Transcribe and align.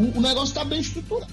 O, 0.00 0.18
o 0.18 0.20
negócio 0.22 0.48
está 0.48 0.64
bem 0.64 0.80
estruturado. 0.80 1.30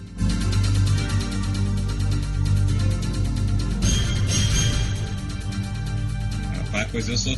Rapaz, 6.53 6.87
pois 6.91 7.07
eu 7.07 7.17
sou 7.17 7.37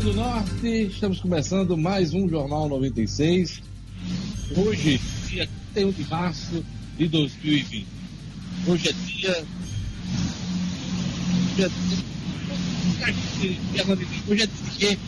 do 0.00 0.14
Norte, 0.14 0.66
estamos 0.66 1.20
começando 1.20 1.76
mais 1.76 2.12
um 2.14 2.28
Jornal 2.28 2.68
96. 2.68 3.62
Hoje, 4.56 5.00
dia 5.28 5.48
31 5.74 5.92
de 5.92 6.10
março 6.10 6.64
de 6.98 7.06
2020. 7.06 7.86
Hoje 8.66 8.88
é 8.88 8.92
dia. 8.92 9.44
Dia. 11.54 11.70
Hoje 14.26 14.42
é 14.42 14.48
dia 14.78 14.98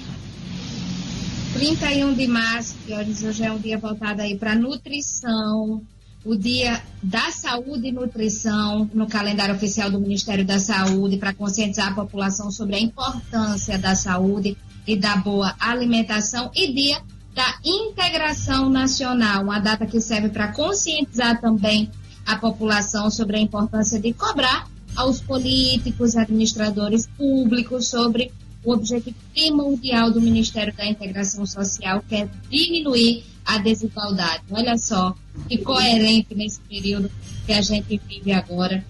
31 1.63 2.15
de 2.15 2.27
março, 2.27 2.75
que 2.85 2.93
hoje 2.93 3.45
é 3.45 3.53
um 3.53 3.59
dia 3.59 3.79
voltado 3.79 4.21
aí 4.21 4.37
para 4.37 4.53
nutrição, 4.53 5.81
o 6.25 6.35
dia 6.35 6.83
da 7.01 7.31
saúde 7.31 7.87
e 7.87 7.93
nutrição 7.93 8.91
no 8.93 9.07
calendário 9.07 9.55
oficial 9.55 9.89
do 9.89 10.01
Ministério 10.01 10.45
da 10.45 10.59
Saúde 10.59 11.19
para 11.19 11.33
conscientizar 11.33 11.93
a 11.93 11.95
população 11.95 12.51
sobre 12.51 12.75
a 12.75 12.81
importância 12.81 13.79
da 13.79 13.95
saúde 13.95 14.57
e 14.85 14.97
da 14.97 15.15
boa 15.15 15.55
alimentação 15.61 16.51
e 16.53 16.73
dia 16.73 17.01
da 17.33 17.55
integração 17.65 18.69
nacional, 18.69 19.45
uma 19.45 19.61
data 19.61 19.87
que 19.87 20.01
serve 20.01 20.31
para 20.31 20.49
conscientizar 20.49 21.41
também 21.41 21.89
a 22.27 22.35
população 22.35 23.09
sobre 23.09 23.37
a 23.37 23.41
importância 23.41 24.01
de 24.01 24.13
cobrar 24.13 24.69
aos 24.97 25.21
políticos, 25.21 26.17
administradores 26.17 27.07
públicos 27.07 27.87
sobre 27.87 28.33
o 28.65 28.73
objetivo 28.73 29.17
primordial 29.33 30.11
do 30.11 30.21
Ministério 30.21 30.75
da 30.75 30.87
Integração 30.87 31.45
Social, 31.45 32.03
que 32.09 32.15
é 32.15 32.29
diminuir 32.49 33.25
a 33.45 33.59
desigualdade. 33.59 34.43
Olha 34.51 34.79
só 34.79 35.15
que 35.49 35.59
coerente 35.59 36.35
nesse 36.35 36.61
período 36.61 37.11
que 37.45 37.53
a 37.53 37.61
gente 37.61 38.01
vive 38.09 38.33
agora, 38.33 38.85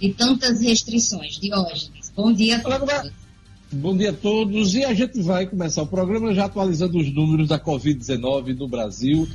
de 0.00 0.12
tantas 0.14 0.60
restrições. 0.60 1.38
Diógenes, 1.38 2.12
bom 2.16 2.32
dia 2.32 2.56
a 2.56 2.60
todos. 2.60 3.12
Bom 3.70 3.96
dia 3.96 4.10
a 4.10 4.14
todos. 4.14 4.74
E 4.74 4.84
a 4.84 4.94
gente 4.94 5.20
vai 5.22 5.46
começar 5.46 5.82
o 5.82 5.86
programa 5.86 6.34
já 6.34 6.46
atualizando 6.46 6.98
os 6.98 7.12
números 7.14 7.48
da 7.48 7.58
Covid-19 7.58 8.56
no 8.56 8.68
Brasil, 8.68 9.28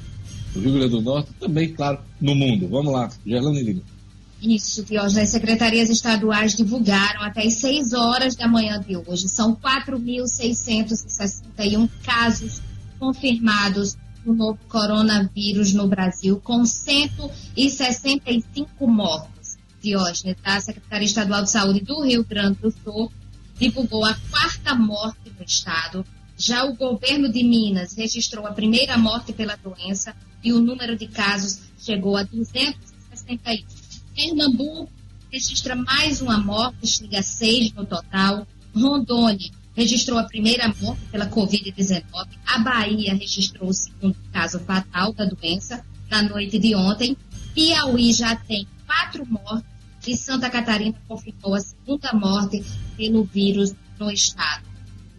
no 0.55 0.61
Rio 0.61 0.73
Grande 0.73 0.89
do 0.89 1.02
Norte, 1.02 1.30
também, 1.39 1.73
claro, 1.73 2.00
no 2.20 2.36
mundo. 2.36 2.67
Vamos 2.67 2.92
lá, 2.92 3.09
Gerlane 3.25 3.64
Lima. 3.64 3.97
Isso, 4.41 4.83
Diógenes. 4.83 5.17
As 5.17 5.30
secretarias 5.30 5.89
estaduais 5.89 6.55
divulgaram 6.55 7.23
até 7.23 7.45
as 7.45 7.55
6 7.55 7.91
horas 7.93 8.35
da 8.35 8.47
manhã 8.47 8.80
de 8.80 8.95
hoje. 8.95 9.27
São 9.27 9.55
4.661 9.55 11.89
casos 12.03 12.61
confirmados 12.99 13.97
do 14.23 14.31
novo 14.33 14.59
coronavírus 14.67 15.73
no 15.73 15.88
Brasil, 15.88 16.39
com 16.43 16.63
165 16.65 18.88
mortes. 18.88 19.58
Diógenes, 19.81 20.35
da 20.43 20.59
Secretaria 20.59 21.05
Estadual 21.05 21.43
de 21.43 21.52
Saúde 21.52 21.81
do 21.81 22.03
Rio 22.03 22.23
Grande 22.23 22.58
do 22.59 22.71
Sul, 22.71 23.11
divulgou 23.58 24.05
a 24.05 24.15
quarta 24.30 24.75
morte 24.75 25.31
no 25.38 25.45
estado. 25.45 26.05
Já 26.38 26.65
o 26.65 26.75
governo 26.75 27.31
de 27.31 27.43
Minas 27.43 27.93
registrou 27.93 28.45
a 28.45 28.52
primeira 28.52 28.97
morte 28.97 29.31
pela 29.33 29.55
doença 29.55 30.13
e 30.43 30.53
o 30.53 30.59
número 30.59 30.97
de 30.97 31.08
casos 31.08 31.61
chegou 31.80 32.17
a 32.17 32.23
261. 32.23 33.77
Pernambuco 34.18 34.90
registra 35.32 35.76
mais 35.76 36.22
uma 36.22 36.40
morte, 36.40 36.88
chega 36.88 37.20
a 37.20 37.23
seis 37.23 37.72
no 37.73 37.86
total. 37.86 38.48
Rondônia 38.73 39.52
registrou 39.76 40.17
a 40.17 40.23
primeira 40.23 40.73
morte 40.82 41.05
pela 41.11 41.30
Covid-19. 41.30 42.04
A 42.48 42.58
Bahia 42.58 43.14
registrou 43.14 43.70
o 43.70 43.73
segundo 43.73 44.16
caso 44.33 44.60
fatal 44.61 45.14
da 45.14 45.23
doença 45.26 45.86
na 46.10 46.23
noite 46.23 46.58
de 46.58 46.73
ontem. 46.73 47.16
Piauí 47.54 48.11
já 48.11 48.36
tem 48.36 48.67
quatro 48.88 49.23
mortes 49.23 49.70
e 50.08 50.17
Santa 50.17 50.50
Catarina 50.50 50.95
confirmou 51.08 51.54
a 51.54 51.60
segunda 51.60 52.11
morte 52.14 52.66
pelo 52.98 53.23
vírus 53.23 53.76
no 54.00 54.10
estado. 54.10 54.64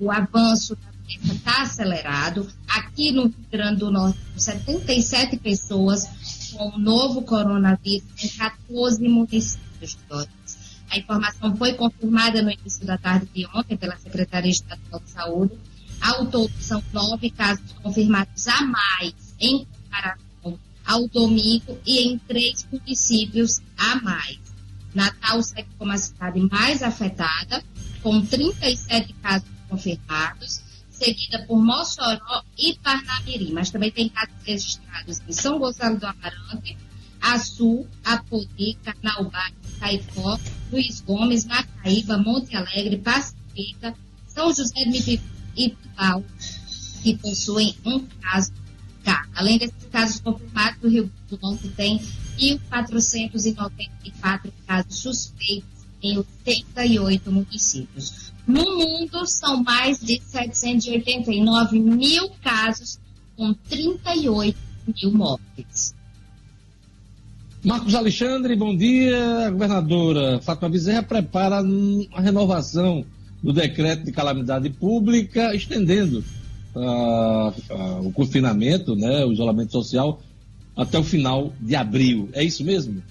O 0.00 0.10
avanço 0.10 0.74
da 0.74 0.90
doença 0.90 1.34
está 1.34 1.62
acelerado. 1.62 2.48
Aqui 2.66 3.12
no 3.12 3.28
Rio 3.28 3.46
Grande 3.48 3.78
do 3.78 3.92
Norte, 3.92 4.18
77 4.36 5.36
pessoas 5.36 6.08
com 6.52 6.68
o 6.68 6.78
novo 6.78 7.22
coronavírus 7.22 8.06
em 8.22 8.28
14 8.28 9.08
municípios. 9.08 9.98
A 10.90 10.98
informação 10.98 11.54
foi 11.56 11.74
confirmada 11.74 12.42
no 12.42 12.50
início 12.50 12.86
da 12.86 12.96
tarde 12.96 13.28
de 13.34 13.46
ontem 13.54 13.76
pela 13.76 13.96
Secretaria 13.98 14.50
Estadual 14.50 15.00
de 15.00 15.10
Saúde. 15.10 15.58
Ao 16.00 16.26
todo, 16.26 16.52
são 16.60 16.82
nove 16.92 17.30
casos 17.30 17.72
confirmados 17.82 18.46
a 18.48 18.62
mais 18.62 19.14
em 19.38 19.66
comparação 19.66 20.58
ao 20.86 21.06
domingo 21.08 21.78
e 21.84 22.00
em 22.00 22.18
três 22.18 22.66
municípios 22.72 23.60
a 23.76 23.96
mais. 23.96 24.38
Natal 24.94 25.42
segue 25.42 25.68
como 25.78 25.92
a 25.92 25.98
cidade 25.98 26.40
mais 26.40 26.82
afetada, 26.82 27.62
com 28.02 28.24
37 28.24 29.12
casos 29.14 29.48
confirmados, 29.68 30.62
seguida 30.98 31.44
por 31.46 31.62
Mossoró 31.62 32.42
e 32.56 32.74
Parnamirim. 32.74 33.52
Mas 33.52 33.70
também 33.70 33.90
tem 33.90 34.08
casos 34.08 34.34
registrados 34.44 35.20
em 35.26 35.32
São 35.32 35.58
Gonçalo 35.58 35.98
do 35.98 36.06
Amarante, 36.06 36.78
Açu, 37.20 37.84
Apodi, 38.04 38.78
Carnaubá, 38.84 39.50
Caicó, 39.78 40.38
Luiz 40.72 41.00
Gomes, 41.00 41.44
Macaíba, 41.44 42.18
Monte 42.18 42.56
Alegre, 42.56 42.98
Pacifica, 42.98 43.94
São 44.26 44.52
José 44.52 44.84
de 44.84 44.90
Mipipi 44.90 45.22
e 45.56 45.70
Tubal, 45.70 46.24
que 47.02 47.16
possuem 47.16 47.76
um 47.84 48.00
caso 48.20 48.52
cada. 49.04 49.28
Além 49.34 49.58
desses 49.58 49.84
casos 49.90 50.20
confirmados, 50.20 50.82
o 50.82 50.88
Rio 50.88 51.04
Grande 51.04 51.18
do 51.28 51.38
Norte 51.40 51.68
tem 51.70 51.98
1.494 52.38 54.52
casos 54.66 54.98
suspeitos 54.98 55.78
em 56.02 56.18
88 56.18 57.32
municípios. 57.32 58.27
No 58.48 58.64
mundo, 58.78 59.26
são 59.26 59.62
mais 59.62 60.00
de 60.00 60.18
789 60.22 61.78
mil 61.78 62.30
casos, 62.42 62.98
com 63.36 63.52
38 63.52 64.56
mil 64.86 65.12
mortes. 65.12 65.94
Marcos 67.62 67.94
Alexandre, 67.94 68.56
bom 68.56 68.74
dia. 68.74 69.48
A 69.48 69.50
governadora 69.50 70.40
Fátima 70.40 70.70
Bezerra 70.70 71.02
prepara 71.02 71.62
a 72.14 72.20
renovação 72.22 73.04
do 73.42 73.52
decreto 73.52 74.06
de 74.06 74.12
calamidade 74.12 74.70
pública, 74.70 75.54
estendendo 75.54 76.24
uh, 76.74 77.48
uh, 77.50 78.08
o 78.08 78.10
confinamento, 78.12 78.96
né, 78.96 79.26
o 79.26 79.32
isolamento 79.32 79.72
social, 79.72 80.22
até 80.74 80.98
o 80.98 81.04
final 81.04 81.52
de 81.60 81.76
abril. 81.76 82.30
É 82.32 82.42
isso 82.42 82.64
mesmo? 82.64 83.02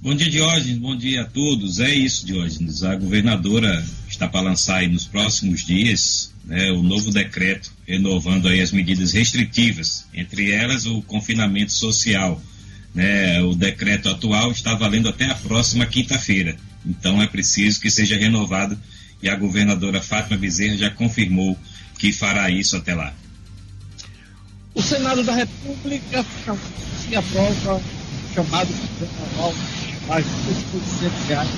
Bom 0.00 0.14
dia, 0.14 0.30
Diógenes. 0.30 0.78
Bom 0.78 0.96
dia 0.96 1.22
a 1.22 1.24
todos. 1.24 1.80
É 1.80 1.92
isso, 1.92 2.24
Diógenes. 2.24 2.84
A 2.84 2.94
governadora 2.94 3.84
está 4.08 4.28
para 4.28 4.42
lançar 4.42 4.76
aí 4.76 4.88
nos 4.88 5.06
próximos 5.06 5.66
dias 5.66 6.32
né, 6.44 6.70
o 6.70 6.84
novo 6.84 7.10
decreto 7.10 7.72
renovando 7.84 8.46
aí 8.46 8.60
as 8.60 8.70
medidas 8.70 9.10
restritivas, 9.10 10.06
entre 10.14 10.52
elas 10.52 10.86
o 10.86 11.02
confinamento 11.02 11.72
social. 11.72 12.40
Né, 12.94 13.42
o 13.42 13.56
decreto 13.56 14.08
atual 14.08 14.52
está 14.52 14.72
valendo 14.76 15.08
até 15.08 15.24
a 15.24 15.34
próxima 15.34 15.84
quinta-feira. 15.84 16.56
Então 16.86 17.20
é 17.20 17.26
preciso 17.26 17.80
que 17.80 17.90
seja 17.90 18.16
renovado 18.16 18.78
e 19.20 19.28
a 19.28 19.34
governadora 19.34 20.00
Fátima 20.00 20.38
Bezerra 20.38 20.76
já 20.76 20.90
confirmou 20.90 21.58
que 21.98 22.12
fará 22.12 22.48
isso 22.48 22.76
até 22.76 22.94
lá. 22.94 23.12
O 24.76 24.80
Senado 24.80 25.24
da 25.24 25.34
República 25.34 26.24
se 27.02 27.16
aprova 27.16 27.82
chamado 28.32 28.72
anual 29.34 29.52
mais 30.08 30.24
de 30.24 31.26
reais 31.28 31.48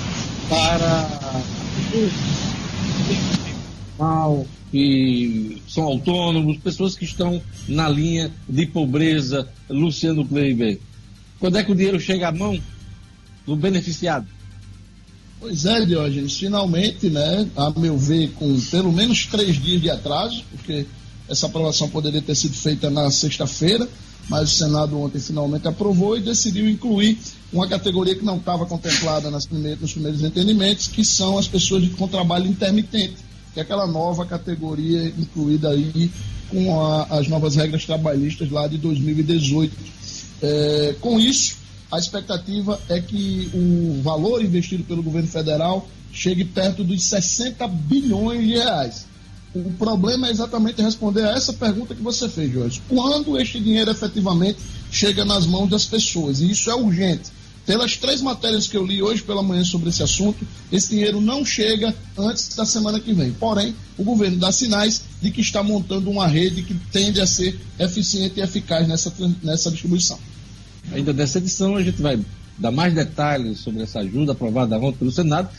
para 0.49 1.41
mal 3.97 4.45
que 4.69 5.61
são 5.67 5.83
autônomos, 5.83 6.57
pessoas 6.57 6.95
que 6.95 7.03
estão 7.03 7.41
na 7.67 7.89
linha 7.89 8.31
de 8.47 8.65
pobreza, 8.65 9.47
Luciano 9.69 10.25
Kleiber. 10.25 10.79
Quando 11.39 11.57
é 11.57 11.63
que 11.63 11.71
o 11.71 11.75
dinheiro 11.75 11.99
chega 11.99 12.29
à 12.29 12.31
mão 12.31 12.57
do 13.45 13.55
beneficiado? 13.55 14.27
Pois 15.39 15.65
é, 15.65 15.85
Diógenes, 15.85 16.37
finalmente, 16.37 17.09
né, 17.09 17.49
a 17.55 17.69
meu 17.71 17.97
ver, 17.97 18.31
com 18.33 18.59
pelo 18.69 18.93
menos 18.93 19.25
três 19.25 19.61
dias 19.61 19.81
de 19.81 19.89
atraso, 19.89 20.43
porque 20.51 20.85
essa 21.27 21.47
aprovação 21.47 21.89
poderia 21.89 22.21
ter 22.21 22.35
sido 22.35 22.53
feita 22.53 22.89
na 22.89 23.09
sexta-feira, 23.11 23.89
mas 24.31 24.53
o 24.53 24.55
Senado 24.55 24.97
ontem 24.97 25.19
finalmente 25.19 25.67
aprovou 25.67 26.15
e 26.15 26.21
decidiu 26.21 26.69
incluir 26.69 27.19
uma 27.51 27.67
categoria 27.67 28.15
que 28.15 28.23
não 28.23 28.37
estava 28.37 28.65
contemplada 28.65 29.29
nas 29.29 29.45
primeiras, 29.45 29.81
nos 29.81 29.91
primeiros 29.91 30.23
entendimentos, 30.23 30.87
que 30.87 31.03
são 31.03 31.37
as 31.37 31.49
pessoas 31.49 31.85
com 31.89 32.07
trabalho 32.07 32.47
intermitente, 32.47 33.17
que 33.53 33.59
é 33.59 33.63
aquela 33.63 33.85
nova 33.85 34.25
categoria 34.25 35.13
incluída 35.19 35.71
aí 35.71 36.09
com 36.49 36.81
a, 36.81 37.03
as 37.19 37.27
novas 37.27 37.57
regras 37.57 37.83
trabalhistas 37.83 38.49
lá 38.49 38.69
de 38.69 38.77
2018. 38.77 39.75
É, 40.41 40.95
com 41.01 41.19
isso, 41.19 41.57
a 41.91 41.99
expectativa 41.99 42.79
é 42.87 43.01
que 43.01 43.51
o 43.53 44.01
valor 44.01 44.41
investido 44.41 44.85
pelo 44.85 45.03
governo 45.03 45.27
federal 45.27 45.85
chegue 46.13 46.45
perto 46.45 46.85
dos 46.85 47.03
60 47.03 47.67
bilhões 47.67 48.47
de 48.47 48.53
reais. 48.53 49.10
O 49.53 49.71
problema 49.73 50.27
é 50.27 50.31
exatamente 50.31 50.81
responder 50.81 51.25
a 51.25 51.31
essa 51.31 51.51
pergunta 51.51 51.93
que 51.93 52.01
você 52.01 52.29
fez, 52.29 52.51
Jorge. 52.51 52.81
Quando 52.87 53.37
este 53.37 53.59
dinheiro 53.59 53.91
efetivamente 53.91 54.59
chega 54.89 55.25
nas 55.25 55.45
mãos 55.45 55.69
das 55.69 55.85
pessoas? 55.85 56.39
E 56.39 56.49
isso 56.49 56.69
é 56.71 56.75
urgente. 56.75 57.29
Pelas 57.65 57.97
três 57.97 58.21
matérias 58.21 58.67
que 58.67 58.75
eu 58.75 58.85
li 58.85 59.03
hoje 59.03 59.21
pela 59.21 59.43
manhã 59.43 59.63
sobre 59.63 59.89
esse 59.89 60.01
assunto, 60.01 60.47
esse 60.71 60.89
dinheiro 60.89 61.19
não 61.19 61.45
chega 61.45 61.93
antes 62.17 62.55
da 62.55 62.65
semana 62.65 62.99
que 62.99 63.13
vem. 63.13 63.31
Porém, 63.33 63.75
o 63.97 64.03
governo 64.03 64.37
dá 64.37 64.51
sinais 64.51 65.03
de 65.21 65.29
que 65.29 65.41
está 65.41 65.61
montando 65.61 66.09
uma 66.09 66.27
rede 66.27 66.63
que 66.63 66.73
tende 66.91 67.19
a 67.19 67.27
ser 67.27 67.59
eficiente 67.77 68.39
e 68.39 68.43
eficaz 68.43 68.87
nessa, 68.87 69.13
nessa 69.43 69.69
distribuição. 69.69 70.17
Ainda 70.91 71.13
nessa 71.13 71.37
edição, 71.37 71.75
a 71.75 71.83
gente 71.83 72.01
vai 72.01 72.19
dar 72.57 72.71
mais 72.71 72.93
detalhes 72.93 73.59
sobre 73.59 73.83
essa 73.83 73.99
ajuda 73.99 74.31
aprovada 74.31 74.77
ontem 74.77 74.97
pelo 74.97 75.11
Senado 75.11 75.49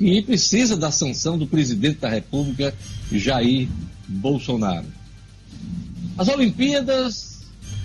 e 0.00 0.22
precisa 0.22 0.76
da 0.76 0.90
sanção 0.90 1.36
do 1.36 1.46
presidente 1.46 1.98
da 1.98 2.08
República, 2.08 2.74
Jair 3.12 3.68
Bolsonaro. 4.08 4.86
As 6.16 6.28
Olimpíadas 6.28 7.40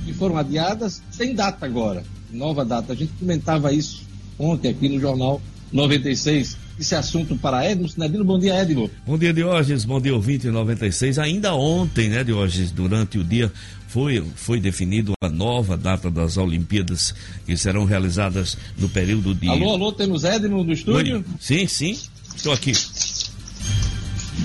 que 0.05 0.13
foram 0.13 0.37
adiadas 0.37 1.01
têm 1.17 1.33
data 1.35 1.65
agora 1.65 2.03
nova 2.35 2.65
data. 2.65 2.93
A 2.93 2.95
gente 2.95 3.13
comentava 3.13 3.73
isso 3.73 4.03
ontem 4.37 4.69
aqui 4.69 4.89
no 4.89 4.99
Jornal 4.99 5.41
96. 5.71 6.57
Esse 6.79 6.93
assunto 6.93 7.35
para 7.37 7.69
Edmo 7.69 7.87
Sinadino. 7.87 8.23
Bom 8.23 8.37
dia, 8.37 8.61
Edmo. 8.61 8.89
Bom 9.07 9.17
dia, 9.17 9.33
Diógenes. 9.33 9.85
Bom 9.85 10.01
dia, 10.01 10.13
ouvinte 10.13 10.47
96. 10.47 11.19
Ainda 11.19 11.55
ontem, 11.55 12.09
né, 12.09 12.23
Diógenes, 12.23 12.71
durante 12.71 13.17
o 13.17 13.23
dia, 13.23 13.51
foi, 13.87 14.21
foi 14.35 14.59
definido 14.59 15.13
a 15.21 15.29
nova 15.29 15.77
data 15.77 16.11
das 16.11 16.35
Olimpíadas 16.35 17.15
que 17.45 17.55
serão 17.55 17.85
realizadas 17.85 18.57
no 18.77 18.89
período 18.89 19.33
de. 19.33 19.47
Alô, 19.47 19.71
alô, 19.71 19.91
temos 19.93 20.25
Edmo 20.25 20.63
no 20.63 20.73
estúdio? 20.73 21.23
Sim, 21.39 21.65
sim. 21.65 21.97
Estou 22.35 22.51
aqui. 22.51 22.73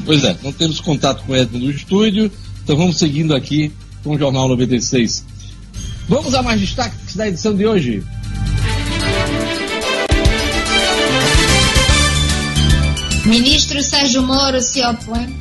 Pois 0.05 0.23
é, 0.23 0.37
não 0.43 0.53
temos 0.53 0.81
contato 0.81 1.25
com 1.25 1.35
Edmo 1.35 1.59
no 1.59 1.71
estúdio, 1.71 2.31
então 2.63 2.77
vamos 2.77 2.97
seguindo 2.97 3.35
aqui 3.35 3.73
com 4.05 4.15
o 4.15 4.19
Jornal 4.19 4.49
96. 4.49 5.25
Vamos 6.09 6.33
a 6.35 6.43
mais 6.43 6.61
destaques 6.61 7.17
da 7.17 7.27
edição 7.27 7.55
de 7.57 7.67
hoje. 7.67 8.05
Ministro 13.31 13.81
Sérgio 13.81 14.25
Moro 14.25 14.61
se 14.61 14.85
opõe. 14.85 15.33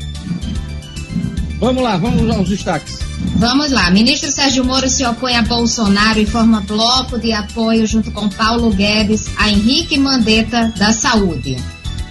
Vamos 1.59 1.81
lá, 1.81 1.97
vamos 1.97 2.29
aos 2.29 2.47
destaques. 2.47 2.99
Vamos 3.37 3.71
lá. 3.71 3.89
Ministro 3.89 4.29
Sérgio 4.29 4.63
Moro 4.63 4.87
se 4.87 5.03
opõe 5.03 5.35
a 5.35 5.41
Bolsonaro 5.41 6.19
e 6.19 6.25
forma 6.27 6.61
bloco 6.61 7.17
de 7.17 7.33
apoio 7.33 7.87
junto 7.87 8.11
com 8.11 8.29
Paulo 8.29 8.69
Guedes 8.69 9.31
a 9.35 9.49
Henrique 9.49 9.97
Mandetta 9.97 10.71
da 10.77 10.93
Saúde. 10.93 11.57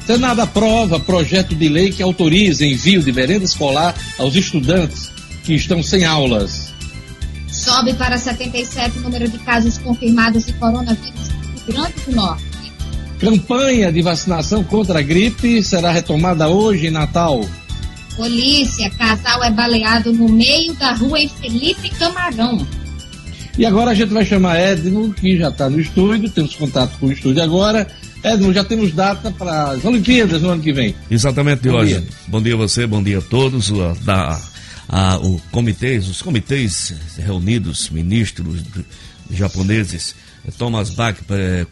Senado 0.04 0.40
aprova 0.40 0.98
projeto 0.98 1.54
de 1.54 1.68
lei 1.68 1.92
que 1.92 2.02
autoriza 2.02 2.66
envio 2.66 3.00
de 3.00 3.12
merenda 3.12 3.44
escolar 3.44 3.94
aos 4.18 4.34
estudantes 4.34 5.12
que 5.44 5.54
estão 5.54 5.80
sem 5.80 6.04
aulas. 6.04 6.74
Sobe 7.52 7.94
para 7.94 8.18
77 8.18 8.98
o 8.98 9.02
número 9.02 9.28
de 9.28 9.38
casos 9.38 9.78
confirmados 9.78 10.44
de 10.44 10.52
coronavírus 10.54 11.28
no 11.28 11.72
Rio 11.72 11.74
Grande 11.74 11.94
do 12.04 12.16
Norte. 12.16 12.47
Campanha 13.18 13.92
de 13.92 14.00
vacinação 14.00 14.62
contra 14.62 15.00
a 15.00 15.02
gripe 15.02 15.62
será 15.62 15.90
retomada 15.90 16.48
hoje 16.48 16.86
em 16.86 16.90
Natal. 16.90 17.44
Polícia, 18.16 18.88
casal 18.90 19.42
é 19.42 19.50
baleado 19.50 20.12
no 20.12 20.28
meio 20.28 20.72
da 20.74 20.92
rua 20.92 21.18
em 21.20 21.28
Felipe 21.28 21.90
Camarão. 21.90 22.66
E 23.56 23.66
agora 23.66 23.90
a 23.90 23.94
gente 23.94 24.12
vai 24.12 24.24
chamar 24.24 24.60
Edno, 24.60 25.12
que 25.12 25.36
já 25.36 25.48
está 25.48 25.68
no 25.68 25.80
estúdio, 25.80 26.30
temos 26.30 26.54
contato 26.54 26.96
com 26.98 27.06
o 27.06 27.12
estúdio 27.12 27.42
agora. 27.42 27.88
Edno, 28.22 28.52
já 28.52 28.62
temos 28.62 28.92
data 28.92 29.32
para 29.32 29.72
as 29.72 29.84
Olimpíadas 29.84 30.40
no 30.40 30.50
ano 30.50 30.62
que 30.62 30.72
vem. 30.72 30.94
Exatamente, 31.10 31.68
hoje. 31.68 32.06
Bom 32.28 32.40
dia 32.40 32.54
a 32.54 32.56
você, 32.56 32.86
bom 32.86 33.02
dia 33.02 33.18
a 33.18 33.22
todos 33.22 33.70
da 34.04 34.40
a, 34.88 35.18
o 35.18 35.40
comitês, 35.50 36.08
os 36.08 36.22
comitês 36.22 36.94
reunidos, 37.18 37.90
ministros 37.90 38.62
japoneses, 39.30 40.14
Thomas 40.56 40.90
Bach, 40.90 41.16
é, 41.30 41.66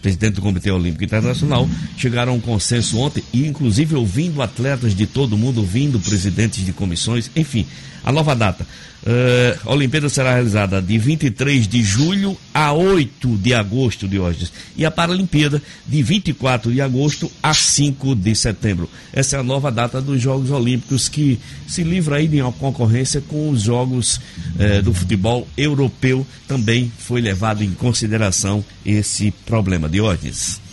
presidente 0.00 0.34
do 0.34 0.42
Comitê 0.42 0.70
Olímpico 0.70 1.04
Internacional, 1.04 1.68
chegaram 1.96 2.32
a 2.32 2.36
um 2.36 2.40
consenso 2.40 2.98
ontem 2.98 3.22
e, 3.32 3.46
inclusive, 3.46 3.94
ouvindo 3.94 4.42
atletas 4.42 4.94
de 4.94 5.06
todo 5.06 5.36
mundo, 5.36 5.58
ouvindo 5.58 5.98
presidentes 5.98 6.64
de 6.64 6.72
comissões, 6.72 7.30
enfim, 7.34 7.66
a 8.06 8.12
nova 8.12 8.36
data. 8.36 8.64
Uh, 9.02 9.68
a 9.68 9.74
Olimpíada 9.74 10.08
será 10.08 10.32
realizada 10.32 10.80
de 10.80 10.96
23 10.96 11.66
de 11.66 11.82
julho 11.82 12.36
a 12.54 12.72
8 12.72 13.36
de 13.36 13.52
agosto 13.52 14.06
de 14.06 14.18
hoje. 14.18 14.48
E 14.76 14.84
a 14.84 14.90
Paralimpíada 14.90 15.60
de 15.84 16.02
24 16.04 16.72
de 16.72 16.80
agosto 16.80 17.30
a 17.42 17.52
5 17.52 18.14
de 18.14 18.34
setembro. 18.36 18.88
Essa 19.12 19.36
é 19.36 19.40
a 19.40 19.42
nova 19.42 19.72
data 19.72 20.00
dos 20.00 20.22
Jogos 20.22 20.50
Olímpicos 20.52 21.08
que 21.08 21.38
se 21.66 21.82
livra 21.82 22.16
aí 22.16 22.28
de 22.28 22.40
uma 22.40 22.52
concorrência 22.52 23.20
com 23.20 23.50
os 23.50 23.62
Jogos 23.62 24.16
uh, 24.16 24.82
do 24.82 24.94
futebol 24.94 25.46
europeu. 25.56 26.24
Também 26.46 26.90
foi 26.96 27.20
levado 27.20 27.64
em 27.64 27.72
consideração 27.72 28.64
esse 28.84 29.32
problema 29.44 29.88
de 29.88 30.00
ordens. 30.00 30.65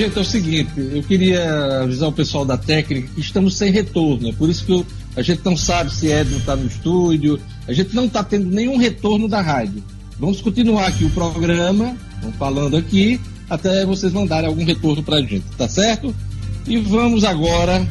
Gente, 0.00 0.16
é 0.16 0.22
o 0.22 0.24
seguinte, 0.24 0.70
eu 0.94 1.02
queria 1.02 1.82
avisar 1.82 2.08
o 2.08 2.12
pessoal 2.12 2.42
da 2.42 2.56
técnica 2.56 3.06
que 3.14 3.20
estamos 3.20 3.54
sem 3.54 3.70
retorno, 3.70 4.30
é 4.30 4.32
por 4.32 4.48
isso 4.48 4.64
que 4.64 4.72
eu, 4.72 4.86
a 5.14 5.20
gente 5.20 5.44
não 5.44 5.54
sabe 5.54 5.94
se 5.94 6.10
Edno 6.10 6.38
está 6.38 6.56
no 6.56 6.66
estúdio, 6.66 7.38
a 7.68 7.72
gente 7.74 7.94
não 7.94 8.06
está 8.06 8.24
tendo 8.24 8.46
nenhum 8.46 8.78
retorno 8.78 9.28
da 9.28 9.42
rádio. 9.42 9.84
Vamos 10.18 10.40
continuar 10.40 10.86
aqui 10.86 11.04
o 11.04 11.10
programa, 11.10 11.94
vamos 12.22 12.34
falando 12.38 12.78
aqui, 12.78 13.20
até 13.50 13.84
vocês 13.84 14.10
mandarem 14.10 14.48
algum 14.48 14.64
retorno 14.64 15.02
para 15.02 15.16
a 15.16 15.20
gente, 15.20 15.44
tá 15.58 15.68
certo? 15.68 16.16
E 16.66 16.78
vamos 16.78 17.22
agora 17.22 17.86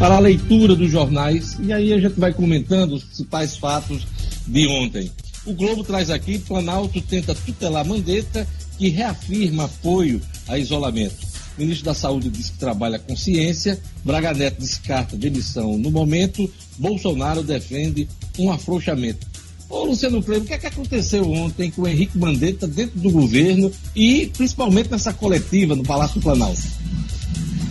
para 0.00 0.16
a 0.16 0.18
leitura 0.18 0.74
dos 0.74 0.90
jornais, 0.90 1.56
e 1.62 1.72
aí 1.72 1.92
a 1.92 2.00
gente 2.00 2.18
vai 2.18 2.32
comentando 2.32 2.94
os 2.96 3.04
principais 3.04 3.56
fatos 3.56 4.04
de 4.48 4.66
ontem. 4.66 5.12
O 5.44 5.52
Globo 5.52 5.84
traz 5.84 6.10
aqui, 6.10 6.40
Planalto 6.40 7.00
tenta 7.02 7.36
tutelar 7.36 7.86
Mandetta, 7.86 8.44
que 8.76 8.88
reafirma 8.88 9.66
apoio 9.66 10.20
a 10.48 10.58
isolamento. 10.58 11.35
Ministro 11.58 11.86
da 11.86 11.94
Saúde 11.94 12.28
diz 12.28 12.50
que 12.50 12.58
trabalha 12.58 12.98
com 12.98 13.16
ciência. 13.16 13.78
Braga 14.04 14.32
Neto 14.34 14.60
descarta 14.60 15.16
demissão 15.16 15.78
no 15.78 15.90
momento. 15.90 16.50
Bolsonaro 16.78 17.42
defende 17.42 18.08
um 18.38 18.50
afrouxamento. 18.50 19.26
Ô, 19.68 19.84
Luciano 19.84 20.22
Freire, 20.22 20.44
o 20.44 20.46
que, 20.46 20.54
é 20.54 20.58
que 20.58 20.66
aconteceu 20.66 21.28
ontem 21.30 21.70
com 21.70 21.82
o 21.82 21.88
Henrique 21.88 22.16
Mandetta 22.16 22.68
dentro 22.68 23.00
do 23.00 23.10
governo 23.10 23.70
e 23.96 24.30
principalmente 24.36 24.90
nessa 24.90 25.12
coletiva 25.12 25.74
no 25.74 25.82
Palácio 25.82 26.20
do 26.20 26.22
Planalto? 26.22 26.62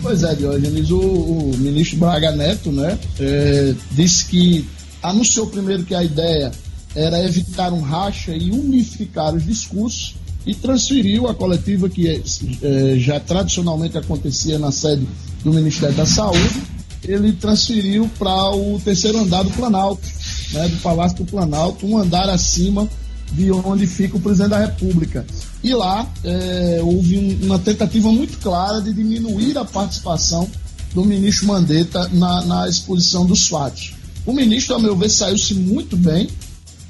Pois 0.02 0.22
é, 0.22 0.34
Diógenes, 0.34 0.90
o, 0.90 1.00
o 1.00 1.56
ministro 1.56 1.98
Braga 1.98 2.32
Neto 2.32 2.70
né, 2.70 2.98
é, 3.18 3.74
disse 3.92 4.26
que 4.26 4.66
anunciou 5.02 5.46
primeiro 5.46 5.84
que 5.84 5.94
a 5.94 6.04
ideia 6.04 6.52
era 6.94 7.22
evitar 7.24 7.72
um 7.72 7.80
racha 7.80 8.32
e 8.32 8.50
unificar 8.50 9.34
os 9.34 9.44
discursos 9.44 10.14
e 10.46 10.54
transferiu 10.54 11.26
a 11.26 11.34
coletiva 11.34 11.88
que 11.88 12.08
é, 12.08 12.96
já 12.98 13.18
tradicionalmente 13.18 13.98
acontecia 13.98 14.58
na 14.58 14.70
sede 14.70 15.06
do 15.42 15.52
Ministério 15.52 15.94
da 15.96 16.06
Saúde, 16.06 16.62
ele 17.04 17.32
transferiu 17.32 18.08
para 18.18 18.54
o 18.54 18.80
terceiro 18.82 19.18
andar 19.18 19.42
do 19.42 19.50
Planalto, 19.50 20.06
né, 20.52 20.68
do 20.68 20.76
Palácio 20.76 21.18
do 21.18 21.24
Planalto, 21.24 21.86
um 21.86 21.98
andar 21.98 22.28
acima 22.28 22.88
de 23.32 23.50
onde 23.50 23.86
fica 23.86 24.16
o 24.16 24.20
presidente 24.20 24.50
da 24.50 24.58
República. 24.60 25.26
E 25.62 25.74
lá 25.74 26.08
é, 26.22 26.80
houve 26.82 27.18
um, 27.18 27.46
uma 27.46 27.58
tentativa 27.58 28.10
muito 28.10 28.38
clara 28.38 28.80
de 28.80 28.92
diminuir 28.92 29.58
a 29.58 29.64
participação 29.64 30.48
do 30.94 31.04
ministro 31.04 31.48
Mandetta 31.48 32.08
na, 32.12 32.44
na 32.44 32.68
exposição 32.68 33.26
dos 33.26 33.48
fatos. 33.48 33.94
O 34.24 34.32
ministro, 34.32 34.74
a 34.74 34.78
meu 34.78 34.96
ver, 34.96 35.10
saiu-se 35.10 35.54
muito 35.54 35.96
bem, 35.96 36.28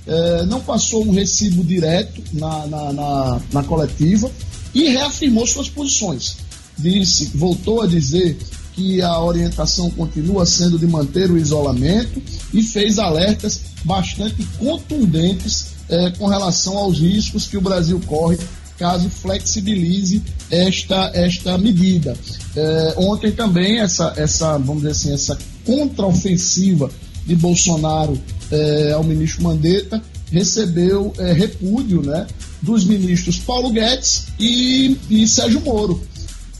é, 0.06 0.46
não 0.46 0.60
passou 0.60 1.06
um 1.06 1.12
recibo 1.12 1.64
direto 1.64 2.22
na, 2.32 2.66
na, 2.66 2.92
na, 2.92 3.40
na 3.52 3.62
coletiva 3.64 4.30
e 4.74 4.88
reafirmou 4.88 5.46
suas 5.46 5.68
posições. 5.68 6.36
Disse, 6.78 7.30
voltou 7.34 7.82
a 7.82 7.86
dizer 7.86 8.36
que 8.74 9.00
a 9.00 9.18
orientação 9.20 9.90
continua 9.90 10.44
sendo 10.44 10.78
de 10.78 10.86
manter 10.86 11.30
o 11.30 11.38
isolamento 11.38 12.22
e 12.52 12.62
fez 12.62 12.98
alertas 12.98 13.62
bastante 13.84 14.46
contundentes 14.58 15.68
é, 15.88 16.10
com 16.10 16.26
relação 16.26 16.76
aos 16.76 16.98
riscos 16.98 17.46
que 17.46 17.56
o 17.56 17.60
Brasil 17.60 18.00
corre 18.06 18.38
caso 18.78 19.08
flexibilize 19.08 20.22
esta, 20.50 21.10
esta 21.14 21.56
medida. 21.58 22.16
É, 22.54 22.94
ontem 22.98 23.32
também 23.32 23.80
essa, 23.80 24.12
essa, 24.16 24.58
vamos 24.58 24.82
dizer 24.82 24.90
assim, 24.90 25.14
essa 25.14 25.38
contraofensiva 25.64 26.90
de 27.26 27.34
Bolsonaro 27.34 28.20
é, 28.50 28.92
ao 28.92 29.02
ministro 29.04 29.42
Mandetta, 29.42 30.02
recebeu 30.30 31.12
é, 31.18 31.32
repúdio 31.32 32.02
né, 32.02 32.26
dos 32.60 32.84
ministros 32.84 33.38
Paulo 33.38 33.70
Guedes 33.70 34.26
e, 34.38 34.96
e 35.08 35.26
Sérgio 35.28 35.60
Moro, 35.60 36.00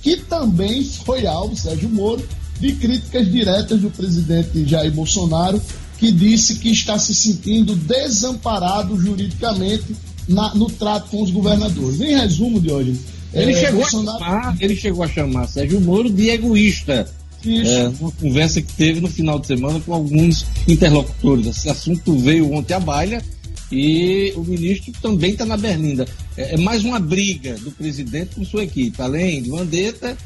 que 0.02 0.16
também 0.16 0.84
foi 0.84 1.26
alvo, 1.26 1.56
Sérgio 1.56 1.88
Moro, 1.88 2.26
de 2.60 2.72
críticas 2.74 3.30
diretas 3.30 3.80
do 3.80 3.90
presidente 3.90 4.66
Jair 4.66 4.92
Bolsonaro, 4.92 5.60
que 5.98 6.12
disse 6.12 6.56
que 6.56 6.70
está 6.70 6.98
se 6.98 7.14
sentindo 7.14 7.74
desamparado 7.74 8.98
juridicamente 8.98 9.96
na, 10.28 10.54
no 10.54 10.66
trato 10.66 11.10
com 11.10 11.22
os 11.22 11.30
governadores. 11.30 12.00
Em 12.00 12.16
resumo, 12.16 12.60
de 12.60 12.70
hoje, 12.70 13.00
ele, 13.32 13.52
é, 13.52 13.60
chegou 13.60 13.80
Bolsonaro... 13.80 14.16
a 14.16 14.26
chamar, 14.26 14.56
ele 14.60 14.76
chegou 14.76 15.04
a 15.04 15.08
chamar 15.08 15.46
Sérgio 15.48 15.80
Moro 15.80 16.10
de 16.10 16.30
egoísta. 16.30 17.10
É, 17.48 17.88
uma 18.00 18.12
conversa 18.12 18.60
que 18.60 18.72
teve 18.72 19.00
no 19.00 19.08
final 19.08 19.38
de 19.38 19.46
semana 19.46 19.80
com 19.80 19.94
alguns 19.94 20.46
interlocutores. 20.66 21.46
Esse 21.46 21.68
assunto 21.68 22.16
veio 22.18 22.52
ontem 22.52 22.74
à 22.74 22.80
baila 22.80 23.22
e 23.70 24.32
o 24.36 24.42
ministro 24.42 24.92
também 25.00 25.32
está 25.32 25.44
na 25.44 25.56
berlinda. 25.56 26.06
É, 26.36 26.54
é, 26.54 26.56
mais 26.56 26.84
uma 26.84 26.98
briga 26.98 27.54
do 27.54 27.70
presidente 27.70 28.34
com 28.34 28.44
sua 28.44 28.64
equipe. 28.64 29.00
Além 29.00 29.42
de 29.42 29.50
Mandetta, 29.50 30.16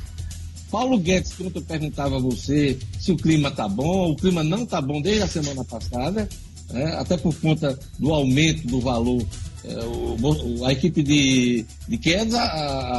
Paulo 0.70 0.98
Guedes, 0.98 1.32
quando 1.32 1.56
eu 1.56 1.62
perguntava 1.62 2.16
a 2.16 2.20
você 2.20 2.78
se 2.98 3.12
o 3.12 3.16
clima 3.16 3.48
está 3.48 3.68
bom, 3.68 4.10
o 4.10 4.16
clima 4.16 4.42
não 4.42 4.62
está 4.62 4.80
bom 4.80 5.00
desde 5.00 5.22
a 5.22 5.28
semana 5.28 5.64
passada, 5.64 6.28
né, 6.70 6.84
até 6.98 7.16
por 7.16 7.34
conta 7.34 7.78
do 7.98 8.12
aumento 8.12 8.66
do 8.66 8.80
valor 8.80 9.24
o, 9.64 10.64
a 10.64 10.72
equipe 10.72 11.02
de, 11.02 11.64
de 11.88 12.00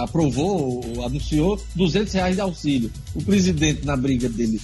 aprovou, 0.01 0.83
anunciou 1.03 1.61
200 1.75 2.13
reais 2.13 2.35
de 2.35 2.41
auxílio. 2.41 2.91
O 3.15 3.23
presidente, 3.23 3.85
na 3.85 3.95
briga 3.95 4.29
dele 4.29 4.59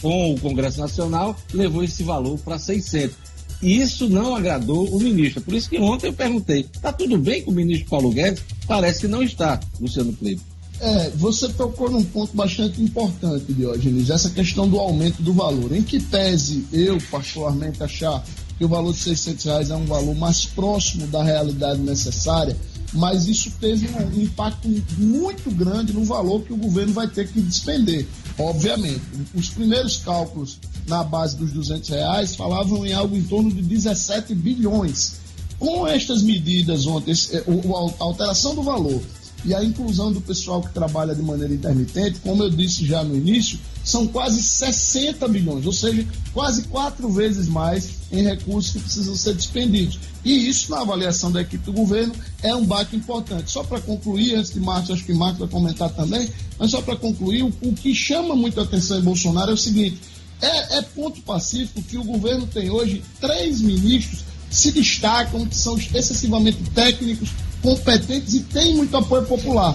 com 0.00 0.34
o 0.34 0.40
Congresso 0.40 0.80
Nacional, 0.80 1.36
levou 1.52 1.82
esse 1.82 2.02
valor 2.02 2.38
para 2.38 2.58
600. 2.58 3.16
E 3.62 3.80
isso 3.80 4.08
não 4.08 4.34
agradou 4.34 4.88
o 4.88 5.00
ministro. 5.00 5.42
Por 5.42 5.54
isso 5.54 5.68
que 5.68 5.78
ontem 5.78 6.06
eu 6.06 6.12
perguntei: 6.12 6.60
está 6.60 6.92
tudo 6.92 7.18
bem 7.18 7.42
com 7.42 7.50
o 7.50 7.54
ministro 7.54 7.88
Paulo 7.90 8.10
Guedes? 8.10 8.42
Parece 8.66 9.00
que 9.00 9.08
não 9.08 9.22
está, 9.22 9.60
Luciano 9.78 10.12
Kleber. 10.14 10.40
É, 10.80 11.10
você 11.10 11.46
tocou 11.50 11.90
num 11.90 12.02
ponto 12.02 12.34
bastante 12.34 12.80
importante, 12.82 13.52
Diógenes, 13.52 14.08
essa 14.08 14.30
questão 14.30 14.66
do 14.66 14.78
aumento 14.78 15.22
do 15.22 15.34
valor. 15.34 15.76
Em 15.76 15.82
que 15.82 16.00
pese 16.00 16.64
eu, 16.72 16.98
particularmente, 17.10 17.82
achar 17.82 18.24
que 18.60 18.64
o 18.66 18.68
valor 18.68 18.92
de 18.92 18.98
600 18.98 19.44
reais 19.46 19.70
é 19.70 19.74
um 19.74 19.86
valor 19.86 20.14
mais 20.14 20.44
próximo 20.44 21.06
da 21.06 21.24
realidade 21.24 21.80
necessária, 21.80 22.54
mas 22.92 23.26
isso 23.26 23.50
teve 23.58 23.88
um 23.88 24.20
impacto 24.20 24.68
muito 24.98 25.50
grande 25.50 25.94
no 25.94 26.04
valor 26.04 26.42
que 26.42 26.52
o 26.52 26.58
governo 26.58 26.92
vai 26.92 27.08
ter 27.08 27.26
que 27.26 27.40
despender. 27.40 28.06
Obviamente, 28.38 29.00
os 29.34 29.48
primeiros 29.48 29.96
cálculos 29.96 30.58
na 30.86 31.02
base 31.02 31.38
dos 31.38 31.52
200 31.52 31.88
reais 31.88 32.36
falavam 32.36 32.84
em 32.84 32.92
algo 32.92 33.16
em 33.16 33.22
torno 33.22 33.50
de 33.50 33.62
17 33.62 34.34
bilhões. 34.34 35.14
Com 35.58 35.86
estas 35.86 36.22
medidas 36.22 36.84
ontem, 36.84 37.14
a 37.14 38.04
alteração 38.04 38.54
do 38.54 38.62
valor 38.62 39.00
e 39.44 39.54
a 39.54 39.64
inclusão 39.64 40.12
do 40.12 40.20
pessoal 40.20 40.60
que 40.60 40.72
trabalha 40.72 41.14
de 41.14 41.22
maneira 41.22 41.52
intermitente, 41.52 42.20
como 42.20 42.42
eu 42.42 42.50
disse 42.50 42.86
já 42.86 43.02
no 43.02 43.16
início, 43.16 43.58
são 43.82 44.06
quase 44.06 44.42
60 44.42 45.26
bilhões, 45.28 45.64
ou 45.64 45.72
seja, 45.72 46.06
quase 46.32 46.64
quatro 46.64 47.08
vezes 47.10 47.48
mais 47.48 47.90
em 48.12 48.22
recursos 48.22 48.72
que 48.72 48.80
precisam 48.80 49.16
ser 49.16 49.34
despendidos. 49.34 49.98
E 50.24 50.48
isso, 50.48 50.70
na 50.70 50.80
avaliação 50.80 51.32
da 51.32 51.40
equipe 51.40 51.64
do 51.64 51.72
governo, 51.72 52.14
é 52.42 52.54
um 52.54 52.64
baque 52.64 52.96
importante. 52.96 53.50
Só 53.50 53.64
para 53.64 53.80
concluir, 53.80 54.34
antes 54.34 54.52
de 54.52 54.60
Marcos, 54.60 54.90
acho 54.90 55.04
que 55.04 55.14
Marcos 55.14 55.38
vai 55.38 55.48
comentar 55.48 55.90
também, 55.90 56.28
mas 56.58 56.70
só 56.70 56.82
para 56.82 56.96
concluir, 56.96 57.42
o, 57.42 57.72
que 57.72 57.94
chama 57.94 58.36
muita 58.36 58.62
atenção 58.62 58.98
em 58.98 59.02
Bolsonaro 59.02 59.50
é 59.50 59.54
o 59.54 59.58
seguinte: 59.58 59.98
é, 60.42 60.78
é 60.78 60.82
ponto 60.82 61.22
pacífico 61.22 61.82
que 61.82 61.96
o 61.96 62.04
governo 62.04 62.46
tem 62.46 62.70
hoje 62.70 63.02
três 63.20 63.60
ministros 63.60 64.24
que 64.50 64.56
se 64.56 64.72
destacam, 64.72 65.46
que 65.46 65.56
são 65.56 65.78
excessivamente 65.94 66.58
técnicos, 66.74 67.30
competentes 67.62 68.34
e 68.34 68.40
têm 68.40 68.74
muito 68.74 68.96
apoio 68.96 69.24
popular. 69.24 69.74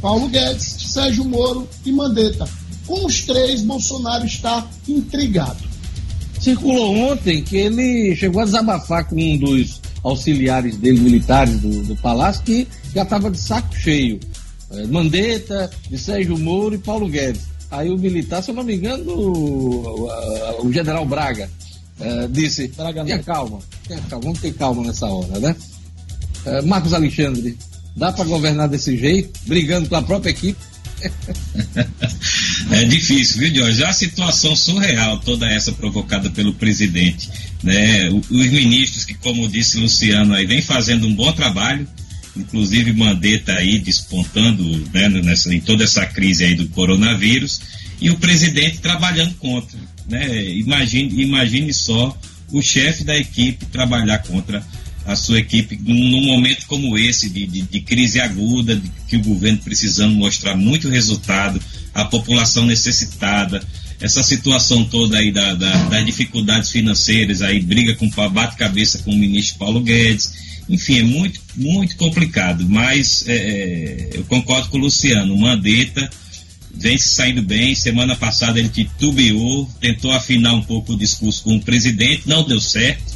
Paulo 0.00 0.28
Guedes, 0.28 0.76
Sérgio 0.92 1.24
Moro 1.24 1.68
e 1.84 1.92
Mandetta. 1.92 2.48
Com 2.86 3.06
os 3.06 3.22
três, 3.22 3.62
Bolsonaro 3.62 4.24
está 4.24 4.66
intrigado. 4.88 5.58
Circulou 6.40 6.96
ontem 6.96 7.42
que 7.42 7.56
ele 7.56 8.16
chegou 8.16 8.40
a 8.40 8.46
desabafar 8.46 9.06
com 9.06 9.14
um 9.14 9.36
dos 9.36 9.80
auxiliares 10.02 10.76
dele, 10.76 11.00
militares 11.00 11.60
do, 11.60 11.82
do 11.82 11.96
Palácio, 11.96 12.42
que 12.42 12.66
já 12.94 13.02
estava 13.02 13.30
de 13.30 13.38
saco 13.38 13.74
cheio. 13.76 14.18
É, 14.70 14.86
Mandetta, 14.86 15.70
de 15.88 15.98
Sérgio 15.98 16.38
Moro 16.38 16.74
e 16.74 16.78
Paulo 16.78 17.08
Guedes. 17.08 17.42
Aí 17.70 17.90
o 17.90 17.98
militar, 17.98 18.42
se 18.42 18.50
eu 18.50 18.54
não 18.54 18.64
me 18.64 18.74
engano, 18.74 19.12
o, 19.12 20.08
o, 20.08 20.66
o 20.66 20.72
general 20.72 21.04
Braga, 21.04 21.48
é, 22.00 22.26
disse: 22.28 22.68
tenha 22.68 23.18
calma, 23.22 23.58
tenha 23.86 24.00
calma, 24.02 24.24
vamos 24.24 24.40
ter 24.40 24.54
calma 24.54 24.82
nessa 24.82 25.06
hora, 25.06 25.38
né? 25.38 25.54
É, 26.44 26.62
Marcos 26.62 26.92
Alexandre, 26.92 27.56
dá 27.96 28.12
para 28.12 28.24
governar 28.24 28.68
desse 28.68 28.96
jeito, 28.96 29.38
brigando 29.46 29.88
com 29.88 29.96
a 29.96 30.02
própria 30.02 30.30
equipe? 30.30 30.58
é 32.72 32.84
difícil, 32.84 33.38
viu, 33.38 33.54
Jorge? 33.54 33.82
É 33.82 33.86
a 33.86 33.92
situação 33.92 34.54
surreal, 34.54 35.18
toda 35.20 35.46
essa 35.50 35.72
provocada 35.72 36.30
pelo 36.30 36.52
presidente. 36.54 37.30
Né? 37.62 38.08
Os 38.08 38.46
ministros 38.50 39.04
que, 39.04 39.14
como 39.14 39.48
disse 39.48 39.78
Luciano, 39.78 40.34
aí 40.34 40.46
vem 40.46 40.62
fazendo 40.62 41.06
um 41.06 41.14
bom 41.14 41.32
trabalho, 41.32 41.86
inclusive 42.36 42.92
Mandetta 42.92 43.52
aí 43.52 43.78
despontando 43.78 44.64
né, 44.92 45.08
nessa, 45.08 45.52
em 45.52 45.60
toda 45.60 45.84
essa 45.84 46.06
crise 46.06 46.44
aí 46.44 46.54
do 46.54 46.68
coronavírus, 46.68 47.60
e 48.00 48.10
o 48.10 48.16
presidente 48.16 48.78
trabalhando 48.78 49.34
contra. 49.34 49.78
Né? 50.08 50.44
Imagine, 50.50 51.22
imagine 51.22 51.72
só 51.72 52.16
o 52.52 52.62
chefe 52.62 53.04
da 53.04 53.16
equipe 53.16 53.64
trabalhar 53.66 54.18
contra 54.18 54.64
a 55.04 55.16
sua 55.16 55.38
equipe 55.38 55.78
num, 55.82 56.26
momento 56.26 56.66
como 56.66 56.96
esse, 56.96 57.30
de, 57.30 57.46
de, 57.46 57.62
de 57.62 57.80
crise 57.80 58.20
aguda, 58.20 58.76
de, 58.76 58.90
que 59.08 59.16
o 59.16 59.22
governo 59.22 59.58
precisando 59.58 60.14
mostrar 60.14 60.56
muito 60.56 60.88
resultado, 60.88 61.60
a 61.94 62.04
população 62.04 62.66
necessitada, 62.66 63.62
essa 64.00 64.22
situação 64.22 64.84
toda 64.84 65.18
aí 65.18 65.32
da, 65.32 65.54
da, 65.54 65.72
das 65.88 66.06
dificuldades 66.06 66.70
financeiras, 66.70 67.42
aí 67.42 67.60
briga 67.60 67.94
com 67.94 68.08
bate 68.30 68.56
cabeça 68.56 68.98
com 69.00 69.10
o 69.10 69.18
ministro 69.18 69.58
Paulo 69.58 69.80
Guedes, 69.80 70.32
enfim, 70.68 71.00
é 71.00 71.02
muito, 71.02 71.40
muito 71.56 71.96
complicado, 71.96 72.66
mas 72.68 73.24
é, 73.26 73.34
é 73.34 74.10
eu 74.14 74.24
concordo 74.24 74.68
com 74.68 74.78
o 74.78 74.80
Luciano, 74.80 75.36
Mandetta 75.36 76.08
vem 76.72 76.96
se 76.96 77.08
saindo 77.10 77.42
bem, 77.42 77.74
semana 77.74 78.16
passada 78.16 78.58
ele 78.58 78.68
titubeou, 78.68 79.68
tentou 79.80 80.12
afinar 80.12 80.54
um 80.54 80.62
pouco 80.62 80.92
o 80.92 80.96
discurso 80.96 81.42
com 81.42 81.56
o 81.56 81.60
presidente, 81.60 82.22
não 82.26 82.44
deu 82.44 82.60
certo, 82.60 83.09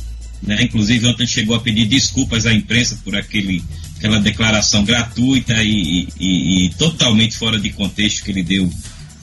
né? 0.46 0.62
Inclusive, 0.62 1.06
ontem 1.06 1.26
chegou 1.26 1.56
a 1.56 1.60
pedir 1.60 1.86
desculpas 1.86 2.46
à 2.46 2.52
imprensa 2.52 2.98
por 3.02 3.16
aquele, 3.16 3.62
aquela 3.96 4.20
declaração 4.20 4.84
gratuita 4.84 5.62
e, 5.62 6.08
e, 6.20 6.66
e 6.66 6.70
totalmente 6.70 7.36
fora 7.36 7.58
de 7.58 7.70
contexto 7.70 8.22
que 8.22 8.30
ele 8.30 8.42
deu, 8.42 8.70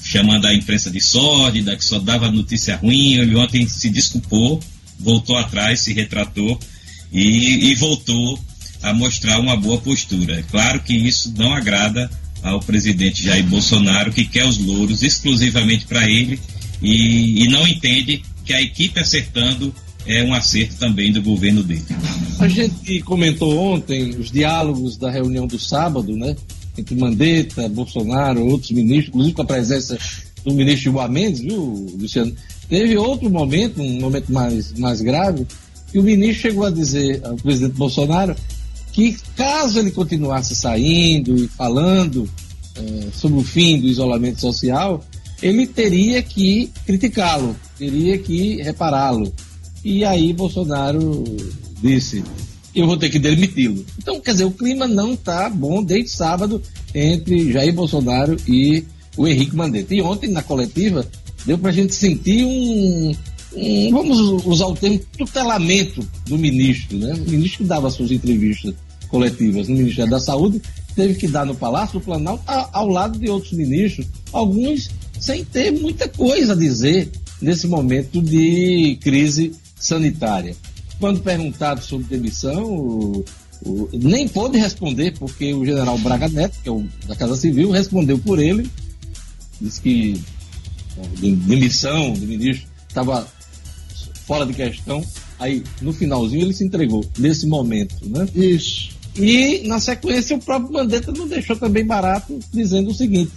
chamando 0.03 0.45
a 0.47 0.53
imprensa 0.53 0.89
de 0.89 0.99
sórdida, 0.99 1.77
que 1.77 1.85
só 1.85 1.99
dava 1.99 2.31
notícia 2.31 2.75
ruim. 2.75 3.13
Ele 3.13 3.35
ontem 3.35 3.67
se 3.67 3.89
desculpou, 3.89 4.59
voltou 4.99 5.37
atrás, 5.37 5.81
se 5.81 5.93
retratou 5.93 6.59
e, 7.11 7.71
e 7.71 7.75
voltou 7.75 8.39
a 8.81 8.93
mostrar 8.93 9.39
uma 9.39 9.55
boa 9.55 9.79
postura. 9.79 10.39
É 10.39 10.43
claro 10.43 10.81
que 10.81 10.93
isso 10.93 11.33
não 11.37 11.53
agrada 11.53 12.09
ao 12.41 12.59
presidente 12.59 13.23
Jair 13.23 13.45
Bolsonaro, 13.45 14.11
que 14.11 14.25
quer 14.25 14.45
os 14.45 14.57
louros 14.57 15.03
exclusivamente 15.03 15.85
para 15.85 16.09
ele 16.09 16.39
e, 16.81 17.43
e, 17.43 17.47
não 17.47 17.67
entende 17.67 18.23
que 18.43 18.53
a 18.53 18.61
equipe 18.61 18.99
acertando 18.99 19.73
é 20.05 20.23
um 20.23 20.33
acerto 20.33 20.75
também 20.77 21.11
do 21.11 21.21
governo 21.21 21.63
dele. 21.63 21.85
A 22.39 22.47
gente 22.47 23.01
comentou 23.01 23.57
ontem 23.57 24.09
os 24.11 24.31
diálogos 24.31 24.97
da 24.97 25.09
reunião 25.09 25.45
do 25.45 25.59
sábado, 25.59 26.15
né? 26.15 26.35
Entre 26.77 26.95
Mandetta, 26.95 27.67
Bolsonaro, 27.69 28.45
outros 28.45 28.71
ministros, 28.71 29.09
inclusive 29.09 29.35
com 29.35 29.41
a 29.41 29.45
presença 29.45 29.97
do 30.43 30.53
ministro 30.53 30.83
Gilmar 30.83 31.09
Mendes, 31.09 31.41
viu, 31.41 31.95
Luciano? 31.99 32.33
Teve 32.67 32.97
outro 32.97 33.29
momento, 33.29 33.81
um 33.81 33.99
momento 33.99 34.31
mais, 34.31 34.73
mais 34.73 35.01
grave, 35.01 35.45
que 35.91 35.99
o 35.99 36.03
ministro 36.03 36.49
chegou 36.49 36.65
a 36.65 36.71
dizer 36.71 37.21
ao 37.25 37.35
presidente 37.35 37.75
Bolsonaro 37.75 38.35
que 38.91 39.17
caso 39.35 39.79
ele 39.79 39.91
continuasse 39.91 40.55
saindo 40.55 41.35
e 41.37 41.47
falando 41.47 42.29
é, 42.75 43.07
sobre 43.13 43.39
o 43.39 43.43
fim 43.43 43.79
do 43.79 43.87
isolamento 43.87 44.39
social, 44.39 45.03
ele 45.41 45.65
teria 45.65 46.21
que 46.21 46.71
criticá-lo, 46.85 47.55
teria 47.77 48.17
que 48.17 48.61
repará-lo. 48.61 49.31
E 49.83 50.05
aí 50.05 50.33
Bolsonaro 50.33 51.23
disse: 51.81 52.23
eu 52.73 52.87
vou 52.87 52.97
ter 52.97 53.09
que 53.09 53.19
demiti-lo. 53.19 53.85
Então, 53.97 54.19
quer 54.19 54.31
dizer, 54.31 54.45
o 54.45 54.51
clima 54.51 54.87
não 54.87 55.13
está 55.13 55.49
bom 55.49 55.83
desde 55.83 56.09
sábado 56.11 56.61
entre 56.93 57.51
Jair 57.51 57.73
Bolsonaro 57.73 58.37
e 58.47 58.83
o 59.17 59.27
Henrique 59.27 59.55
Mandetta. 59.55 59.93
E 59.93 60.01
ontem, 60.01 60.29
na 60.29 60.41
coletiva, 60.41 61.05
deu 61.45 61.57
para 61.57 61.69
a 61.69 61.73
gente 61.73 61.93
sentir 61.93 62.45
um, 62.45 63.13
um, 63.55 63.91
vamos 63.91 64.45
usar 64.45 64.67
o 64.67 64.75
termo, 64.75 64.99
tutelamento 65.17 66.07
do 66.27 66.37
ministro. 66.37 66.97
Né? 66.97 67.13
O 67.13 67.29
ministro 67.29 67.65
dava 67.65 67.89
suas 67.89 68.11
entrevistas 68.11 68.73
coletivas 69.09 69.67
no 69.67 69.75
Ministério 69.75 70.09
da 70.09 70.21
Saúde 70.21 70.61
teve 70.95 71.15
que 71.15 71.27
dar 71.27 71.45
no 71.45 71.55
Palácio 71.55 71.99
do 71.99 72.05
Planalto 72.05 72.43
ao 72.47 72.87
lado 72.87 73.17
de 73.17 73.29
outros 73.29 73.53
ministros, 73.53 74.07
alguns 74.31 74.89
sem 75.19 75.43
ter 75.45 75.71
muita 75.71 76.07
coisa 76.07 76.53
a 76.53 76.55
dizer 76.55 77.09
nesse 77.41 77.67
momento 77.67 78.21
de 78.21 78.97
crise 79.01 79.51
sanitária. 79.81 80.55
Quando 80.99 81.21
perguntado 81.21 81.83
sobre 81.83 82.07
demissão, 82.07 82.63
o, 82.63 83.25
o, 83.65 83.89
nem 83.93 84.27
pôde 84.27 84.57
responder, 84.57 85.17
porque 85.17 85.53
o 85.53 85.65
general 85.65 85.97
Braga 85.97 86.29
Neto, 86.29 86.59
que 86.61 86.69
é 86.69 86.71
o 86.71 86.85
da 87.07 87.15
Casa 87.15 87.35
Civil, 87.35 87.71
respondeu 87.71 88.19
por 88.19 88.39
ele, 88.39 88.69
disse 89.59 89.81
que 89.81 90.21
de 91.17 91.31
demissão 91.35 92.13
do 92.13 92.27
ministro, 92.27 92.67
estava 92.87 93.27
fora 94.25 94.45
de 94.45 94.53
questão. 94.53 95.03
Aí, 95.39 95.63
no 95.81 95.91
finalzinho, 95.91 96.43
ele 96.43 96.53
se 96.53 96.63
entregou, 96.63 97.03
nesse 97.17 97.47
momento, 97.47 97.95
né? 98.07 98.27
Isso. 98.35 98.91
E, 99.15 99.67
na 99.67 99.79
sequência, 99.79 100.35
o 100.35 100.39
próprio 100.39 100.71
Mandetta 100.71 101.11
não 101.11 101.27
deixou 101.27 101.55
também 101.55 101.85
barato, 101.85 102.39
dizendo 102.53 102.91
o 102.91 102.93
seguinte: 102.93 103.31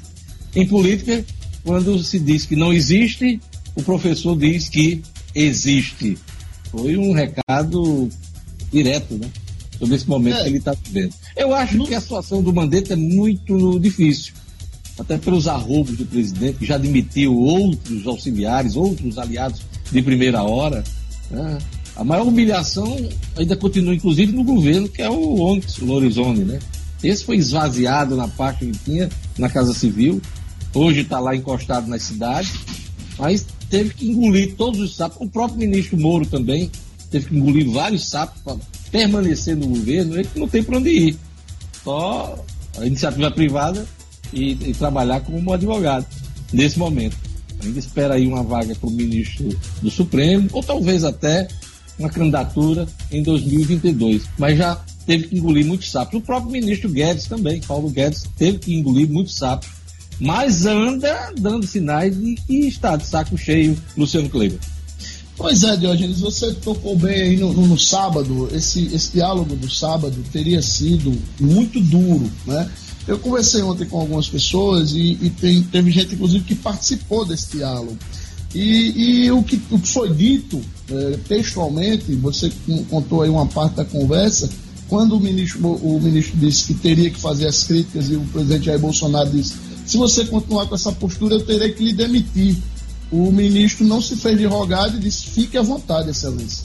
em 0.54 0.66
política, 0.66 1.24
quando 1.64 2.02
se 2.02 2.18
diz 2.18 2.44
que 2.44 2.54
não 2.54 2.72
existe, 2.72 3.40
o 3.74 3.82
professor 3.82 4.36
diz 4.36 4.68
que 4.68 5.02
existe. 5.34 6.18
Foi 6.76 6.96
um 6.96 7.12
recado 7.12 8.08
direto, 8.72 9.14
né? 9.14 9.30
Sobre 9.78 9.94
esse 9.94 10.08
momento 10.08 10.38
é. 10.38 10.42
que 10.42 10.48
ele 10.48 10.58
está 10.58 10.74
vivendo. 10.84 11.14
Eu 11.36 11.54
acho 11.54 11.84
que 11.84 11.94
a 11.94 12.00
situação 12.00 12.42
do 12.42 12.52
Mandetta 12.52 12.94
é 12.94 12.96
muito 12.96 13.78
difícil. 13.78 14.34
Até 14.98 15.18
pelos 15.18 15.48
arrobos 15.48 15.96
do 15.96 16.06
presidente, 16.06 16.58
que 16.58 16.66
já 16.66 16.78
demitiu 16.78 17.36
outros 17.36 18.06
auxiliares, 18.06 18.76
outros 18.76 19.18
aliados 19.18 19.62
de 19.90 20.02
primeira 20.02 20.42
hora. 20.42 20.84
Né? 21.30 21.58
A 21.96 22.04
maior 22.04 22.26
humilhação 22.26 22.96
ainda 23.36 23.56
continua, 23.56 23.94
inclusive, 23.94 24.32
no 24.32 24.44
governo, 24.44 24.88
que 24.88 25.02
é 25.02 25.08
o 25.08 25.40
Onix 25.40 25.78
Lorizone, 25.78 26.44
né? 26.44 26.58
Esse 27.02 27.24
foi 27.24 27.36
esvaziado 27.36 28.16
na 28.16 28.26
parte 28.26 28.66
que 28.66 28.78
tinha 28.78 29.08
na 29.38 29.48
Casa 29.48 29.74
Civil, 29.74 30.22
hoje 30.72 31.00
está 31.00 31.20
lá 31.20 31.36
encostado 31.36 31.86
nas 31.86 32.02
cidades, 32.02 32.52
mas 33.18 33.46
teve 33.70 33.94
que 33.94 34.08
engolir 34.08 34.54
todos 34.56 34.80
os 34.80 34.96
sapos. 34.96 35.18
O 35.20 35.28
próprio 35.28 35.58
ministro 35.58 35.96
Moro 35.98 36.26
também 36.26 36.70
teve 37.10 37.26
que 37.26 37.36
engolir 37.36 37.70
vários 37.70 38.08
sapos 38.08 38.40
para 38.42 38.56
permanecer 38.90 39.56
no 39.56 39.68
governo, 39.68 40.16
ele 40.16 40.28
não 40.36 40.48
tem 40.48 40.62
para 40.62 40.78
onde 40.78 40.90
ir. 40.90 41.16
Só 41.82 42.44
a 42.78 42.86
iniciativa 42.86 43.30
privada 43.30 43.86
e, 44.32 44.52
e 44.52 44.74
trabalhar 44.74 45.20
como 45.20 45.52
advogado 45.52 46.06
nesse 46.52 46.78
momento. 46.78 47.16
Ainda 47.62 47.78
espera 47.78 48.14
aí 48.14 48.26
uma 48.26 48.42
vaga 48.42 48.74
para 48.74 48.88
o 48.88 48.92
ministro 48.92 49.48
do 49.80 49.90
Supremo, 49.90 50.48
ou 50.52 50.62
talvez 50.62 51.04
até 51.04 51.48
uma 51.98 52.08
candidatura 52.08 52.86
em 53.10 53.22
2022, 53.22 54.24
mas 54.38 54.58
já 54.58 54.80
teve 55.06 55.28
que 55.28 55.36
engolir 55.38 55.64
muitos 55.66 55.90
sapos. 55.90 56.18
O 56.18 56.20
próprio 56.20 56.50
ministro 56.50 56.90
Guedes 56.90 57.26
também, 57.26 57.60
Paulo 57.60 57.90
Guedes, 57.90 58.24
teve 58.36 58.58
que 58.58 58.74
engolir 58.74 59.08
muitos 59.08 59.36
sapos, 59.36 59.68
mas 60.20 60.66
anda 60.66 61.32
dando 61.38 61.66
sinais 61.66 62.16
de 62.16 62.34
que 62.34 62.66
está 62.66 62.96
de 62.96 63.06
saco 63.06 63.36
cheio 63.36 63.76
Luciano 63.96 64.28
Kleber. 64.28 64.58
Pois 65.36 65.64
é, 65.64 65.76
Diogenes, 65.76 66.20
você 66.20 66.52
tocou 66.54 66.96
bem 66.96 67.20
aí 67.20 67.36
no, 67.36 67.52
no, 67.52 67.66
no, 67.66 67.78
sábado, 67.78 68.48
esse, 68.52 68.86
esse 68.94 69.12
diálogo 69.12 69.56
do 69.56 69.68
sábado 69.68 70.16
teria 70.32 70.62
sido 70.62 71.12
muito 71.40 71.80
duro, 71.80 72.30
né? 72.46 72.70
Eu 73.06 73.18
conversei 73.18 73.60
ontem 73.62 73.84
com 73.84 74.00
algumas 74.00 74.28
pessoas 74.28 74.92
e, 74.92 75.18
e 75.20 75.30
tem, 75.30 75.62
teve 75.62 75.90
gente, 75.90 76.14
inclusive, 76.14 76.44
que 76.44 76.54
participou 76.54 77.24
desse 77.24 77.56
diálogo. 77.56 77.98
E, 78.54 79.24
e 79.24 79.32
o, 79.32 79.42
que, 79.42 79.60
o 79.70 79.78
que 79.78 79.88
foi 79.88 80.14
dito 80.14 80.62
é, 80.88 81.18
textualmente, 81.28 82.14
você 82.14 82.50
contou 82.88 83.22
aí 83.22 83.28
uma 83.28 83.46
parte 83.46 83.74
da 83.74 83.84
conversa, 83.84 84.48
quando 84.88 85.16
o 85.16 85.20
ministro, 85.20 85.66
o 85.66 86.00
ministro 86.00 86.38
disse 86.38 86.66
que 86.66 86.74
teria 86.74 87.10
que 87.10 87.18
fazer 87.18 87.48
as 87.48 87.64
críticas 87.64 88.08
e 88.08 88.14
o 88.14 88.20
presidente 88.20 88.66
Jair 88.66 88.78
Bolsonaro 88.78 89.28
disse: 89.28 89.54
se 89.86 89.96
você 89.96 90.24
continuar 90.24 90.66
com 90.66 90.74
essa 90.74 90.92
postura, 90.92 91.34
eu 91.34 91.44
terei 91.44 91.72
que 91.72 91.84
lhe 91.84 91.92
demitir. 91.92 92.56
O 93.10 93.30
ministro 93.30 93.86
não 93.86 94.00
se 94.00 94.16
fez 94.16 94.38
de 94.38 94.46
rogado 94.46 94.96
e 94.96 95.00
disse: 95.00 95.26
fique 95.26 95.56
à 95.56 95.62
vontade, 95.62 96.10
excelência. 96.10 96.64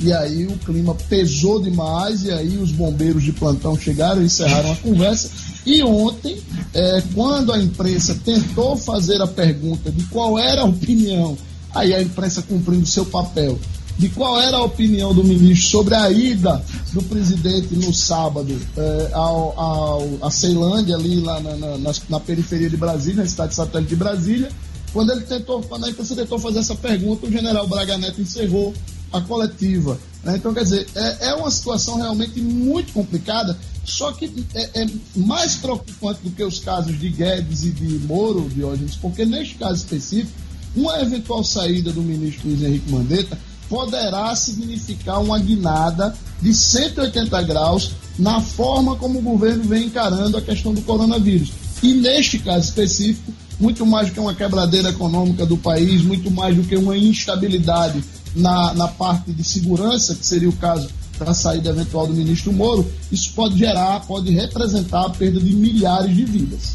E 0.00 0.12
aí 0.12 0.46
o 0.46 0.58
clima 0.58 0.94
pesou 1.08 1.60
demais, 1.60 2.24
e 2.24 2.30
aí 2.30 2.58
os 2.58 2.70
bombeiros 2.72 3.22
de 3.22 3.32
plantão 3.32 3.78
chegaram 3.78 4.22
e 4.22 4.26
encerraram 4.26 4.72
a 4.72 4.76
conversa. 4.76 5.30
E 5.64 5.82
ontem, 5.82 6.36
é, 6.74 7.02
quando 7.14 7.52
a 7.52 7.58
imprensa 7.58 8.14
tentou 8.24 8.76
fazer 8.76 9.20
a 9.22 9.26
pergunta 9.26 9.90
de 9.90 10.04
qual 10.04 10.38
era 10.38 10.62
a 10.62 10.66
opinião, 10.66 11.38
aí 11.74 11.94
a 11.94 12.02
imprensa 12.02 12.42
cumprindo 12.42 12.86
seu 12.86 13.06
papel, 13.06 13.58
de 13.96 14.08
qual 14.08 14.40
era 14.40 14.56
a 14.56 14.62
opinião 14.62 15.14
do 15.14 15.22
ministro 15.22 15.70
sobre 15.70 15.94
a 15.94 16.10
ida 16.10 16.64
do 16.92 17.02
presidente 17.02 17.74
no 17.76 17.92
sábado 17.94 18.58
é, 18.76 19.10
ao, 19.12 19.58
ao, 19.58 20.08
a 20.22 20.30
Ceilândia, 20.30 20.96
ali 20.96 21.20
lá 21.20 21.40
na, 21.40 21.56
na, 21.56 21.78
na, 21.78 21.92
na 22.08 22.20
periferia 22.20 22.68
de 22.68 22.76
Brasília, 22.76 23.22
na 23.22 23.28
cidade 23.28 23.54
satélite 23.54 23.90
de 23.90 23.96
Brasília, 23.96 24.50
quando 24.92 25.12
ele 25.12 25.22
tentou, 25.22 25.62
quando 25.62 25.84
a 25.86 25.90
imprensa 25.90 26.14
tentou 26.14 26.38
fazer 26.38 26.60
essa 26.60 26.74
pergunta, 26.74 27.26
o 27.26 27.30
general 27.30 27.66
Braga 27.66 27.98
Neto 27.98 28.20
encerrou 28.20 28.74
a 29.12 29.20
coletiva. 29.20 29.98
Né? 30.22 30.36
Então, 30.36 30.52
quer 30.52 30.64
dizer, 30.64 30.86
é, 30.94 31.28
é, 31.28 31.34
uma 31.34 31.50
situação 31.50 31.96
realmente 31.96 32.40
muito 32.40 32.92
complicada, 32.92 33.56
só 33.84 34.12
que 34.12 34.32
é, 34.54 34.82
é, 34.82 34.86
mais 35.14 35.56
preocupante 35.56 36.20
do 36.22 36.30
que 36.30 36.42
os 36.42 36.58
casos 36.58 36.98
de 36.98 37.08
Guedes 37.10 37.64
e 37.64 37.70
de 37.70 38.06
Moro, 38.06 38.48
Diógenes, 38.48 38.96
porque 38.96 39.24
neste 39.24 39.54
caso 39.54 39.76
específico, 39.76 40.32
uma 40.74 41.00
eventual 41.00 41.44
saída 41.44 41.92
do 41.92 42.02
ministro 42.02 42.48
Luiz 42.48 42.62
Henrique 42.62 42.90
Mandetta 42.90 43.38
poderá 43.68 44.34
significar 44.36 45.20
uma 45.20 45.38
guinada 45.38 46.14
de 46.40 46.52
180 46.54 47.42
graus 47.42 47.92
na 48.18 48.40
forma 48.40 48.96
como 48.96 49.18
o 49.18 49.22
governo 49.22 49.64
vem 49.64 49.86
encarando 49.86 50.36
a 50.36 50.42
questão 50.42 50.72
do 50.72 50.82
coronavírus. 50.82 51.52
E 51.82 51.94
neste 51.94 52.38
caso 52.38 52.68
específico, 52.68 53.32
muito 53.58 53.84
mais 53.84 54.08
do 54.08 54.14
que 54.14 54.20
uma 54.20 54.34
quebradeira 54.34 54.90
econômica 54.90 55.46
do 55.46 55.56
país, 55.56 56.02
muito 56.02 56.30
mais 56.30 56.56
do 56.56 56.62
que 56.62 56.76
uma 56.76 56.96
instabilidade 56.96 58.02
na, 58.34 58.74
na 58.74 58.88
parte 58.88 59.32
de 59.32 59.44
segurança, 59.44 60.14
que 60.14 60.26
seria 60.26 60.48
o 60.48 60.56
caso 60.56 60.88
da 61.18 61.32
saída 61.32 61.70
eventual 61.70 62.06
do 62.06 62.14
ministro 62.14 62.52
Moro, 62.52 62.90
isso 63.10 63.32
pode 63.34 63.56
gerar, 63.56 64.00
pode 64.00 64.32
representar 64.32 65.06
a 65.06 65.10
perda 65.10 65.40
de 65.40 65.54
milhares 65.54 66.14
de 66.14 66.24
vidas. 66.24 66.74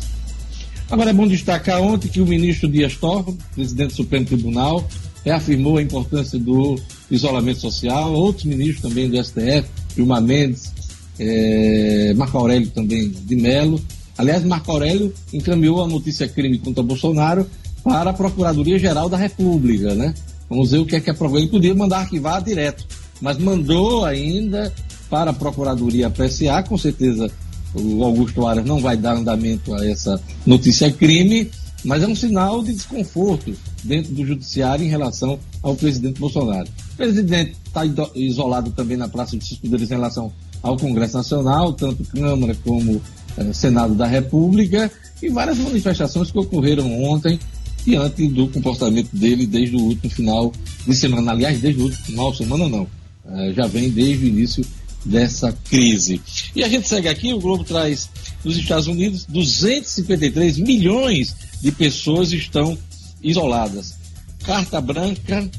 Agora 0.89 1.12
é 1.12 1.13
bom 1.13 1.28
destacar 1.28 1.82
ontem 1.82 2.08
que 2.08 2.21
o 2.21 2.25
ministro 2.25 2.67
Dias 2.67 2.95
Toffoli, 2.95 3.38
presidente 3.54 3.89
do 3.89 3.95
Supremo 3.95 4.25
Tribunal, 4.25 4.88
reafirmou 5.30 5.78
a 5.78 5.82
importância 5.82 6.39
do 6.39 6.76
isolamento 7.10 7.60
social, 7.60 8.13
outros 8.13 8.46
ministros 8.46 8.82
também 8.82 9.08
do 9.08 9.24
STF, 9.24 9.70
Gilmar 9.96 10.22
Mendes, 10.22 10.74
é, 11.20 12.13
Marco 12.15 12.38
Aurélio 12.38 12.70
também 12.72 13.10
de 13.10 13.36
Mello. 13.36 13.80
Aliás, 14.18 14.44
Marco 14.44 14.72
Aurélio 14.72 15.13
encaminhou 15.32 15.84
a 15.84 15.88
notícia 15.88 16.28
crime 16.28 16.58
contra 16.58 16.82
Bolsonaro 16.82 17.46
para 17.84 18.10
a 18.10 18.13
Procuradoria-Geral 18.13 19.08
da 19.08 19.18
República, 19.18 19.94
né? 19.94 20.13
Vamos 20.50 20.72
ver 20.72 20.80
o 20.80 20.86
que 20.86 20.96
é 20.96 21.00
que 21.00 21.12
aprovou. 21.12 21.38
Ele 21.38 21.48
podia 21.48 21.76
mandar 21.76 22.00
arquivar 22.00 22.44
direto, 22.44 22.86
mas 23.22 23.38
mandou 23.38 24.06
ainda 24.06 24.74
para 25.10 25.30
a 25.30 25.34
Procuradoria 25.34 26.10
PSA, 26.10 26.63
com 26.63 26.78
certeza 26.78 27.32
o 27.74 28.04
Augusto 28.04 28.48
Aras 28.48 28.65
não 28.65 28.80
vai 28.80 28.98
dar 28.98 29.15
andamento 29.15 29.76
a 29.76 29.88
essa 29.88 30.20
notícia 30.44 30.92
crime, 30.92 31.52
mas 31.84 32.04
é 32.04 32.08
um 32.08 32.15
sinal 32.15 32.63
de 32.63 32.74
desconforto 32.74 33.56
dentro 33.84 34.13
do 34.13 34.26
judiciário 34.26 34.86
em 34.86 34.89
relação 34.89 35.39
ao 35.62 35.76
presidente 35.76 36.20
Bolsonaro. 36.20 36.68
O 36.94 36.98
presidente 36.98 37.56
está 37.65 37.82
isolado 38.15 38.72
também 38.72 38.98
na 38.98 39.08
Praça 39.08 39.38
de 39.38 39.56
Poderes 39.56 39.89
em 39.89 39.96
relação 39.96 40.32
ao 40.62 40.78
Congresso 40.78 41.18
Nacional, 41.18 41.74
tanto 41.74 42.04
Câmara 42.06 42.56
como 42.63 43.02
eh, 43.38 43.54
Senado 43.54 43.96
da 43.96 44.06
República, 44.06 44.92
e 45.22 45.30
várias 45.30 45.58
manifestações 45.58 46.32
que 46.32 46.39
ocorreram 46.39 47.04
ontem 47.04 47.39
diante 47.86 48.28
do 48.28 48.48
comportamento 48.48 49.10
dele 49.13 49.46
desde 49.46 49.76
o 49.76 49.80
último 49.80 50.10
final 50.12 50.54
de 50.86 50.96
semana. 50.96 51.32
Aliás, 51.32 51.60
desde 51.60 51.82
o 51.82 51.86
último 51.86 52.06
final 52.06 52.32
de 52.32 52.38
semana, 52.38 52.70
não. 52.70 52.84
Uh, 53.26 53.54
já 53.54 53.68
vem 53.68 53.89
desde 53.89 54.26
o 54.26 54.28
início 54.28 54.65
dessa 55.06 55.52
crise. 55.70 56.22
E 56.56 56.64
a 56.64 56.68
gente 56.68 56.88
segue 56.88 57.08
aqui, 57.08 57.34
o 57.34 57.40
Globo 57.40 57.64
traz 57.64 58.10
nos 58.44 58.58
Estados 58.58 58.88
Unidos 58.88 59.26
253 59.26 60.58
milhões 60.60 61.36
de 61.62 61.72
pessoas 61.72 62.32
estão 62.32 62.78
isoladas. 63.22 63.96
Carta 64.44 64.80
branca 64.80 65.50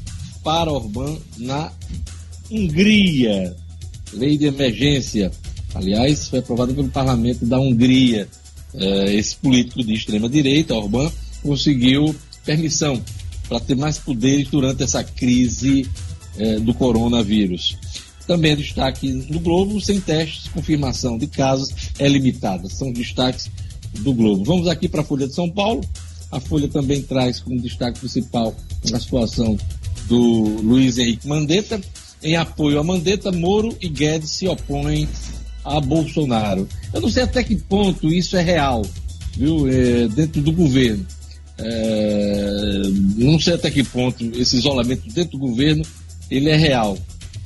para 0.42 0.72
Orbán 0.72 1.16
na 1.38 1.72
Hungria. 2.50 3.55
Lei 4.12 4.37
de 4.37 4.46
emergência. 4.46 5.31
Aliás, 5.74 6.29
foi 6.29 6.40
aprovada 6.40 6.74
pelo 6.74 6.88
parlamento 6.88 7.44
da 7.46 7.59
Hungria. 7.59 8.29
Uh, 8.72 9.11
esse 9.11 9.37
político 9.37 9.83
de 9.83 9.94
extrema 9.94 10.29
direita, 10.29 10.74
Orbán, 10.74 11.11
conseguiu 11.42 12.14
permissão 12.44 13.00
para 13.48 13.61
ter 13.61 13.76
mais 13.76 13.98
poderes 13.98 14.48
durante 14.48 14.83
essa 14.83 15.03
crise 15.03 15.88
eh, 16.38 16.61
do 16.61 16.72
coronavírus. 16.72 17.76
Também 18.30 18.52
é 18.52 18.54
destaque 18.54 19.08
no 19.28 19.40
Globo, 19.40 19.80
sem 19.80 20.00
testes, 20.00 20.46
confirmação 20.46 21.18
de 21.18 21.26
casos 21.26 21.74
é 21.98 22.06
limitada. 22.06 22.68
São 22.68 22.92
destaques 22.92 23.50
do 24.02 24.14
Globo. 24.14 24.44
Vamos 24.44 24.68
aqui 24.68 24.88
para 24.88 25.00
a 25.00 25.04
Folha 25.04 25.26
de 25.26 25.34
São 25.34 25.50
Paulo. 25.50 25.80
A 26.30 26.38
Folha 26.38 26.68
também 26.68 27.02
traz 27.02 27.40
como 27.40 27.60
destaque 27.60 27.98
principal 27.98 28.54
a 28.94 29.00
situação 29.00 29.58
do 30.06 30.60
Luiz 30.62 30.96
Henrique 30.96 31.26
Mandetta. 31.26 31.80
Em 32.22 32.36
apoio 32.36 32.78
a 32.78 32.84
Mandetta, 32.84 33.32
Moro 33.32 33.76
e 33.80 33.88
Guedes 33.88 34.30
se 34.30 34.46
opõem 34.46 35.08
a 35.64 35.80
Bolsonaro. 35.80 36.68
Eu 36.94 37.00
não 37.00 37.10
sei 37.10 37.24
até 37.24 37.42
que 37.42 37.56
ponto 37.56 38.06
isso 38.06 38.36
é 38.36 38.42
real, 38.42 38.82
viu, 39.36 39.66
é, 39.66 40.06
dentro 40.06 40.40
do 40.40 40.52
governo. 40.52 41.04
É, 41.58 42.82
não 43.16 43.40
sei 43.40 43.54
até 43.54 43.72
que 43.72 43.82
ponto 43.82 44.24
esse 44.40 44.56
isolamento 44.56 45.12
dentro 45.12 45.32
do 45.32 45.48
governo 45.48 45.82
ele 46.30 46.48
é 46.48 46.56
real. 46.56 46.96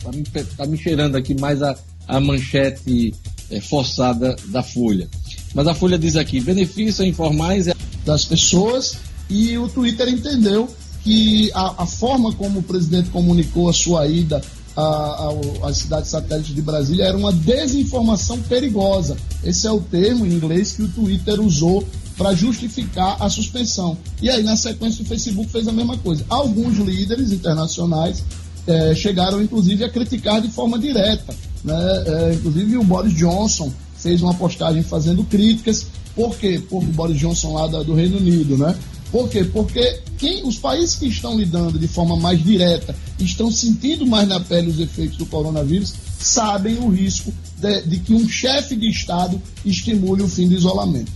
Está 0.05 0.13
me, 0.13 0.45
tá 0.45 0.67
me 0.67 0.77
cheirando 0.77 1.17
aqui 1.17 1.39
mais 1.39 1.63
a, 1.63 1.77
a 2.07 2.21
manchete 2.21 3.15
é, 3.51 3.61
forçada 3.61 4.37
da 4.47 4.63
Folha. 4.63 5.09
Mas 5.55 5.67
a 5.67 5.75
Folha 5.75 5.99
diz 5.99 6.17
aqui: 6.17 6.41
benefício 6.41 7.05
informais 7.05 7.69
das 8.05 8.25
pessoas 8.25 8.99
e 9.31 9.57
o 9.57 9.69
Twitter 9.69 10.09
entendeu 10.09 10.69
que 11.03 11.51
a, 11.55 11.83
a 11.83 11.87
forma 11.87 12.33
como 12.33 12.61
o 12.61 12.63
presidente 12.63 13.11
comunicou 13.11 13.69
a 13.69 13.73
sua 13.73 14.07
ida 14.07 14.43
à 14.77 15.73
cidade 15.73 16.09
satélite 16.09 16.53
de 16.53 16.61
Brasília 16.61 17.05
era 17.05 17.17
uma 17.17 17.33
desinformação 17.33 18.41
perigosa. 18.43 19.17
Esse 19.45 19.67
é 19.67 19.71
o 19.71 19.81
termo 19.81 20.27
em 20.27 20.33
inglês 20.33 20.73
que 20.73 20.83
o 20.83 20.89
Twitter 20.89 21.41
usou 21.41 21.87
para 22.17 22.35
justificar 22.35 23.17
a 23.21 23.29
suspensão. 23.29 23.97
E 24.21 24.31
aí, 24.31 24.43
na 24.43 24.57
sequência, 24.57 25.03
o 25.03 25.07
Facebook 25.07 25.51
fez 25.51 25.69
a 25.69 25.73
mesma 25.73 25.97
coisa. 25.99 26.25
Alguns 26.29 26.77
líderes 26.79 27.33
internacionais 27.33 28.25
é, 28.67 28.95
chegaram, 28.95 29.43
inclusive, 29.43 29.85
a 29.85 29.89
criticar 29.89 30.41
de 30.41 30.49
forma 30.49 30.79
direta. 30.79 31.35
Né? 31.63 31.75
É, 32.07 32.35
inclusive, 32.35 32.77
o 32.77 32.85
Boris 32.85 33.15
Johnson 33.15 33.73
fez 33.97 34.23
uma 34.23 34.35
postagem 34.35 34.83
fazendo 34.83 35.25
críticas. 35.25 35.87
Por 36.15 36.37
quê? 36.37 36.63
Por 36.69 36.83
o 36.83 36.87
Boris 36.87 37.19
Johnson 37.19 37.55
lá 37.55 37.67
da, 37.67 37.83
do 37.83 37.95
Reino 37.95 38.19
Unido, 38.19 38.57
né? 38.57 38.77
Por 39.11 39.29
quê? 39.29 39.45
Porque 39.45 40.01
quem, 40.19 40.47
os 40.47 40.59
países 40.59 40.97
que 40.97 41.07
estão 41.07 41.39
lidando 41.39 41.79
de 41.79 41.87
forma 41.87 42.17
mais 42.17 42.43
direta, 42.43 42.95
estão 43.19 43.51
sentindo 43.51 44.07
mais 44.07 44.29
na 44.29 44.41
pele 44.41 44.71
os 44.71 44.81
efeitos 44.81 45.17
do 45.17 45.27
coronavírus, 45.27 45.95
sabem 46.19 46.79
o 46.79 46.89
risco 46.89 47.33
de, 47.59 47.83
de 47.83 47.99
que 48.01 48.13
um 48.13 48.29
chefe 48.29 48.75
de 48.77 48.89
Estado 48.89 49.41
estimule 49.65 50.23
o 50.23 50.29
fim 50.29 50.49
do 50.49 50.55
isolamento. 50.55 51.13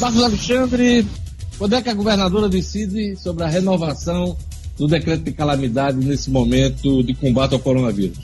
Marcos 0.00 0.22
Alexandre, 0.22 1.06
quando 1.58 1.74
é 1.74 1.82
que 1.82 1.88
a 1.88 1.94
governadora 1.94 2.48
decide 2.48 3.16
sobre 3.16 3.44
a 3.44 3.48
renovação 3.48 4.36
do 4.76 4.86
decreto 4.86 5.22
de 5.22 5.32
calamidade 5.32 5.98
nesse 5.98 6.30
momento 6.30 7.02
de 7.02 7.14
combate 7.14 7.54
ao 7.54 7.60
coronavírus? 7.60 8.18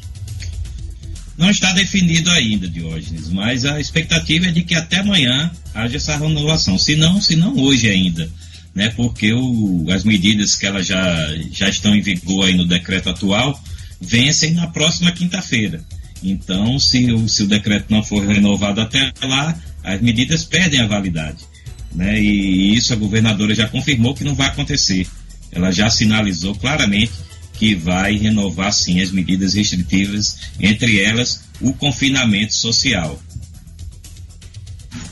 Não 1.36 1.50
está 1.50 1.72
definido 1.72 2.30
ainda, 2.30 2.68
Diógenes, 2.68 3.28
mas 3.30 3.64
a 3.64 3.80
expectativa 3.80 4.46
é 4.46 4.50
de 4.50 4.62
que 4.62 4.74
até 4.74 4.98
amanhã 4.98 5.50
haja 5.74 5.96
essa 5.96 6.16
renovação. 6.16 6.78
Se 6.78 6.94
não, 6.94 7.20
se 7.20 7.34
não 7.36 7.56
hoje 7.56 7.88
ainda, 7.88 8.30
né? 8.74 8.90
Porque 8.90 9.32
o, 9.32 9.86
as 9.90 10.04
medidas 10.04 10.54
que 10.54 10.66
elas 10.66 10.86
já, 10.86 11.16
já 11.50 11.68
estão 11.68 11.94
em 11.94 12.02
vigor 12.02 12.44
aí 12.44 12.54
no 12.54 12.66
decreto 12.66 13.08
atual 13.08 13.58
vencem 13.98 14.52
na 14.52 14.66
próxima 14.66 15.10
quinta-feira. 15.10 15.82
Então, 16.22 16.78
se 16.78 17.10
o, 17.12 17.28
se 17.28 17.44
o 17.44 17.48
decreto 17.48 17.86
não 17.88 18.02
for 18.02 18.24
renovado 18.24 18.80
até 18.80 19.12
lá, 19.22 19.58
as 19.82 20.00
medidas 20.02 20.44
perdem 20.44 20.80
a 20.80 20.86
validade 20.86 21.51
né? 21.94 22.20
E 22.20 22.74
isso 22.74 22.92
a 22.92 22.96
governadora 22.96 23.54
já 23.54 23.68
confirmou 23.68 24.14
que 24.14 24.24
não 24.24 24.34
vai 24.34 24.48
acontecer. 24.48 25.06
Ela 25.50 25.70
já 25.70 25.90
sinalizou 25.90 26.54
claramente 26.54 27.12
que 27.52 27.74
vai 27.74 28.16
renovar 28.16 28.72
sim 28.72 29.00
as 29.00 29.10
medidas 29.10 29.54
restritivas, 29.54 30.38
entre 30.58 31.00
elas 31.00 31.42
o 31.60 31.72
confinamento 31.72 32.54
social. 32.54 33.20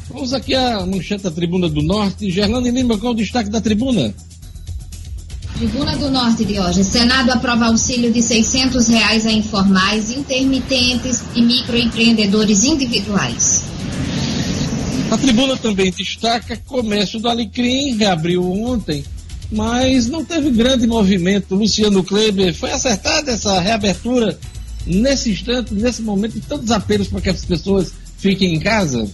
Vamos 0.09 0.33
aqui 0.33 0.55
à 0.55 0.85
manchete 0.85 1.23
da 1.23 1.31
Tribuna 1.31 1.69
do 1.69 1.83
Norte. 1.83 2.31
Gerlane 2.31 2.71
Lima, 2.71 2.99
qual 2.99 3.13
o 3.13 3.17
destaque 3.17 3.49
da 3.49 3.61
tribuna? 3.61 4.13
Tribuna 5.55 5.97
do 5.97 6.11
Norte 6.11 6.45
de 6.45 6.59
hoje. 6.59 6.83
Senado 6.83 7.31
aprova 7.31 7.67
auxílio 7.67 8.13
de 8.13 8.21
600 8.21 8.89
reais 8.89 9.27
a 9.27 9.31
informais, 9.31 10.11
intermitentes 10.11 11.23
e 11.37 11.43
microempreendedores 11.43 12.65
individuais. 12.65 13.63
A 15.11 15.19
tribuna 15.19 15.57
também 15.57 15.91
destaca 15.91 16.57
comércio 16.57 17.19
do 17.19 17.29
Alecrim, 17.29 17.97
reabriu 17.97 18.49
ontem, 18.49 19.05
mas 19.51 20.07
não 20.07 20.25
teve 20.25 20.51
grande 20.51 20.87
movimento. 20.87 21.57
Luciano 21.57 22.05
Kleber, 22.05 22.55
foi 22.55 22.71
acertada 22.71 23.33
essa 23.33 23.59
reabertura 23.59 24.39
nesse 24.87 25.31
instante, 25.31 25.75
nesse 25.75 26.01
momento, 26.01 26.35
de 26.35 26.41
tantos 26.43 26.71
apelos 26.71 27.09
para 27.09 27.21
que 27.21 27.29
as 27.29 27.45
pessoas 27.45 27.93
fiquem 28.19 28.55
em 28.55 28.61
casa? 28.61 29.09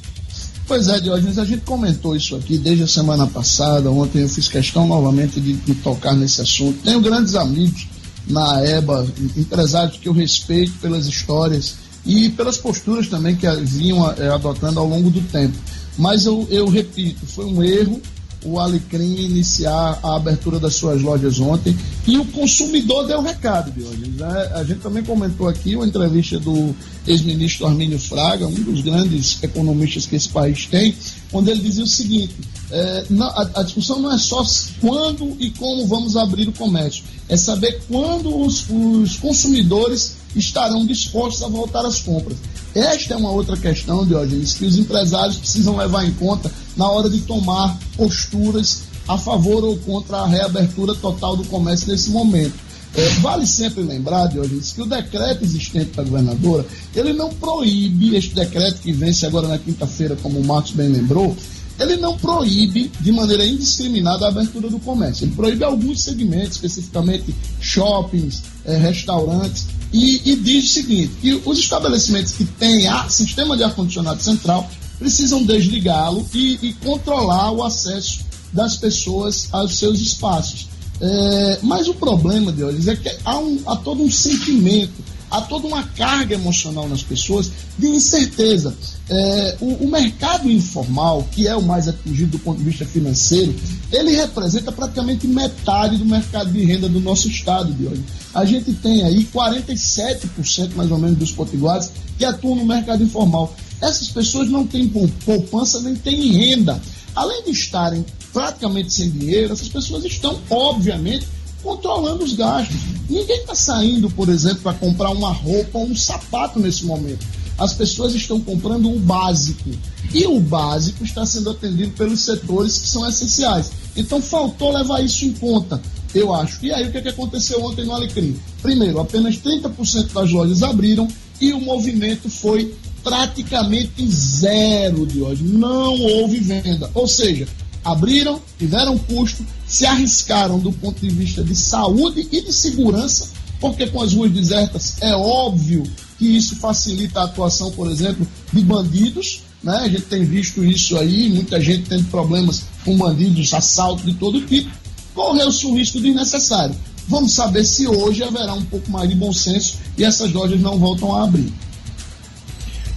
Pois 0.66 0.88
é, 0.88 1.00
Diógenes, 1.00 1.38
a 1.38 1.44
gente 1.44 1.62
comentou 1.62 2.14
isso 2.14 2.36
aqui 2.36 2.58
desde 2.58 2.82
a 2.82 2.88
semana 2.88 3.26
passada. 3.26 3.90
Ontem 3.90 4.20
eu 4.20 4.28
fiz 4.28 4.48
questão 4.48 4.86
novamente 4.86 5.40
de, 5.40 5.54
de 5.54 5.74
tocar 5.76 6.14
nesse 6.14 6.42
assunto. 6.42 6.78
Tenho 6.82 7.00
grandes 7.00 7.34
amigos 7.34 7.86
na 8.28 8.62
EBA, 8.66 9.06
empresários 9.36 9.96
que 9.96 10.08
eu 10.08 10.12
respeito 10.12 10.72
pelas 10.78 11.06
histórias 11.06 11.76
e 12.06 12.30
pelas 12.30 12.56
posturas 12.56 13.08
também 13.08 13.36
que 13.36 13.46
vinham 13.56 14.08
é, 14.12 14.28
adotando 14.28 14.78
ao 14.78 14.86
longo 14.86 15.10
do 15.10 15.20
tempo. 15.22 15.56
Mas 15.98 16.24
eu, 16.24 16.46
eu 16.50 16.68
repito, 16.68 17.26
foi 17.26 17.44
um 17.46 17.62
erro 17.62 18.00
o 18.46 18.58
Alecrim 18.60 19.24
iniciar 19.24 19.98
a 20.02 20.16
abertura 20.16 20.60
das 20.60 20.74
suas 20.74 21.02
lojas 21.02 21.40
ontem 21.40 21.76
e 22.06 22.16
o 22.16 22.24
consumidor 22.26 23.06
deu 23.06 23.20
recado 23.20 23.70
de 23.72 23.82
hoje. 23.82 24.08
Né? 24.16 24.50
A 24.54 24.62
gente 24.62 24.80
também 24.80 25.02
comentou 25.02 25.48
aqui 25.48 25.74
uma 25.74 25.86
entrevista 25.86 26.38
do 26.38 26.74
ex-ministro 27.06 27.66
Armínio 27.66 27.98
Fraga, 27.98 28.46
um 28.46 28.54
dos 28.54 28.82
grandes 28.82 29.42
economistas 29.42 30.06
que 30.06 30.16
esse 30.16 30.28
país 30.28 30.66
tem, 30.66 30.94
onde 31.32 31.50
ele 31.50 31.60
dizia 31.60 31.84
o 31.84 31.88
seguinte: 31.88 32.34
é, 32.70 33.04
não, 33.10 33.26
a, 33.26 33.50
a, 33.54 33.62
discussão 33.62 34.00
não 34.00 34.12
é 34.12 34.18
só 34.18 34.44
quando 34.80 35.36
e 35.38 35.50
como 35.50 35.86
vamos 35.86 36.16
abrir 36.16 36.48
o 36.48 36.52
comércio, 36.52 37.04
é 37.28 37.36
saber 37.36 37.80
quando 37.88 38.36
os, 38.40 38.64
os 38.68 39.16
consumidores 39.16 40.16
estarão 40.34 40.84
dispostos 40.84 41.42
a 41.42 41.48
voltar 41.48 41.84
às 41.84 42.00
compras. 42.00 42.36
Esta 42.74 43.14
é 43.14 43.16
uma 43.16 43.30
outra 43.30 43.56
questão, 43.56 44.04
Diógenes, 44.04 44.54
que 44.54 44.66
os 44.66 44.76
empresários 44.76 45.38
precisam 45.38 45.76
levar 45.76 46.04
em 46.04 46.12
conta 46.12 46.50
na 46.76 46.90
hora 46.90 47.08
de 47.08 47.20
tomar 47.20 47.78
posturas 47.96 48.82
a 49.08 49.16
favor 49.16 49.64
ou 49.64 49.78
contra 49.78 50.18
a 50.18 50.26
reabertura 50.26 50.94
total 50.94 51.36
do 51.36 51.44
comércio 51.44 51.88
nesse 51.88 52.10
momento. 52.10 52.66
É, 52.94 53.08
vale 53.20 53.46
sempre 53.46 53.82
lembrar, 53.82 54.26
Diógenes, 54.26 54.72
que 54.72 54.82
o 54.82 54.86
decreto 54.86 55.44
existente 55.44 55.92
da 55.92 56.02
governadora, 56.02 56.66
ele 56.94 57.12
não 57.12 57.30
proíbe, 57.30 58.16
este 58.16 58.34
decreto 58.34 58.80
que 58.80 58.92
vence 58.92 59.24
agora 59.24 59.48
na 59.48 59.58
quinta-feira, 59.58 60.16
como 60.16 60.38
o 60.38 60.44
Marcos 60.44 60.72
bem 60.72 60.88
lembrou, 60.88 61.36
ele 61.78 61.96
não 61.96 62.16
proíbe 62.16 62.90
de 63.00 63.12
maneira 63.12 63.44
indiscriminada 63.44 64.26
a 64.26 64.28
abertura 64.28 64.68
do 64.68 64.78
comércio. 64.78 65.24
Ele 65.24 65.34
proíbe 65.34 65.64
alguns 65.64 66.02
segmentos, 66.02 66.52
especificamente 66.52 67.34
shoppings, 67.60 68.42
é, 68.64 68.76
restaurantes, 68.76 69.66
e, 69.92 70.32
e, 70.32 70.36
diz 70.36 70.64
o 70.64 70.72
seguinte: 70.74 71.12
que 71.20 71.42
os 71.44 71.58
estabelecimentos 71.58 72.32
que 72.32 72.44
têm 72.44 72.86
ar, 72.86 73.10
sistema 73.10 73.56
de 73.56 73.64
ar-condicionado 73.64 74.22
central 74.22 74.68
precisam 74.98 75.42
desligá-lo 75.42 76.26
e, 76.34 76.58
e, 76.62 76.72
controlar 76.74 77.52
o 77.52 77.62
acesso 77.62 78.20
das 78.52 78.76
pessoas 78.76 79.48
aos 79.52 79.78
seus 79.78 80.00
espaços. 80.00 80.68
É, 81.00 81.58
mas 81.62 81.88
o 81.88 81.94
problema 81.94 82.50
de 82.50 82.64
hoje 82.64 82.88
é 82.88 82.96
que 82.96 83.14
há, 83.22 83.38
um, 83.38 83.60
há 83.66 83.76
todo 83.76 84.02
um 84.02 84.10
sentimento, 84.10 84.94
há 85.30 85.40
toda 85.42 85.66
uma 85.66 85.82
carga 85.82 86.34
emocional 86.34 86.88
nas 86.88 87.02
pessoas 87.02 87.50
de 87.78 87.86
incerteza. 87.86 88.74
É, 89.08 89.56
o, 89.60 89.84
o, 89.84 89.90
mercado 89.90 90.50
informal, 90.50 91.26
que 91.30 91.46
é 91.46 91.54
o 91.54 91.62
mais 91.62 91.88
atingido 91.88 92.32
do 92.32 92.38
ponto 92.38 92.58
de 92.58 92.64
vista 92.64 92.84
financeiro, 92.84 93.54
ele 93.92 94.16
representa 94.16 94.72
praticamente 94.72 95.26
metade 95.26 95.96
do 95.96 96.04
mercado 96.04 96.50
de 96.50 96.64
renda 96.64 96.88
do 96.88 97.00
nosso 97.00 97.28
estado 97.28 97.72
de 97.72 97.86
hoje. 97.86 98.04
A 98.34 98.44
gente 98.44 98.72
tem 98.74 99.02
aí 99.04 99.24
47% 99.32 100.74
mais 100.74 100.90
ou 100.90 100.98
menos 100.98 101.18
dos 101.18 101.32
potiguares 101.32 101.90
que 102.18 102.24
atuam 102.24 102.56
no 102.56 102.64
mercado 102.64 103.02
informal. 103.02 103.54
Essas 103.80 104.08
pessoas 104.08 104.48
não 104.48 104.66
têm 104.66 104.88
poupança 105.24 105.80
nem 105.80 105.94
têm 105.94 106.32
renda. 106.32 106.80
Além 107.14 107.44
de 107.44 107.50
estarem 107.50 108.04
praticamente 108.32 108.92
sem 108.92 109.10
dinheiro, 109.10 109.52
essas 109.52 109.68
pessoas 109.68 110.04
estão, 110.04 110.38
obviamente, 110.50 111.26
controlando 111.66 112.24
os 112.24 112.34
gastos. 112.34 112.76
Ninguém 113.10 113.40
está 113.40 113.54
saindo, 113.54 114.08
por 114.10 114.28
exemplo, 114.28 114.60
para 114.62 114.78
comprar 114.78 115.10
uma 115.10 115.32
roupa 115.32 115.78
ou 115.78 115.86
um 115.86 115.96
sapato 115.96 116.60
nesse 116.60 116.84
momento 116.84 117.26
as 117.58 117.72
pessoas 117.72 118.14
estão 118.14 118.40
comprando 118.40 118.90
o 118.90 118.98
básico. 118.98 119.70
E 120.12 120.26
o 120.26 120.38
básico 120.38 121.04
está 121.04 121.24
sendo 121.24 121.50
atendido 121.50 121.92
pelos 121.92 122.20
setores 122.20 122.78
que 122.78 122.88
são 122.88 123.08
essenciais. 123.08 123.72
Então 123.96 124.20
faltou 124.20 124.72
levar 124.72 125.02
isso 125.02 125.24
em 125.24 125.32
conta, 125.32 125.80
eu 126.14 126.34
acho. 126.34 126.64
E 126.64 126.72
aí 126.72 126.86
o 126.86 126.92
que, 126.92 126.98
é 126.98 127.02
que 127.02 127.08
aconteceu 127.08 127.62
ontem 127.64 127.84
no 127.84 127.92
Alecrim? 127.92 128.36
Primeiro, 128.62 129.00
apenas 129.00 129.36
30% 129.36 130.12
das 130.12 130.30
lojas 130.30 130.62
abriram 130.62 131.08
e 131.40 131.52
o 131.52 131.60
movimento 131.60 132.28
foi 132.28 132.74
praticamente 133.02 134.06
zero 134.08 135.06
de 135.06 135.22
hoje. 135.22 135.42
Não 135.44 135.98
houve 136.00 136.40
venda. 136.40 136.90
Ou 136.94 137.06
seja, 137.06 137.46
abriram, 137.86 138.40
tiveram 138.58 138.98
custo, 138.98 139.46
se 139.66 139.86
arriscaram 139.86 140.58
do 140.58 140.72
ponto 140.72 141.00
de 141.00 141.08
vista 141.08 141.42
de 141.44 141.54
saúde 141.54 142.26
e 142.32 142.42
de 142.42 142.52
segurança, 142.52 143.28
porque 143.60 143.86
com 143.86 144.02
as 144.02 144.12
ruas 144.12 144.32
desertas 144.32 144.96
é 145.00 145.14
óbvio 145.14 145.84
que 146.18 146.36
isso 146.36 146.56
facilita 146.56 147.20
a 147.20 147.24
atuação, 147.24 147.70
por 147.70 147.90
exemplo, 147.90 148.26
de 148.52 148.62
bandidos. 148.62 149.42
Né? 149.62 149.76
A 149.76 149.88
gente 149.88 150.02
tem 150.02 150.24
visto 150.24 150.64
isso 150.64 150.98
aí, 150.98 151.28
muita 151.28 151.60
gente 151.60 151.88
tendo 151.88 152.04
problemas 152.10 152.64
com 152.84 152.96
bandidos, 152.96 153.54
assalto 153.54 154.04
de 154.04 154.14
todo 154.14 154.40
tipo. 154.42 154.70
Correu-se 155.14 155.66
um 155.66 155.76
risco 155.76 156.00
desnecessário. 156.00 156.74
Vamos 157.08 157.32
saber 157.32 157.64
se 157.64 157.86
hoje 157.86 158.24
haverá 158.24 158.52
um 158.52 158.64
pouco 158.64 158.90
mais 158.90 159.08
de 159.08 159.14
bom 159.14 159.32
senso 159.32 159.76
e 159.96 160.04
essas 160.04 160.32
lojas 160.32 160.60
não 160.60 160.76
voltam 160.76 161.14
a 161.14 161.22
abrir. 161.22 161.52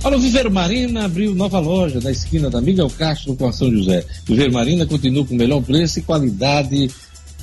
Olha, 0.01 0.15
o 0.15 0.19
Viveiro 0.19 0.49
Marina 0.49 1.05
abriu 1.05 1.35
nova 1.35 1.59
loja 1.59 1.99
na 1.99 2.09
esquina 2.09 2.49
da 2.49 2.61
Miguel 2.61 2.89
Castro 2.89 3.35
com 3.35 3.47
a 3.47 3.51
São 3.51 3.69
José. 3.69 4.05
Viveiro 4.25 4.53
Marina 4.53 4.85
continua 4.85 5.25
com 5.25 5.35
melhor 5.35 5.61
preço 5.61 5.99
e 5.99 6.01
qualidade 6.01 6.89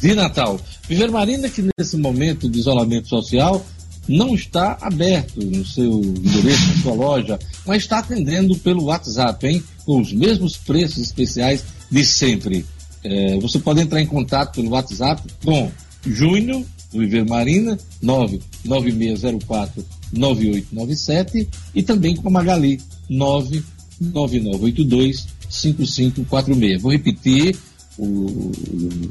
de 0.00 0.14
Natal. 0.14 0.58
Viveiro 0.88 1.12
Marina 1.12 1.50
que 1.50 1.68
nesse 1.76 1.98
momento 1.98 2.48
de 2.48 2.58
isolamento 2.58 3.08
social 3.08 3.64
não 4.08 4.34
está 4.34 4.78
aberto 4.80 5.44
no 5.44 5.66
seu 5.66 6.00
endereço, 6.00 6.68
na 6.68 6.82
sua 6.82 6.94
loja, 6.94 7.38
mas 7.66 7.82
está 7.82 7.98
atendendo 7.98 8.56
pelo 8.56 8.84
WhatsApp, 8.84 9.46
hein? 9.46 9.62
Com 9.84 10.00
os 10.00 10.12
mesmos 10.12 10.56
preços 10.56 10.98
especiais 10.98 11.62
de 11.90 12.04
sempre. 12.06 12.64
É, 13.04 13.38
você 13.38 13.58
pode 13.58 13.82
entrar 13.82 14.00
em 14.00 14.06
contato 14.06 14.54
pelo 14.54 14.70
WhatsApp 14.70 15.22
com 15.44 15.70
Júnior, 16.06 16.64
Viver 16.96 17.24
Marina, 17.24 17.78
99604 18.02 19.84
9897 20.12 21.48
e 21.74 21.82
também 21.82 22.14
com 22.16 22.28
a 22.28 22.30
Magali, 22.30 22.78
99982 23.08 25.26
5546. 25.48 26.82
Vou 26.82 26.92
repetir 26.92 27.56
o, 27.98 28.52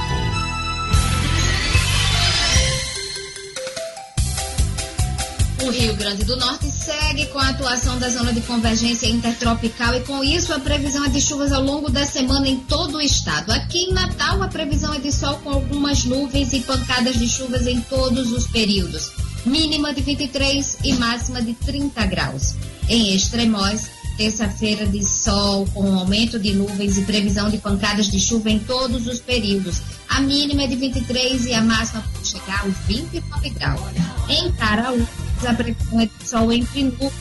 O 5.71 5.73
Rio 5.73 5.95
Grande 5.95 6.25
do 6.25 6.37
Norte 6.37 6.69
segue 6.69 7.27
com 7.27 7.39
a 7.39 7.51
atuação 7.51 7.97
da 7.97 8.09
zona 8.09 8.33
de 8.33 8.41
convergência 8.41 9.07
intertropical 9.07 9.95
e 9.95 10.01
com 10.01 10.25
isso 10.25 10.53
a 10.53 10.59
previsão 10.59 11.05
é 11.05 11.09
de 11.09 11.21
chuvas 11.21 11.53
ao 11.53 11.63
longo 11.63 11.89
da 11.89 12.05
semana 12.05 12.49
em 12.49 12.59
todo 12.59 12.97
o 12.97 13.01
estado. 13.01 13.53
Aqui 13.53 13.85
em 13.85 13.93
Natal 13.93 14.43
a 14.43 14.49
previsão 14.49 14.93
é 14.93 14.99
de 14.99 15.13
sol 15.13 15.37
com 15.45 15.51
algumas 15.51 16.05
nuvens 16.05 16.53
e 16.55 16.59
pancadas 16.59 17.17
de 17.17 17.29
chuvas 17.29 17.69
em 17.69 17.81
todos 17.83 18.33
os 18.33 18.49
períodos. 18.49 19.13
Mínima 19.47 19.95
de 19.95 20.01
23 20.01 20.79
e 20.83 20.93
máxima 20.95 21.41
de 21.41 21.55
30 21.55 22.05
graus. 22.07 22.57
Em 22.89 23.15
Extremóis, 23.15 23.89
terça-feira 24.17 24.85
de 24.85 25.05
sol 25.05 25.69
com 25.73 25.97
aumento 25.97 26.37
de 26.41 26.53
nuvens 26.53 26.99
e 26.99 27.03
previsão 27.03 27.49
de 27.49 27.59
pancadas 27.59 28.11
de 28.11 28.19
chuva 28.19 28.51
em 28.51 28.59
todos 28.59 29.07
os 29.07 29.21
períodos. 29.21 29.81
A 30.09 30.21
mínima 30.21 30.65
é 30.65 30.67
de 30.67 30.75
23 30.75 31.47
e 31.47 31.55
a 31.55 31.63
máxima 31.63 32.05
pode 32.13 32.27
chegar 32.27 32.63
aos 32.63 32.75
29 32.89 33.51
graus. 33.51 33.81
Em 34.29 34.51
Caraú, 34.53 35.07
a 35.47 35.55
previsão 35.55 36.01
é 36.01 36.07
de 36.07 36.29
sol 36.29 36.53
entre 36.53 36.83
nuvens. 36.85 37.13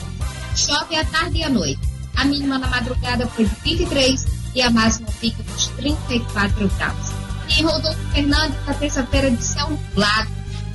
Chove 0.56 0.96
à 0.96 1.06
tarde 1.06 1.38
e 1.38 1.44
à 1.44 1.50
noite. 1.50 1.80
A 2.16 2.26
mínima 2.26 2.58
na 2.58 2.68
madrugada 2.68 3.28
foi 3.28 3.46
de 3.46 3.56
23 3.64 4.26
e 4.56 4.62
a 4.62 4.70
máxima 4.70 5.08
fica 5.08 5.42
nos 5.44 5.68
34 5.68 6.68
graus. 6.78 7.10
Em 7.58 7.64
Rodolfo 7.64 8.00
Fernandes, 8.12 8.58
a 8.68 8.74
terça-feira 8.74 9.32
de 9.32 9.44
céu 9.44 9.70
nublado, 9.70 10.30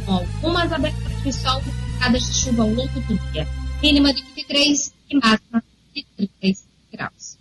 com 0.07 0.13
algumas 0.13 0.73
aberturas 0.73 1.23
de 1.23 1.33
sol 1.33 1.63
e 1.67 1.93
pancadas 1.93 2.27
de 2.27 2.35
chuva 2.35 2.63
ao 2.63 2.71
longo 2.71 3.01
do 3.01 3.33
dia. 3.33 3.47
Mínima 3.83 4.13
de 4.13 4.23
23 4.23 4.93
e 5.11 5.17
máxima 5.17 5.65
de 5.95 6.07
35 6.17 6.69
graus. 6.93 7.39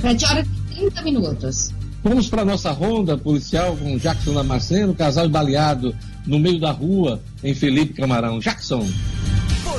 7 0.00 0.24
horas 0.24 0.46
e 0.46 0.74
30 0.74 1.02
minutos. 1.02 1.79
Vamos 2.02 2.28
para 2.28 2.44
nossa 2.44 2.70
ronda 2.70 3.16
policial 3.16 3.76
com 3.76 3.98
Jackson 3.98 4.32
Damasceno, 4.32 4.94
casal 4.94 5.28
baleado 5.28 5.94
no 6.26 6.38
meio 6.38 6.58
da 6.58 6.70
rua 6.70 7.20
em 7.44 7.54
Felipe 7.54 7.94
Camarão. 7.94 8.38
Jackson. 8.38 8.86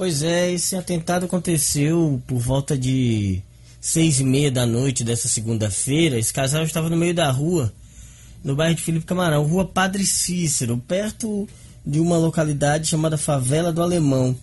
Pois 0.00 0.22
é, 0.22 0.50
esse 0.50 0.76
atentado 0.76 1.26
aconteceu 1.26 2.22
por 2.26 2.38
volta 2.38 2.74
de 2.74 3.42
seis 3.78 4.18
e 4.18 4.24
meia 4.24 4.50
da 4.50 4.64
noite 4.64 5.04
dessa 5.04 5.28
segunda-feira. 5.28 6.18
Esse 6.18 6.32
casal 6.32 6.62
estava 6.62 6.88
no 6.88 6.96
meio 6.96 7.12
da 7.12 7.30
rua, 7.30 7.70
no 8.42 8.56
bairro 8.56 8.74
de 8.74 8.80
Felipe 8.80 9.04
Camarão, 9.04 9.44
rua 9.44 9.66
Padre 9.66 10.06
Cícero, 10.06 10.78
perto 10.78 11.46
de 11.84 12.00
uma 12.00 12.16
localidade 12.16 12.88
chamada 12.88 13.18
Favela 13.18 13.70
do 13.74 13.82
Alemão. 13.82 14.34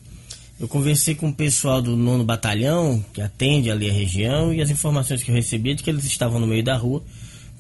Eu 0.60 0.68
conversei 0.68 1.16
com 1.16 1.30
o 1.30 1.34
pessoal 1.34 1.82
do 1.82 1.98
nono 1.98 2.24
batalhão, 2.24 3.04
que 3.12 3.20
atende 3.20 3.72
ali 3.72 3.90
a 3.90 3.94
região, 3.94 4.54
e 4.54 4.62
as 4.62 4.70
informações 4.70 5.24
que 5.24 5.32
eu 5.32 5.36
recebi 5.36 5.72
é 5.72 5.74
de 5.74 5.82
que 5.82 5.90
eles 5.90 6.06
estavam 6.06 6.40
no 6.40 6.46
meio 6.46 6.64
da 6.64 6.78
rua 6.78 7.02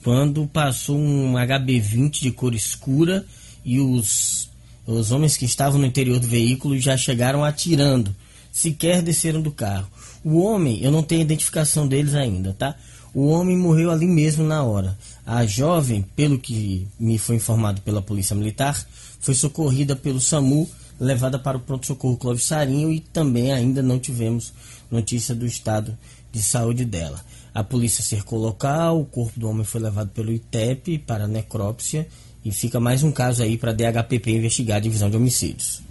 quando 0.03 0.45
passou 0.45 0.99
um 0.99 1.33
HB20 1.33 2.21
de 2.21 2.31
cor 2.31 2.53
escura 2.53 3.25
e 3.65 3.79
os 3.79 4.47
os 4.87 5.11
homens 5.11 5.35
que 5.35 5.43
estavam 5.43 5.79
no 5.79 5.85
interior 5.85 6.17
do 6.17 6.27
veículo 6.27 6.79
já 6.79 6.95
chegaram 6.95 7.43
atirando, 7.43 8.15
sequer 8.51 9.01
desceram 9.01 9.41
do 9.41 9.51
carro. 9.51 9.87
O 10.23 10.39
homem, 10.39 10.81
eu 10.81 10.89
não 10.89 11.03
tenho 11.03 11.21
identificação 11.21 11.85
deles 11.85 12.15
ainda, 12.15 12.53
tá? 12.53 12.73
O 13.13 13.27
homem 13.27 13.57
morreu 13.57 13.91
ali 13.91 14.07
mesmo 14.07 14.45
na 14.45 14.63
hora. 14.63 14.97
A 15.25 15.45
jovem, 15.45 16.03
pelo 16.15 16.39
que 16.39 16.87
me 16.97 17.17
foi 17.17 17.35
informado 17.35 17.81
pela 17.81 18.01
Polícia 18.01 18.35
Militar, 18.35 18.87
foi 19.19 19.33
socorrida 19.33 19.95
pelo 19.95 20.21
SAMU, 20.21 20.69
levada 20.99 21.37
para 21.37 21.57
o 21.57 21.59
pronto-socorro 21.59 22.15
Clóvis 22.15 22.45
Sarinho 22.45 22.91
e 22.91 23.01
também 23.01 23.51
ainda 23.51 23.81
não 23.81 23.99
tivemos 23.99 24.53
notícia 24.89 25.35
do 25.35 25.45
estado 25.45 25.97
de 26.31 26.41
saúde 26.41 26.85
dela. 26.85 27.21
A 27.53 27.63
polícia 27.63 28.03
cercou 28.03 28.39
o 28.39 28.43
local, 28.43 29.01
o 29.01 29.05
corpo 29.05 29.39
do 29.39 29.49
homem 29.49 29.65
foi 29.65 29.81
levado 29.81 30.09
pelo 30.11 30.31
ITEP 30.31 30.99
para 30.99 31.27
necrópsia 31.27 32.07
e 32.47 32.51
fica 32.51 32.79
mais 32.79 33.03
um 33.03 33.11
caso 33.11 33.43
aí 33.43 33.57
para 33.57 33.71
a 33.71 33.73
DHPP 33.73 34.31
investigar 34.31 34.77
a 34.77 34.79
divisão 34.79 35.09
de 35.09 35.17
homicídios. 35.17 35.81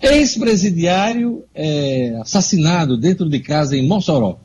Ex-presidiário 0.00 1.44
é, 1.52 2.16
assassinado 2.22 2.96
dentro 2.96 3.28
de 3.28 3.40
casa 3.40 3.76
em 3.76 3.86
Mossoró. 3.86 4.38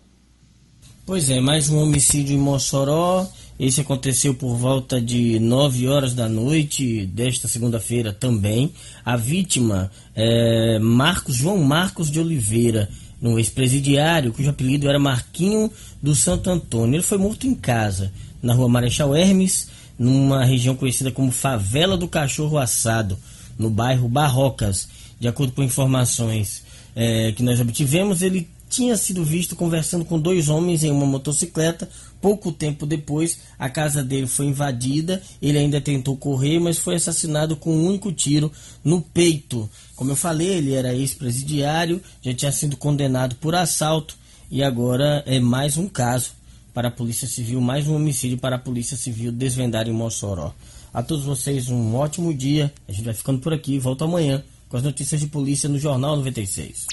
Pois 1.05 1.29
é, 1.29 1.39
mais 1.39 1.69
um 1.69 1.77
homicídio 1.77 2.35
em 2.35 2.39
Mossoró. 2.39 3.27
Esse 3.59 3.79
aconteceu 3.79 4.33
por 4.33 4.55
volta 4.57 4.99
de 4.99 5.39
9 5.39 5.87
horas 5.87 6.15
da 6.15 6.27
noite 6.27 7.05
desta 7.05 7.47
segunda-feira 7.47 8.11
também. 8.11 8.73
A 9.05 9.15
vítima 9.15 9.91
é 10.15 10.79
Marcos 10.79 11.35
João 11.35 11.59
Marcos 11.59 12.09
de 12.09 12.19
Oliveira, 12.19 12.89
um 13.29 13.37
ex-presidiário 13.37 14.33
cujo 14.33 14.49
apelido 14.49 14.87
era 14.87 14.99
Marquinho 14.99 15.71
do 16.01 16.15
Santo 16.15 16.49
Antônio. 16.49 16.95
Ele 16.95 17.03
foi 17.03 17.17
morto 17.17 17.47
em 17.47 17.53
casa, 17.53 18.11
na 18.41 18.53
rua 18.53 18.69
Marechal 18.69 19.15
Hermes, 19.15 19.67
numa 19.97 20.43
região 20.45 20.75
conhecida 20.75 21.11
como 21.11 21.31
Favela 21.31 21.97
do 21.97 22.07
Cachorro 22.07 22.57
Assado, 22.57 23.17
no 23.57 23.69
bairro 23.69 24.07
Barrocas. 24.07 24.87
De 25.19 25.27
acordo 25.27 25.53
com 25.53 25.63
informações 25.63 26.63
é, 26.95 27.31
que 27.31 27.41
nós 27.41 27.59
obtivemos, 27.59 28.21
ele 28.21 28.47
tinha 28.69 28.97
sido 28.97 29.23
visto 29.23 29.55
conversando 29.55 30.05
com 30.05 30.19
dois 30.19 30.49
homens 30.49 30.83
em 30.83 30.91
uma 30.91 31.05
motocicleta. 31.05 31.89
Pouco 32.21 32.51
tempo 32.51 32.85
depois, 32.85 33.39
a 33.57 33.69
casa 33.69 34.03
dele 34.03 34.27
foi 34.27 34.47
invadida. 34.47 35.21
Ele 35.41 35.57
ainda 35.57 35.79
tentou 35.79 36.17
correr, 36.17 36.59
mas 36.59 36.77
foi 36.77 36.95
assassinado 36.95 37.55
com 37.55 37.75
um 37.75 37.87
único 37.87 38.11
tiro 38.11 38.51
no 38.83 39.01
peito. 39.01 39.69
Como 39.95 40.11
eu 40.11 40.15
falei, 40.15 40.49
ele 40.49 40.73
era 40.73 40.93
ex-presidiário, 40.93 42.01
já 42.21 42.33
tinha 42.33 42.51
sido 42.51 42.75
condenado 42.75 43.35
por 43.35 43.55
assalto 43.55 44.17
e 44.49 44.63
agora 44.63 45.23
é 45.25 45.39
mais 45.39 45.77
um 45.77 45.87
caso 45.87 46.31
para 46.73 46.89
a 46.89 46.91
Polícia 46.91 47.27
Civil, 47.27 47.61
mais 47.61 47.87
um 47.87 47.95
homicídio 47.95 48.37
para 48.37 48.57
a 48.57 48.59
Polícia 48.59 48.97
Civil 48.97 49.31
desvendar 49.31 49.87
em 49.87 49.93
Mossoró. 49.93 50.53
A 50.93 51.01
todos 51.01 51.25
vocês 51.25 51.69
um 51.69 51.95
ótimo 51.95 52.33
dia. 52.33 52.73
A 52.87 52.91
gente 52.91 53.03
vai 53.03 53.13
ficando 53.13 53.39
por 53.39 53.53
aqui. 53.53 53.77
Volta 53.79 54.05
amanhã 54.05 54.43
com 54.69 54.77
as 54.77 54.83
notícias 54.83 55.21
de 55.21 55.27
polícia 55.27 55.69
no 55.69 55.77
Jornal 55.77 56.15
96. 56.17 56.85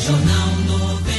Jornal 0.00 0.48
96. 0.66 1.11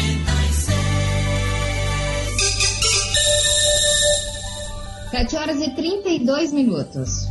7 5.13 5.35
horas 5.35 5.61
e 5.61 5.69
32 5.69 6.51
minutos. 6.51 7.27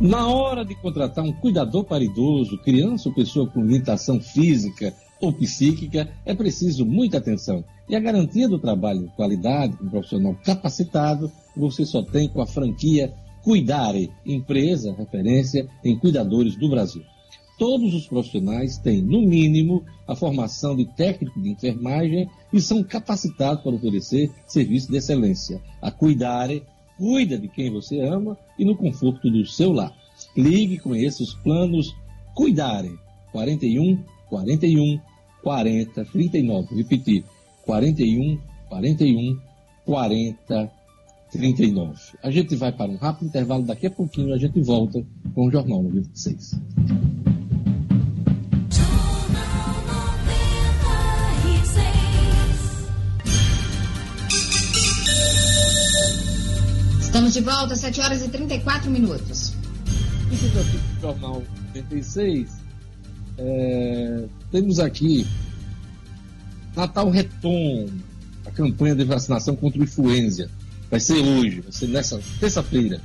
Na 0.00 0.28
hora 0.28 0.64
de 0.64 0.72
contratar 0.76 1.24
um 1.24 1.32
cuidador 1.32 1.82
para 1.82 2.04
idoso, 2.04 2.56
criança 2.58 3.08
ou 3.08 3.14
pessoa 3.16 3.50
com 3.50 3.60
limitação 3.60 4.20
física 4.20 4.94
ou 5.20 5.32
psíquica, 5.32 6.08
é 6.24 6.32
preciso 6.32 6.86
muita 6.86 7.18
atenção. 7.18 7.64
E 7.88 7.96
a 7.96 7.98
garantia 7.98 8.48
do 8.48 8.60
trabalho 8.60 9.08
de 9.08 9.16
qualidade, 9.16 9.76
com 9.76 9.86
um 9.86 9.90
profissional 9.90 10.36
capacitado, 10.44 11.28
você 11.56 11.84
só 11.84 12.02
tem 12.02 12.28
com 12.28 12.40
a 12.40 12.46
franquia 12.46 13.12
Cuidare, 13.42 14.12
empresa 14.24 14.94
referência 14.96 15.66
em 15.84 15.98
cuidadores 15.98 16.54
do 16.56 16.68
Brasil. 16.68 17.02
Todos 17.58 17.94
os 17.94 18.06
profissionais 18.06 18.78
têm, 18.78 19.02
no 19.02 19.20
mínimo, 19.20 19.82
a 20.06 20.14
formação 20.14 20.76
de 20.76 20.84
técnico 20.94 21.42
de 21.42 21.50
enfermagem 21.50 22.28
e 22.52 22.60
são 22.60 22.84
capacitados 22.84 23.64
para 23.64 23.74
oferecer 23.74 24.30
serviço 24.46 24.88
de 24.88 24.98
excelência. 24.98 25.60
A 25.82 25.90
Cuidare 25.90 26.62
cuida 26.98 27.38
de 27.38 27.48
quem 27.48 27.70
você 27.70 28.00
ama 28.00 28.36
e 28.58 28.64
no 28.64 28.76
conforto 28.76 29.30
do 29.30 29.46
seu 29.46 29.72
lar. 29.72 29.92
Ligue, 30.36 30.78
conheça 30.78 31.22
os 31.22 31.34
planos 31.34 31.94
Cuidare 32.34 32.92
41 33.32 33.98
41 34.28 35.00
40 35.42 36.04
39. 36.06 36.74
Repetir, 36.74 37.24
41 37.64 38.38
41 38.68 39.38
40 39.84 40.72
39. 41.30 42.00
A 42.22 42.30
gente 42.30 42.56
vai 42.56 42.72
para 42.72 42.90
um 42.90 42.96
rápido 42.96 43.28
intervalo, 43.28 43.64
daqui 43.64 43.86
a 43.86 43.90
pouquinho 43.90 44.34
a 44.34 44.38
gente 44.38 44.60
volta 44.60 45.04
com 45.34 45.46
o 45.46 45.50
Jornal 45.50 45.82
96. 45.82 46.60
Estamos 57.14 57.32
de 57.32 57.42
volta, 57.42 57.76
7 57.76 58.00
horas 58.00 58.24
e 58.24 58.28
34 58.28 58.90
minutos. 58.90 59.52
Isso 60.32 60.46
aqui 60.46 60.78
do 60.78 61.00
Jornal 61.00 61.44
96. 61.68 62.50
É, 63.38 64.24
temos 64.50 64.80
aqui 64.80 65.24
Natal 66.74 67.08
Retoma, 67.10 67.88
a 68.44 68.50
campanha 68.50 68.96
de 68.96 69.04
vacinação 69.04 69.54
contra 69.54 69.80
o 69.80 69.84
influenza. 69.84 70.50
Vai 70.90 70.98
ser 70.98 71.20
hoje, 71.20 71.60
vai 71.60 71.70
ser 71.70 71.86
nessa 71.86 72.20
terça-feira. 72.40 73.00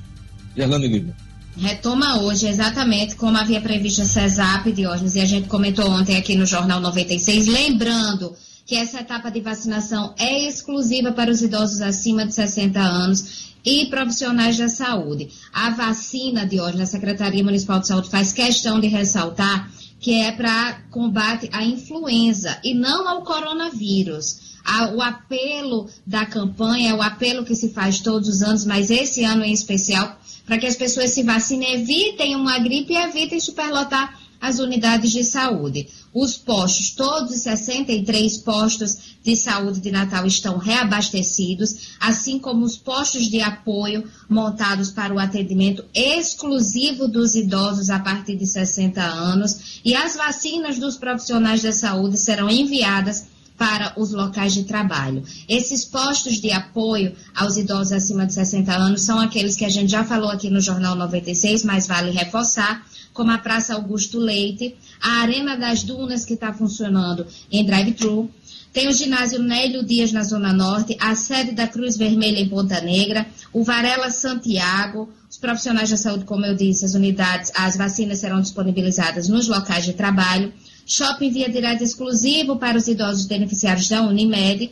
Gerlane 0.58 0.88
Lima. 0.88 1.16
Retoma 1.56 2.20
hoje, 2.20 2.48
exatamente 2.48 3.16
como 3.16 3.38
havia 3.38 3.62
previsto 3.62 4.02
a 4.02 4.06
CESAP, 4.06 4.72
Diógenes, 4.72 5.14
e 5.14 5.20
a 5.20 5.26
gente 5.26 5.48
comentou 5.48 5.88
ontem 5.88 6.18
aqui 6.18 6.36
no 6.36 6.48
Jornal 6.48 6.82
96. 6.82 7.46
Lembrando 7.46 8.36
que 8.70 8.76
essa 8.76 9.00
etapa 9.00 9.32
de 9.32 9.42
vacinação 9.42 10.14
é 10.16 10.48
exclusiva 10.48 11.12
para 11.12 11.32
os 11.32 11.42
idosos 11.42 11.82
acima 11.82 12.24
de 12.24 12.36
60 12.36 12.80
anos 12.80 13.56
e 13.66 13.88
profissionais 13.88 14.60
da 14.60 14.70
saúde. 14.70 15.30
A 15.52 15.72
vacina, 15.72 16.46
Diógenes, 16.46 16.82
a 16.82 16.92
Secretaria 16.92 17.44
Municipal 17.44 17.80
de 17.80 17.88
Saúde 17.88 18.12
faz 18.12 18.32
questão 18.32 18.80
de 18.80 18.86
ressaltar 18.86 19.72
que 20.00 20.22
é 20.22 20.32
para 20.32 20.84
combate 20.92 21.50
à 21.52 21.64
influenza 21.64 22.60
e 22.64 22.76
não 22.76 23.08
ao 23.08 23.24
coronavírus. 23.24 24.60
O 24.96 25.02
apelo 25.02 25.90
da 26.06 26.28
campanha, 26.28 26.96
o 26.96 27.02
apelo 27.02 27.44
que 27.44 27.56
se 27.56 27.70
faz 27.70 28.00
todos 28.00 28.30
os 28.30 28.44
anos, 28.44 28.66
mas 28.66 28.92
esse 28.92 29.24
ano 29.24 29.44
em 29.44 29.52
especial, 29.52 30.16
para 30.46 30.60
que 30.60 30.68
as 30.68 30.76
pessoas 30.76 31.10
se 31.10 31.24
vacinem, 31.24 31.74
evitem 31.74 32.36
uma 32.36 32.60
gripe 32.60 32.94
e 32.94 32.98
evitem 32.98 33.40
superlotar 33.40 34.16
as 34.40 34.60
unidades 34.60 35.12
de 35.12 35.24
saúde. 35.24 35.88
Os 36.14 36.38
postos, 36.38 36.92
todos 36.92 37.32
os 37.32 37.42
63 37.42 38.38
postos 38.40 38.98
de 39.24 39.36
saúde 39.36 39.80
de 39.80 39.92
Natal 39.92 40.26
estão 40.26 40.58
reabastecidos, 40.58 41.96
assim 42.00 42.40
como 42.40 42.66
os 42.66 42.78
postos 42.78 43.28
de 43.28 43.42
apoio 43.42 44.04
montados 44.28 44.90
para 44.92 45.14
o 45.14 45.20
atendimento 45.20 45.86
exclusivo 45.94 47.08
dos 47.08 47.36
idosos 47.36 47.90
a 47.90 48.00
partir 48.00 48.36
de 48.36 48.48
60 48.48 49.02
anos. 49.02 49.82
E 49.86 49.96
as 49.96 50.16
vacinas 50.16 50.80
dos 50.80 50.98
profissionais 50.98 51.62
da 51.62 51.72
saúde 51.72 52.18
serão 52.18 52.50
enviadas 52.50 53.28
para 53.60 53.94
os 53.98 54.14
locais 54.14 54.54
de 54.54 54.64
trabalho. 54.64 55.22
Esses 55.48 55.84
postos 55.84 56.40
de 56.40 56.50
apoio 56.50 57.14
aos 57.36 57.58
idosos 57.58 57.92
acima 57.92 58.26
de 58.26 58.34
60 58.34 58.74
anos 58.74 59.02
são 59.02 59.20
aqueles 59.20 59.58
que 59.58 59.66
a 59.66 59.70
gente 59.70 59.92
já 59.92 60.06
falou 60.06 60.30
aqui 60.32 60.50
no 60.50 60.62
Jornal 60.62 60.96
96, 60.96 61.66
mas 61.66 61.86
vale 61.86 62.10
reforçar, 62.10 62.88
como 63.14 63.32
a 63.32 63.38
Praça 63.38 63.74
Augusto 63.74 64.18
Leite, 64.18 64.78
a 65.02 65.22
Arena 65.22 65.56
das 65.56 65.84
Dunas, 65.84 66.26
que 66.26 66.34
está 66.34 66.54
funcionando 66.54 67.26
em 67.52 67.66
drive-thru, 67.66 68.30
tem 68.72 68.88
o 68.88 68.94
ginásio 68.94 69.42
Nélio 69.42 69.84
Dias 69.84 70.12
na 70.12 70.24
Zona 70.24 70.54
Norte, 70.54 70.96
a 71.00 71.16
sede 71.16 71.52
da 71.52 71.68
Cruz 71.68 71.98
Vermelha 71.98 72.40
em 72.40 72.48
Ponta 72.48 72.80
Negra, 72.82 73.26
o 73.52 73.64
Varela 73.64 74.12
Santiago, 74.12 75.10
os 75.30 75.38
profissionais 75.38 75.90
da 75.90 75.98
saúde, 75.98 76.26
como 76.26 76.46
eu 76.46 76.56
disse, 76.56 76.86
as 76.86 76.94
unidades, 76.94 77.52
as 77.56 77.76
vacinas 77.76 78.20
serão 78.20 78.42
disponibilizadas 78.42 79.28
nos 79.28 79.48
locais 79.48 79.86
de 79.86 79.94
trabalho. 79.94 80.54
Shopping 80.86 81.32
via 81.32 81.50
direto 81.50 81.84
exclusivo 81.84 82.58
para 82.58 82.78
os 82.78 82.88
idosos 82.88 83.26
beneficiários 83.26 83.88
da 83.90 84.02
Unimed. 84.04 84.72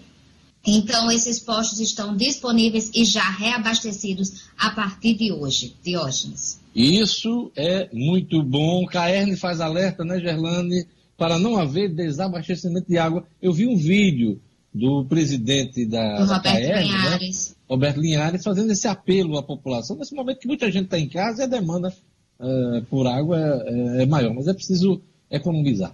Então, 0.69 1.10
esses 1.10 1.39
postos 1.39 1.80
estão 1.80 2.13
disponíveis 2.13 2.91
e 2.93 3.06
já 3.06 3.23
reabastecidos 3.23 4.49
a 4.58 4.71
partir 4.71 5.13
de 5.13 5.32
hoje, 5.32 5.73
Diógenes. 5.82 6.60
Isso 6.75 7.49
é 7.56 7.89
muito 7.93 8.43
bom. 8.43 8.86
Caerne 8.86 9.38
faz 9.38 9.62
alerta, 9.62 10.03
né, 10.03 10.19
Gerlane, 10.19 10.86
para 11.17 11.39
não 11.39 11.56
haver 11.56 11.95
desabastecimento 11.95 12.86
de 12.89 12.97
água. 12.97 13.25
Eu 13.41 13.53
vi 13.53 13.65
um 13.65 13.77
vídeo 13.77 14.41
do 14.73 15.06
presidente 15.06 15.86
da, 15.86 16.19
Do 16.19 16.27
da 16.27 16.36
Roberto 16.36 16.43
Caerne, 16.43 16.69
né, 16.69 16.82
Linhares. 16.82 17.56
Roberto 17.69 18.01
Linhares, 18.01 18.43
fazendo 18.43 18.71
esse 18.71 18.89
apelo 18.89 19.38
à 19.38 19.43
população. 19.43 19.95
Nesse 19.95 20.13
momento 20.13 20.39
que 20.39 20.47
muita 20.47 20.69
gente 20.69 20.86
está 20.86 20.99
em 20.99 21.08
casa 21.08 21.41
e 21.41 21.45
a 21.45 21.47
demanda 21.47 21.93
eh, 22.39 22.84
por 22.89 23.08
água 23.08 23.38
é, 23.65 24.03
é 24.03 24.06
maior, 24.06 24.34
mas 24.34 24.47
é 24.47 24.53
preciso 24.53 25.01
economizar. 25.32 25.93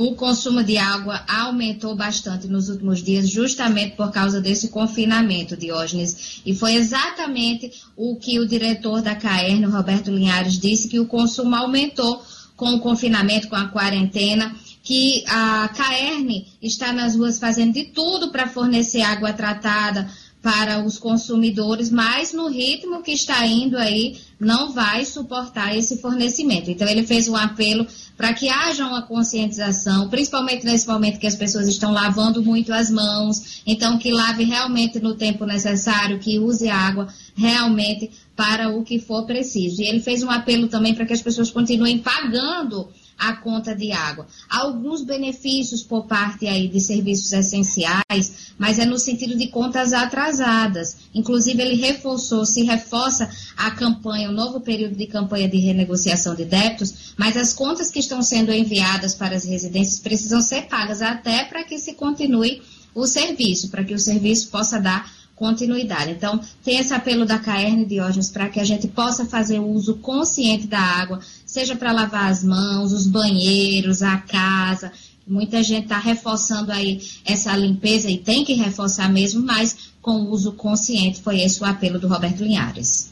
O 0.00 0.14
consumo 0.14 0.64
de 0.64 0.78
água 0.78 1.22
aumentou 1.28 1.94
bastante 1.94 2.48
nos 2.48 2.70
últimos 2.70 3.02
dias, 3.02 3.28
justamente 3.28 3.96
por 3.96 4.10
causa 4.10 4.40
desse 4.40 4.68
confinamento, 4.68 5.58
Diógenes. 5.58 6.40
E 6.46 6.54
foi 6.54 6.76
exatamente 6.76 7.70
o 7.94 8.16
que 8.16 8.40
o 8.40 8.48
diretor 8.48 9.02
da 9.02 9.14
CAERN, 9.14 9.66
Roberto 9.66 10.10
Linhares, 10.10 10.58
disse, 10.58 10.88
que 10.88 10.98
o 10.98 11.04
consumo 11.04 11.54
aumentou 11.54 12.24
com 12.56 12.76
o 12.76 12.80
confinamento, 12.80 13.48
com 13.48 13.56
a 13.56 13.68
quarentena, 13.68 14.56
que 14.82 15.22
a 15.28 15.68
CAERN 15.68 16.46
está 16.62 16.94
nas 16.94 17.14
ruas 17.14 17.38
fazendo 17.38 17.74
de 17.74 17.84
tudo 17.84 18.30
para 18.30 18.48
fornecer 18.48 19.02
água 19.02 19.34
tratada 19.34 20.10
para 20.42 20.82
os 20.84 20.98
consumidores, 20.98 21.90
mas 21.90 22.32
no 22.32 22.48
ritmo 22.48 23.02
que 23.02 23.12
está 23.12 23.46
indo 23.46 23.76
aí, 23.76 24.16
não 24.38 24.72
vai 24.72 25.04
suportar 25.04 25.76
esse 25.76 25.98
fornecimento. 25.98 26.70
Então, 26.70 26.88
ele 26.88 27.06
fez 27.06 27.28
um 27.28 27.36
apelo 27.36 27.86
para 28.16 28.32
que 28.32 28.48
haja 28.48 28.86
uma 28.86 29.02
conscientização, 29.02 30.08
principalmente 30.08 30.64
nesse 30.64 30.86
momento 30.88 31.18
que 31.18 31.26
as 31.26 31.36
pessoas 31.36 31.68
estão 31.68 31.92
lavando 31.92 32.42
muito 32.42 32.72
as 32.72 32.90
mãos, 32.90 33.62
então 33.66 33.98
que 33.98 34.10
lave 34.12 34.44
realmente 34.44 34.98
no 34.98 35.14
tempo 35.14 35.44
necessário, 35.44 36.18
que 36.18 36.38
use 36.38 36.68
água 36.68 37.08
realmente 37.34 38.10
para 38.34 38.70
o 38.70 38.82
que 38.82 38.98
for 38.98 39.26
preciso. 39.26 39.82
E 39.82 39.86
ele 39.86 40.00
fez 40.00 40.22
um 40.22 40.30
apelo 40.30 40.68
também 40.68 40.94
para 40.94 41.04
que 41.04 41.12
as 41.12 41.22
pessoas 41.22 41.50
continuem 41.50 41.98
pagando 41.98 42.88
a 43.20 43.34
conta 43.34 43.76
de 43.76 43.92
água. 43.92 44.26
Há 44.48 44.60
alguns 44.60 45.04
benefícios 45.04 45.82
por 45.82 46.06
parte 46.06 46.46
aí 46.46 46.66
de 46.68 46.80
serviços 46.80 47.30
essenciais, 47.32 48.54
mas 48.58 48.78
é 48.78 48.86
no 48.86 48.98
sentido 48.98 49.36
de 49.36 49.48
contas 49.48 49.92
atrasadas. 49.92 50.96
Inclusive, 51.14 51.60
ele 51.60 51.76
reforçou, 51.76 52.46
se 52.46 52.62
reforça 52.62 53.30
a 53.58 53.70
campanha, 53.72 54.30
o 54.30 54.32
novo 54.32 54.60
período 54.60 54.96
de 54.96 55.06
campanha 55.06 55.48
de 55.48 55.58
renegociação 55.58 56.34
de 56.34 56.46
débitos, 56.46 57.12
mas 57.18 57.36
as 57.36 57.52
contas 57.52 57.90
que 57.90 57.98
estão 57.98 58.22
sendo 58.22 58.50
enviadas 58.50 59.14
para 59.14 59.36
as 59.36 59.44
residências 59.44 60.00
precisam 60.00 60.40
ser 60.40 60.62
pagas 60.62 61.02
até 61.02 61.44
para 61.44 61.62
que 61.62 61.78
se 61.78 61.92
continue 61.92 62.62
o 62.94 63.06
serviço, 63.06 63.68
para 63.68 63.84
que 63.84 63.92
o 63.92 63.98
serviço 63.98 64.48
possa 64.48 64.80
dar 64.80 65.20
continuidade. 65.40 66.10
Então, 66.10 66.38
tem 66.62 66.76
esse 66.76 66.92
apelo 66.92 67.24
da 67.24 67.38
Caerne 67.38 67.86
Diógenes 67.86 68.28
para 68.28 68.50
que 68.50 68.60
a 68.60 68.64
gente 68.64 68.86
possa 68.86 69.24
fazer 69.24 69.58
o 69.58 69.68
uso 69.68 69.96
consciente 69.96 70.66
da 70.66 70.78
água, 70.78 71.18
seja 71.50 71.74
para 71.74 71.90
lavar 71.90 72.30
as 72.30 72.44
mãos, 72.44 72.92
os 72.92 73.08
banheiros, 73.08 74.02
a 74.02 74.18
casa. 74.18 74.92
Muita 75.26 75.62
gente 75.64 75.84
está 75.84 75.98
reforçando 75.98 76.70
aí 76.70 77.02
essa 77.24 77.56
limpeza 77.56 78.08
e 78.08 78.18
tem 78.18 78.44
que 78.44 78.54
reforçar 78.54 79.08
mesmo, 79.08 79.42
mas 79.42 79.90
com 80.00 80.12
o 80.12 80.30
uso 80.30 80.52
consciente. 80.52 81.20
Foi 81.20 81.40
esse 81.40 81.60
o 81.60 81.64
apelo 81.64 81.98
do 81.98 82.06
Roberto 82.06 82.44
Linhares. 82.44 83.10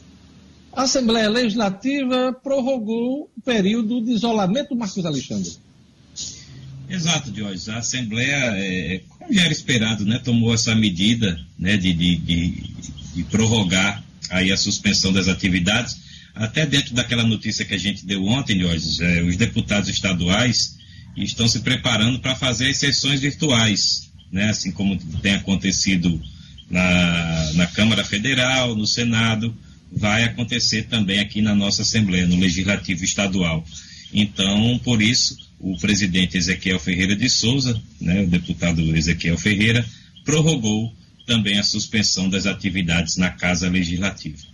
A 0.71 0.83
Assembleia 0.83 1.29
Legislativa 1.29 2.33
prorrogou 2.41 3.29
o 3.37 3.41
período 3.41 4.01
de 4.01 4.11
isolamento, 4.11 4.73
Marcos 4.73 5.05
Alexandre. 5.05 5.51
Exato, 6.89 7.31
Diógenes. 7.31 7.67
A 7.67 7.79
Assembleia, 7.79 8.53
é, 8.55 9.01
como 9.09 9.33
já 9.33 9.41
era 9.41 9.51
esperado, 9.51 10.05
né, 10.05 10.17
tomou 10.17 10.53
essa 10.53 10.73
medida 10.73 11.37
né, 11.57 11.75
de, 11.75 11.93
de, 11.93 12.15
de, 12.15 12.51
de 13.15 13.23
prorrogar 13.25 14.01
aí 14.29 14.49
a 14.49 14.57
suspensão 14.57 15.11
das 15.11 15.27
atividades. 15.27 16.08
Até 16.39 16.65
dentro 16.65 16.93
daquela 16.93 17.23
notícia 17.23 17.65
que 17.65 17.73
a 17.73 17.77
gente 17.77 18.05
deu 18.05 18.23
ontem, 18.23 18.57
Diógenes, 18.57 19.01
é, 19.01 19.21
os 19.23 19.35
deputados 19.35 19.89
estaduais 19.89 20.77
estão 21.17 21.49
se 21.49 21.59
preparando 21.59 22.17
para 22.19 22.33
fazer 22.33 22.69
as 22.69 22.77
sessões 22.77 23.19
virtuais, 23.19 24.09
né, 24.31 24.49
assim 24.49 24.71
como 24.71 24.97
tem 25.21 25.33
acontecido 25.33 26.21
na, 26.69 27.53
na 27.55 27.67
Câmara 27.67 28.05
Federal, 28.05 28.73
no 28.73 28.87
Senado. 28.87 29.53
vai 29.91 30.23
acontecer 30.23 30.83
também 30.83 31.19
aqui 31.19 31.41
na 31.41 31.53
nossa 31.53 31.81
Assembleia, 31.81 32.25
no 32.25 32.39
Legislativo 32.39 33.03
Estadual. 33.03 33.65
Então, 34.13 34.79
por 34.81 35.01
isso, 35.01 35.37
o 35.59 35.77
presidente 35.77 36.37
Ezequiel 36.37 36.79
Ferreira 36.79 37.17
de 37.17 37.29
Souza, 37.29 37.81
né, 37.99 38.21
o 38.21 38.27
deputado 38.27 38.95
Ezequiel 38.95 39.37
Ferreira, 39.37 39.85
prorrogou 40.23 40.93
também 41.25 41.59
a 41.59 41.63
suspensão 41.63 42.29
das 42.29 42.45
atividades 42.45 43.17
na 43.17 43.29
Casa 43.29 43.67
Legislativa. 43.67 44.48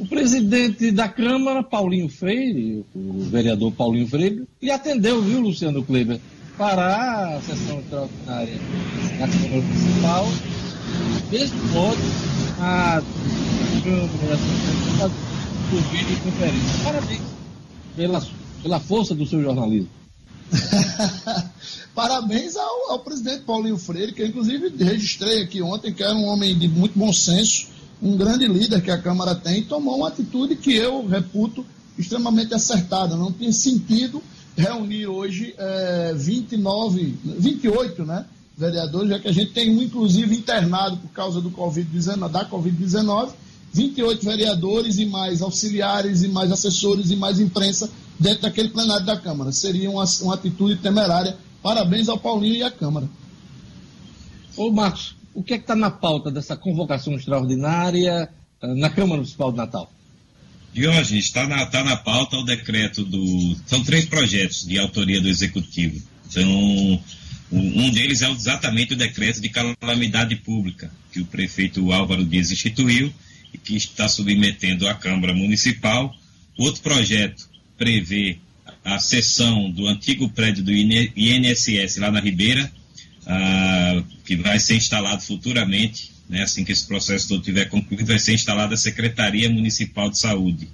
O 0.00 0.06
presidente 0.06 0.90
da 0.90 1.10
Câmara, 1.10 1.62
Paulinho 1.62 2.08
Freire, 2.08 2.86
o 2.94 3.20
vereador 3.24 3.70
Paulinho 3.70 4.06
Freire, 4.06 4.48
lhe 4.62 4.70
atendeu, 4.70 5.20
viu, 5.20 5.40
Luciano 5.40 5.84
Kleber, 5.84 6.18
para 6.56 7.36
a 7.36 7.40
sessão 7.42 7.80
extraordinária 7.80 8.54
da 9.18 9.28
Câmara 9.28 9.62
Municipal, 9.62 10.26
mesmo 11.30 11.64
modo 11.74 12.00
a 12.60 13.02
Câmara 13.84 15.10
por 15.68 15.80
videoconferência. 15.92 16.82
Parabéns 16.82 17.22
pela, 17.94 18.26
pela 18.62 18.80
força 18.80 19.14
do 19.14 19.26
seu 19.26 19.42
jornalismo. 19.42 19.90
Parabéns 21.94 22.56
ao, 22.56 22.92
ao, 22.92 23.00
presidente 23.00 23.42
Paulinho 23.42 23.76
Freire, 23.76 24.12
que 24.12 24.22
eu 24.22 24.26
inclusive 24.28 24.72
registrei 24.82 25.42
aqui 25.42 25.60
ontem, 25.60 25.92
que 25.92 26.02
era 26.02 26.14
um 26.14 26.24
homem 26.24 26.58
de 26.58 26.68
muito 26.68 26.98
bom 26.98 27.12
senso, 27.12 27.68
um 28.02 28.16
grande 28.16 28.46
líder 28.46 28.82
que 28.82 28.90
a 28.90 29.00
Câmara 29.00 29.34
tem, 29.34 29.62
tomou 29.62 29.96
uma 29.96 30.08
atitude 30.08 30.56
que 30.56 30.74
eu 30.74 31.06
reputo 31.06 31.64
extremamente 31.98 32.54
acertada. 32.54 33.16
Não 33.16 33.30
tinha 33.30 33.52
sentido 33.52 34.22
reunir 34.56 35.06
hoje 35.06 35.54
é, 35.58 36.14
29, 36.16 37.16
28 37.24 38.04
né, 38.04 38.24
vereadores, 38.56 39.10
já 39.10 39.18
que 39.18 39.28
a 39.28 39.32
gente 39.32 39.52
tem 39.52 39.74
um, 39.74 39.82
inclusive, 39.82 40.34
internado 40.34 40.96
por 40.96 41.10
causa 41.10 41.40
do 41.40 41.50
COVID-19, 41.50 42.30
da 42.30 42.48
Covid-19, 42.48 43.30
28 43.72 44.24
vereadores 44.24 44.98
e 44.98 45.06
mais 45.06 45.42
auxiliares 45.42 46.22
e 46.22 46.28
mais 46.28 46.50
assessores 46.50 47.10
e 47.10 47.16
mais 47.16 47.38
imprensa 47.38 47.90
dentro 48.18 48.42
daquele 48.42 48.68
plenário 48.68 49.06
da 49.06 49.16
Câmara. 49.16 49.52
Seria 49.52 49.90
uma, 49.90 50.04
uma 50.22 50.34
atitude 50.34 50.76
temerária. 50.76 51.36
Parabéns 51.62 52.08
ao 52.08 52.18
Paulinho 52.18 52.56
e 52.56 52.62
à 52.62 52.70
Câmara. 52.70 53.08
Ô 54.56 54.70
Marcos, 54.70 55.14
o 55.34 55.42
que 55.42 55.54
é 55.54 55.58
que 55.58 55.64
está 55.64 55.76
na 55.76 55.90
pauta 55.90 56.30
dessa 56.30 56.56
convocação 56.56 57.14
extraordinária 57.14 58.28
uh, 58.62 58.74
na 58.74 58.90
Câmara 58.90 59.16
Municipal 59.16 59.50
de 59.50 59.58
Natal? 59.58 59.92
Diógenes, 60.72 61.24
está 61.24 61.46
na, 61.46 61.66
tá 61.66 61.82
na 61.82 61.96
pauta 61.96 62.36
o 62.36 62.44
decreto 62.44 63.04
do. 63.04 63.56
São 63.66 63.82
três 63.82 64.04
projetos 64.04 64.64
de 64.64 64.78
autoria 64.78 65.20
do 65.20 65.28
Executivo. 65.28 66.00
Então, 66.28 67.02
um 67.50 67.90
deles 67.90 68.22
é 68.22 68.30
exatamente 68.30 68.94
o 68.94 68.96
decreto 68.96 69.40
de 69.40 69.48
calamidade 69.48 70.36
pública, 70.36 70.90
que 71.10 71.20
o 71.20 71.26
prefeito 71.26 71.90
Álvaro 71.90 72.24
Dias 72.24 72.52
instituiu 72.52 73.12
e 73.52 73.58
que 73.58 73.76
está 73.76 74.08
submetendo 74.08 74.88
à 74.88 74.94
Câmara 74.94 75.34
Municipal. 75.34 76.14
Outro 76.56 76.82
projeto 76.82 77.48
prevê 77.76 78.38
a 78.84 78.98
cessão 79.00 79.68
do 79.70 79.88
antigo 79.88 80.28
prédio 80.28 80.62
do 80.62 80.72
INSS 80.72 81.96
lá 81.96 82.12
na 82.12 82.20
Ribeira, 82.20 82.70
ah, 83.26 84.02
que 84.24 84.36
vai 84.36 84.58
ser 84.58 84.76
instalado 84.76 85.22
futuramente, 85.22 86.10
né, 86.28 86.42
assim 86.42 86.64
que 86.64 86.72
esse 86.72 86.86
processo 86.86 87.28
todo 87.28 87.42
tiver 87.42 87.66
concluído, 87.66 88.06
vai 88.06 88.18
ser 88.18 88.32
instalada 88.32 88.74
a 88.74 88.78
Secretaria 88.78 89.50
Municipal 89.50 90.10
de 90.10 90.18
Saúde. 90.18 90.68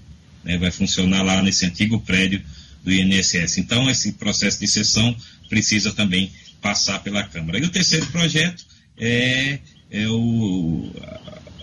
Né, 0.45 0.59
vai 0.59 0.71
funcionar 0.71 1.23
lá 1.23 1.43
nesse 1.43 1.67
antigo 1.67 2.01
prédio 2.01 2.43
do 2.85 2.93
INSS. 2.93 3.59
Então, 3.59 3.91
esse 3.91 4.13
processo 4.13 4.61
de 4.61 4.69
cessão 4.69 5.17
precisa 5.49 5.93
também 5.93 6.31
passar 6.61 7.03
pela 7.03 7.23
Câmara. 7.25 7.59
E 7.59 7.63
o 7.63 7.69
terceiro 7.69 8.07
projeto 8.07 8.65
é, 8.97 9.59
é 9.91 10.09
o, 10.09 10.93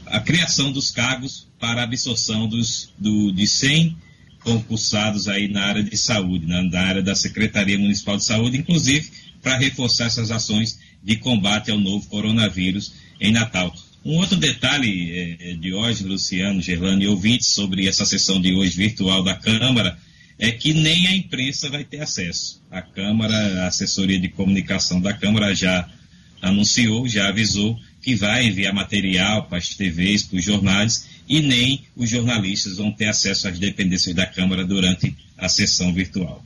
a 0.07 0.19
criação 0.19 0.71
dos 0.71 0.91
cargos 0.91 1.47
para 1.59 1.81
a 1.81 1.83
absorção 1.85 2.47
dos, 2.47 2.91
do, 2.97 3.31
de 3.31 3.47
100 3.47 3.97
concursados 4.41 5.27
aí 5.27 5.47
na 5.47 5.63
área 5.63 5.83
de 5.83 5.95
saúde, 5.97 6.45
na, 6.45 6.61
na 6.61 6.81
área 6.81 7.01
da 7.01 7.15
Secretaria 7.15 7.79
Municipal 7.79 8.17
de 8.17 8.25
Saúde, 8.25 8.57
inclusive 8.57 9.09
para 9.43 9.57
reforçar 9.57 10.05
essas 10.05 10.31
ações 10.31 10.79
de 11.03 11.17
combate 11.17 11.69
ao 11.69 11.77
novo 11.77 12.07
coronavírus 12.07 12.93
em 13.19 13.31
Natal. 13.31 13.75
Um 14.05 14.15
outro 14.15 14.37
detalhe 14.37 15.37
é, 15.39 15.53
de 15.53 15.73
hoje, 15.73 16.03
Luciano, 16.03 16.61
Gerlane 16.61 17.03
e 17.03 17.07
ouvintes, 17.07 17.47
sobre 17.47 17.87
essa 17.87 18.05
sessão 18.05 18.41
de 18.41 18.53
hoje 18.53 18.75
virtual 18.75 19.23
da 19.23 19.35
Câmara, 19.35 19.97
é 20.39 20.51
que 20.51 20.73
nem 20.73 21.07
a 21.07 21.15
imprensa 21.15 21.69
vai 21.69 21.83
ter 21.83 22.01
acesso. 22.01 22.61
A 22.71 22.81
Câmara, 22.81 23.63
a 23.63 23.67
assessoria 23.67 24.19
de 24.19 24.29
comunicação 24.29 24.99
da 24.99 25.13
Câmara 25.13 25.53
já 25.53 25.87
anunciou, 26.41 27.07
já 27.07 27.29
avisou 27.29 27.79
que 28.01 28.15
vai 28.15 28.47
enviar 28.47 28.73
material 28.73 29.43
para 29.43 29.57
as 29.57 29.69
TVs, 29.69 30.23
para 30.23 30.37
os 30.37 30.43
jornais, 30.43 31.07
e 31.27 31.39
nem 31.39 31.85
os 31.95 32.09
jornalistas 32.09 32.77
vão 32.77 32.91
ter 32.91 33.05
acesso 33.05 33.47
às 33.47 33.57
dependências 33.57 34.13
da 34.13 34.25
Câmara 34.25 34.65
durante 34.65 35.15
a 35.37 35.47
sessão 35.47 35.93
virtual. 35.93 36.43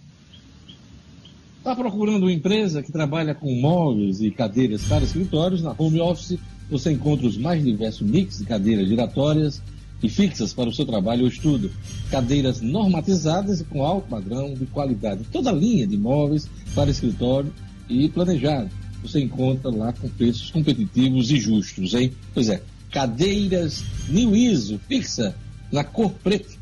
Está 1.68 1.76
procurando 1.76 2.24
uma 2.24 2.32
empresa 2.32 2.82
que 2.82 2.93
trabalha 2.93 3.36
com 3.36 3.53
móveis 3.59 4.22
e 4.22 4.32
cadeiras 4.32 4.86
para 4.86 5.03
escritórios? 5.03 5.61
Na 5.61 5.76
Home 5.78 5.99
Office 5.99 6.39
você 6.70 6.93
encontra 6.93 7.28
os 7.28 7.38
mais 7.38 7.61
diversos 7.61 8.09
mix 8.09 8.38
de 8.38 8.45
cadeiras 8.45 8.88
giratórias 8.88 9.61
e 10.01 10.07
fixas 10.07 10.53
para 10.53 10.70
o 10.70 10.74
seu 10.74 10.86
trabalho 10.86 11.24
ou 11.24 11.28
estudo. 11.28 11.70
Cadeiras 12.09 12.61
normatizadas 12.61 13.59
e 13.59 13.65
com 13.65 13.84
alto 13.84 14.07
padrão 14.07 14.53
de 14.53 14.65
qualidade. 14.68 15.26
Toda 15.30 15.49
a 15.49 15.53
linha 15.53 15.86
de 15.86 15.97
móveis 15.97 16.49
para 16.74 16.89
escritório 16.89 17.53
e 17.89 18.07
planejado 18.07 18.70
você 19.01 19.20
encontra 19.20 19.70
lá 19.70 19.91
com 19.91 20.07
preços 20.07 20.49
competitivos 20.49 21.30
e 21.32 21.38
justos, 21.38 21.93
hein? 21.93 22.13
Pois 22.34 22.47
é, 22.47 22.61
cadeiras 22.89 23.84
New 24.07 24.34
ISO 24.34 24.80
fixa 24.88 25.36
na 25.70 25.84
cor 25.84 26.11
preta 26.24 26.55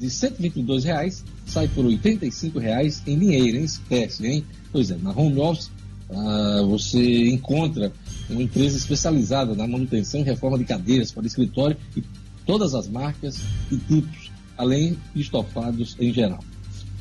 de 0.00 0.08
122 0.08 0.84
reais, 0.84 1.22
sai 1.44 1.68
por 1.68 1.84
85 1.84 2.58
reais 2.58 3.02
em 3.06 3.18
dinheiro, 3.18 3.58
em 3.58 3.64
espécie, 3.64 4.26
hein? 4.26 4.44
Pois 4.72 4.90
é, 4.90 4.96
na 4.96 5.10
Home 5.10 5.38
Office 5.38 5.70
ah, 6.08 6.62
você 6.66 7.28
encontra 7.28 7.92
uma 8.28 8.42
empresa 8.42 8.78
especializada 8.78 9.54
na 9.54 9.66
manutenção 9.66 10.20
e 10.20 10.24
reforma 10.24 10.56
de 10.56 10.64
cadeiras 10.64 11.12
para 11.12 11.26
escritório 11.26 11.76
e 11.94 12.02
todas 12.46 12.74
as 12.74 12.88
marcas 12.88 13.38
e 13.70 13.76
tipos, 13.76 14.30
além 14.56 14.96
de 15.14 15.20
estofados 15.20 15.94
em 16.00 16.12
geral. 16.12 16.42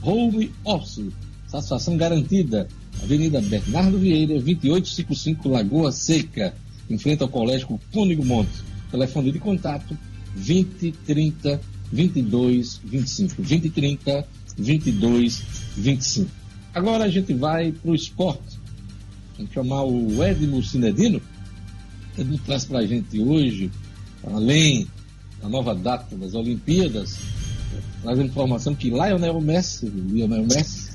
Home 0.01 0.51
Office, 0.65 1.07
satisfação 1.47 1.95
garantida 1.95 2.67
Avenida 3.01 3.39
Bernardo 3.39 3.97
Vieira, 3.97 4.33
2855 4.41 5.47
Lagoa 5.47 5.91
Seca, 5.91 6.53
em 6.89 6.97
frente 6.97 7.23
ao 7.23 7.29
Colégio 7.29 7.79
Cônigo 7.93 8.25
Montes. 8.25 8.61
Telefone 8.91 9.31
de 9.31 9.39
contato 9.39 9.97
2030 10.35 11.61
22 11.91 12.81
25. 12.83 13.35
2030 13.35 14.27
22 14.57 15.43
25. 15.77 16.29
Agora 16.73 17.05
a 17.05 17.09
gente 17.09 17.33
vai 17.33 17.71
para 17.71 17.91
o 17.91 17.95
esporte. 17.95 18.59
Vamos 19.37 19.53
chamar 19.53 19.83
o 19.83 20.23
Edmo 20.23 20.61
Cinedino. 20.61 21.21
Edmo 22.17 22.37
traz 22.39 22.65
para 22.65 22.79
a 22.79 22.85
gente 22.85 23.19
hoje, 23.19 23.71
além 24.23 24.87
da 25.41 25.47
nova 25.47 25.73
data 25.73 26.15
das 26.15 26.33
Olimpíadas, 26.33 27.17
traz 28.01 28.19
a 28.19 28.23
informação 28.23 28.75
que 28.75 28.89
Lionel 28.89 29.39
Messi, 29.39 29.87
Lionel 29.87 30.43
Messi, 30.43 30.89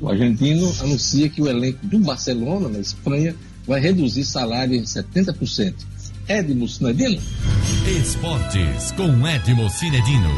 o 0.00 0.08
argentino 0.08 0.72
anuncia 0.80 1.28
que 1.28 1.42
o 1.42 1.48
elenco 1.48 1.86
do 1.86 1.98
Barcelona, 1.98 2.68
na 2.68 2.78
Espanha, 2.78 3.36
vai 3.66 3.80
reduzir 3.80 4.24
salário 4.24 4.74
em 4.74 4.82
70%. 4.82 5.74
Edmo 6.28 6.68
Cinedino? 6.68 7.20
Esportes 7.86 8.92
com 8.92 9.26
Edmo 9.26 9.68
Cinedino. 9.70 10.30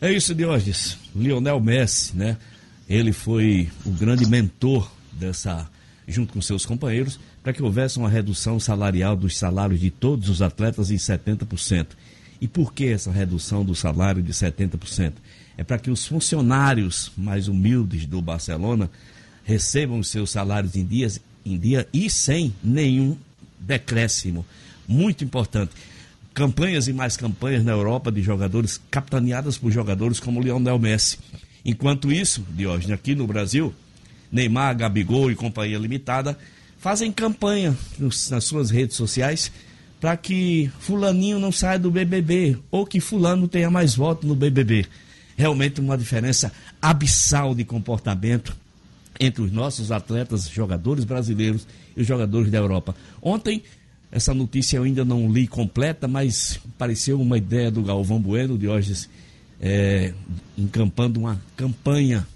É 0.00 0.12
isso, 0.12 0.34
Diógenes. 0.34 0.98
Lionel 1.14 1.60
Messi, 1.60 2.16
né? 2.16 2.36
Ele 2.88 3.12
foi 3.12 3.68
o 3.84 3.90
grande 3.90 4.26
mentor 4.26 4.90
dessa, 5.12 5.68
junto 6.06 6.32
com 6.32 6.42
seus 6.42 6.66
companheiros, 6.66 7.18
para 7.42 7.52
que 7.52 7.62
houvesse 7.62 7.98
uma 7.98 8.08
redução 8.08 8.58
salarial 8.58 9.16
dos 9.16 9.36
salários 9.36 9.80
de 9.80 9.90
todos 9.90 10.28
os 10.28 10.42
atletas 10.42 10.90
em 10.90 10.96
70%. 10.96 11.86
E 12.40 12.48
por 12.48 12.72
que 12.72 12.86
essa 12.86 13.10
redução 13.10 13.64
do 13.64 13.74
salário 13.74 14.22
de 14.22 14.32
70%? 14.32 15.12
é 15.60 15.62
para 15.62 15.78
que 15.78 15.90
os 15.90 16.06
funcionários 16.06 17.12
mais 17.18 17.46
humildes 17.46 18.06
do 18.06 18.22
Barcelona 18.22 18.90
recebam 19.44 19.98
os 19.98 20.08
seus 20.08 20.30
salários 20.30 20.74
em, 20.74 20.86
dias, 20.86 21.20
em 21.44 21.58
dia 21.58 21.86
e 21.92 22.08
sem 22.08 22.54
nenhum 22.64 23.14
decréscimo. 23.60 24.44
Muito 24.88 25.22
importante. 25.22 25.72
Campanhas 26.32 26.88
e 26.88 26.92
mais 26.92 27.16
campanhas 27.16 27.64
na 27.64 27.72
Europa 27.72 28.10
de 28.10 28.22
jogadores 28.22 28.80
capitaneadas 28.90 29.58
por 29.58 29.70
jogadores 29.70 30.18
como 30.18 30.40
Lionel 30.40 30.78
Messi. 30.78 31.18
Enquanto 31.64 32.10
isso, 32.10 32.44
Diógenes, 32.50 32.90
aqui 32.92 33.14
no 33.14 33.26
Brasil, 33.26 33.74
Neymar, 34.32 34.76
Gabigol 34.76 35.30
e 35.30 35.34
Companhia 35.34 35.78
Limitada 35.78 36.38
fazem 36.78 37.12
campanha 37.12 37.76
nas 37.98 38.44
suas 38.44 38.70
redes 38.70 38.96
sociais 38.96 39.52
para 40.00 40.16
que 40.16 40.70
fulaninho 40.80 41.38
não 41.38 41.52
saia 41.52 41.78
do 41.78 41.90
BBB 41.90 42.56
ou 42.70 42.86
que 42.86 43.00
fulano 43.00 43.46
tenha 43.46 43.70
mais 43.70 43.94
voto 43.94 44.26
no 44.26 44.34
BBB 44.34 44.86
realmente 45.40 45.80
uma 45.80 45.96
diferença 45.96 46.52
abissal 46.82 47.54
de 47.54 47.64
comportamento 47.64 48.54
entre 49.18 49.42
os 49.42 49.50
nossos 49.50 49.90
atletas, 49.90 50.48
jogadores 50.48 51.04
brasileiros 51.04 51.66
e 51.96 52.00
os 52.02 52.06
jogadores 52.06 52.50
da 52.50 52.58
Europa. 52.58 52.94
Ontem, 53.22 53.62
Essa 54.12 54.34
notícia 54.34 54.76
eu 54.76 54.82
ainda 54.82 55.04
não 55.04 55.32
li 55.32 55.46
completa, 55.46 56.08
mas 56.08 56.58
pareceu 56.76 57.20
uma 57.20 57.38
ideia 57.38 57.70
do 57.70 57.80
Galvão 57.80 58.20
Bueno, 58.20 58.58
de 58.58 58.66
hoje, 58.66 59.06
é, 59.60 60.12
encampando 60.58 61.20
uma 61.20 61.40
campanha 61.56 62.26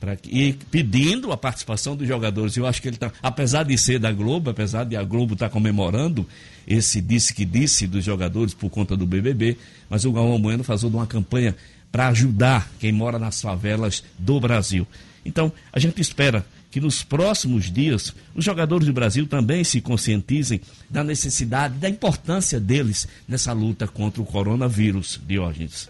Pra, 0.00 0.16
e 0.28 0.52
pedindo 0.70 1.32
a 1.32 1.36
participação 1.36 1.96
dos 1.96 2.06
jogadores. 2.06 2.56
Eu 2.56 2.66
acho 2.66 2.80
que 2.80 2.86
ele 2.86 2.94
está, 2.94 3.10
apesar 3.20 3.64
de 3.64 3.76
ser 3.76 3.98
da 3.98 4.12
Globo, 4.12 4.48
apesar 4.48 4.84
de 4.84 4.94
a 4.94 5.02
Globo 5.02 5.32
estar 5.32 5.48
tá 5.48 5.52
comemorando 5.52 6.24
esse 6.68 7.00
disse 7.00 7.34
que 7.34 7.44
disse 7.44 7.84
dos 7.88 8.04
jogadores 8.04 8.54
por 8.54 8.70
conta 8.70 8.96
do 8.96 9.04
BBB, 9.04 9.56
mas 9.90 10.04
o 10.04 10.12
Galvão 10.12 10.40
Bueno 10.40 10.62
fazendo 10.62 10.94
uma 10.94 11.06
campanha 11.06 11.56
para 11.90 12.06
ajudar 12.08 12.70
quem 12.78 12.92
mora 12.92 13.18
nas 13.18 13.40
favelas 13.40 14.04
do 14.16 14.38
Brasil. 14.38 14.86
Então, 15.24 15.52
a 15.72 15.80
gente 15.80 16.00
espera 16.00 16.46
que 16.70 16.80
nos 16.80 17.02
próximos 17.02 17.70
dias 17.70 18.14
os 18.34 18.44
jogadores 18.44 18.86
do 18.86 18.92
Brasil 18.92 19.26
também 19.26 19.64
se 19.64 19.80
conscientizem 19.80 20.60
da 20.88 21.02
necessidade, 21.02 21.78
da 21.78 21.88
importância 21.88 22.60
deles 22.60 23.08
nessa 23.26 23.52
luta 23.52 23.86
contra 23.86 24.20
o 24.20 24.26
coronavírus, 24.26 25.20
Diógenes. 25.26 25.88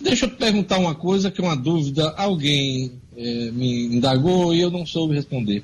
Deixa 0.00 0.26
eu 0.26 0.30
te 0.30 0.36
perguntar 0.36 0.78
uma 0.78 0.94
coisa 0.94 1.30
que 1.30 1.40
é 1.40 1.44
uma 1.44 1.56
dúvida, 1.56 2.10
alguém 2.16 2.92
é, 3.16 3.50
me 3.52 3.86
indagou 3.86 4.52
e 4.52 4.60
eu 4.60 4.70
não 4.70 4.84
soube 4.84 5.14
responder. 5.14 5.62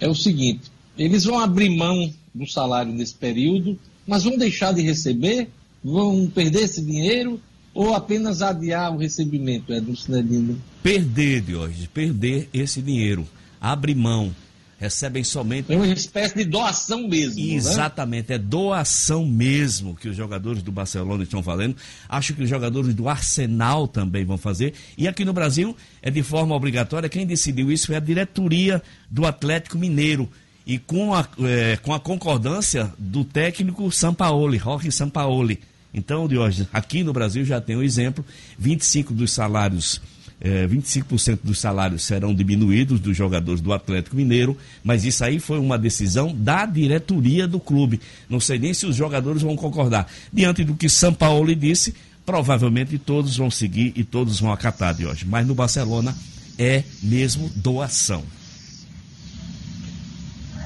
É 0.00 0.08
o 0.08 0.14
seguinte: 0.14 0.72
eles 0.98 1.24
vão 1.24 1.38
abrir 1.38 1.70
mão 1.70 2.12
do 2.34 2.46
salário 2.46 2.92
nesse 2.92 3.14
período, 3.14 3.78
mas 4.06 4.24
vão 4.24 4.36
deixar 4.36 4.72
de 4.72 4.82
receber? 4.82 5.48
Vão 5.84 6.28
perder 6.28 6.64
esse 6.64 6.82
dinheiro? 6.82 7.40
Ou 7.76 7.94
apenas 7.94 8.40
adiar 8.40 8.90
o 8.94 8.96
recebimento, 8.96 9.70
é 9.70 9.80
do 9.80 9.94
Cinedino? 9.94 10.58
Perder, 10.82 11.42
Diógenes, 11.42 11.86
perder 11.86 12.48
esse 12.52 12.80
dinheiro. 12.80 13.28
Abre 13.60 13.94
mão 13.94 14.34
recebem 14.78 15.24
somente. 15.24 15.72
É 15.72 15.76
uma 15.76 15.86
espécie 15.86 16.34
de 16.36 16.44
doação 16.44 17.08
mesmo. 17.08 17.42
Né? 17.42 17.54
Exatamente, 17.54 18.28
né? 18.30 18.34
é 18.34 18.38
doação 18.38 19.26
mesmo 19.26 19.94
que 19.94 20.08
os 20.08 20.16
jogadores 20.16 20.62
do 20.62 20.70
Barcelona 20.70 21.22
estão 21.22 21.42
fazendo. 21.42 21.76
Acho 22.08 22.34
que 22.34 22.42
os 22.42 22.48
jogadores 22.48 22.94
do 22.94 23.08
Arsenal 23.08 23.88
também 23.88 24.24
vão 24.24 24.36
fazer. 24.36 24.74
E 24.96 25.08
aqui 25.08 25.24
no 25.24 25.32
Brasil 25.32 25.76
é 26.02 26.10
de 26.10 26.22
forma 26.22 26.54
obrigatória. 26.54 27.08
Quem 27.08 27.26
decidiu 27.26 27.70
isso 27.70 27.86
foi 27.86 27.96
a 27.96 28.00
diretoria 28.00 28.82
do 29.10 29.26
Atlético 29.26 29.78
Mineiro. 29.78 30.28
E 30.66 30.78
com 30.78 31.14
a, 31.14 31.26
é, 31.40 31.76
com 31.76 31.94
a 31.94 32.00
concordância 32.00 32.92
do 32.98 33.24
técnico 33.24 33.90
Sampaoli, 33.90 34.58
Jorge 34.58 34.90
Sampaoli. 34.90 35.60
Então, 35.96 36.28
Diógenes, 36.28 36.68
aqui 36.74 37.02
no 37.02 37.12
Brasil 37.14 37.42
já 37.44 37.58
tem 37.58 37.74
um 37.74 37.82
exemplo: 37.82 38.22
25 38.58 39.14
dos 39.14 39.32
salários 39.32 40.00
é, 40.38 40.66
25% 40.66 41.40
dos 41.42 41.58
salários 41.58 42.04
serão 42.04 42.34
diminuídos 42.34 43.00
dos 43.00 43.16
jogadores 43.16 43.62
do 43.62 43.72
Atlético 43.72 44.16
Mineiro, 44.16 44.56
mas 44.84 45.04
isso 45.04 45.24
aí 45.24 45.40
foi 45.40 45.58
uma 45.58 45.78
decisão 45.78 46.34
da 46.34 46.66
diretoria 46.66 47.48
do 47.48 47.58
clube. 47.58 48.00
Não 48.28 48.38
sei 48.38 48.58
nem 48.58 48.74
se 48.74 48.84
os 48.84 48.94
jogadores 48.94 49.40
vão 49.40 49.56
concordar. 49.56 50.06
Diante 50.30 50.62
do 50.62 50.74
que 50.74 50.90
São 50.90 51.14
Paulo 51.14 51.54
disse, 51.54 51.94
provavelmente 52.26 52.98
todos 52.98 53.36
vão 53.36 53.50
seguir 53.50 53.94
e 53.96 54.04
todos 54.04 54.38
vão 54.38 54.52
acatar 54.52 54.94
de 54.94 55.06
hoje. 55.06 55.24
Mas 55.24 55.46
no 55.46 55.54
Barcelona 55.54 56.14
é 56.58 56.84
mesmo 57.02 57.50
doação. 57.56 58.22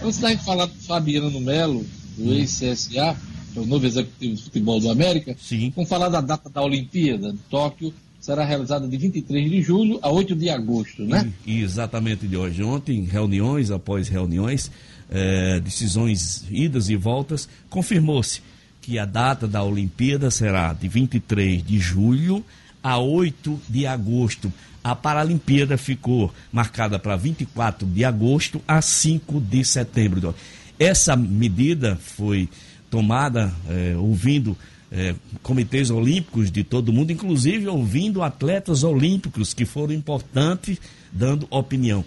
Antes 0.03 0.18
da 0.18 0.31
gente 0.31 0.45
falar 0.45 0.66
do 0.66 0.74
Fabiano 0.74 1.41
Melo, 1.41 1.87
do 2.16 2.33
ex-CSA, 2.33 2.89
que 2.91 2.99
é 2.99 3.16
o 3.57 3.66
novo 3.66 3.86
executivo 3.86 4.34
de 4.36 4.42
futebol 4.42 4.80
do 4.80 4.90
América, 4.90 5.36
Sim. 5.38 5.72
vamos 5.74 5.88
falar 5.88 6.09
da 6.09 6.20
data 6.20 6.48
da 6.48 6.62
Olimpíada 6.62 7.32
de 7.32 7.38
Tóquio 7.51 7.92
será 8.20 8.44
realizada 8.44 8.86
de 8.86 8.96
23 8.96 9.51
de 9.51 9.62
julho 9.62 9.98
a 10.03 10.11
8 10.11 10.36
de 10.36 10.51
agosto, 10.51 11.03
né? 11.03 11.32
exatamente 11.46 12.28
de 12.28 12.36
hoje. 12.36 12.62
Ontem, 12.62 13.03
reuniões 13.05 13.70
após 13.70 14.09
reuniões, 14.09 14.70
eh, 15.11 15.59
decisões 15.61 16.44
idas 16.51 16.90
e 16.90 16.96
voltas, 16.96 17.48
confirmou-se 17.70 18.42
que 18.82 18.98
a 18.98 19.07
data 19.07 19.48
da 19.48 19.62
Olimpíada 19.62 20.30
será 20.30 20.72
de 20.74 20.86
23 20.86 21.64
de 21.64 21.78
julho 21.78 22.44
a 22.82 22.98
8 22.98 23.59
de 23.68 23.86
agosto. 23.86 24.53
A 24.84 24.94
Paralimpíada 24.94 25.76
ficou 25.76 26.32
marcada 26.53 26.98
para 26.98 27.16
24 27.16 27.86
de 27.86 28.05
agosto 28.05 28.61
a 28.68 28.82
5 28.82 29.40
de 29.40 29.64
setembro. 29.64 30.34
Essa 30.78 31.14
medida 31.16 31.96
foi 31.96 32.48
tomada 32.91 33.55
eh, 33.68 33.95
ouvindo 33.97 34.57
é, 34.91 35.14
comitês 35.43 35.91
olímpicos 35.91 36.51
de 36.51 36.64
todo 36.64 36.93
mundo, 36.93 37.12
inclusive 37.12 37.68
ouvindo 37.68 38.22
atletas 38.22 38.82
olímpicos 38.82 39.55
que 39.55 39.64
foram 39.64 39.95
importantes 39.95 40.80
dando 41.12 41.47
opinião. 41.49 42.05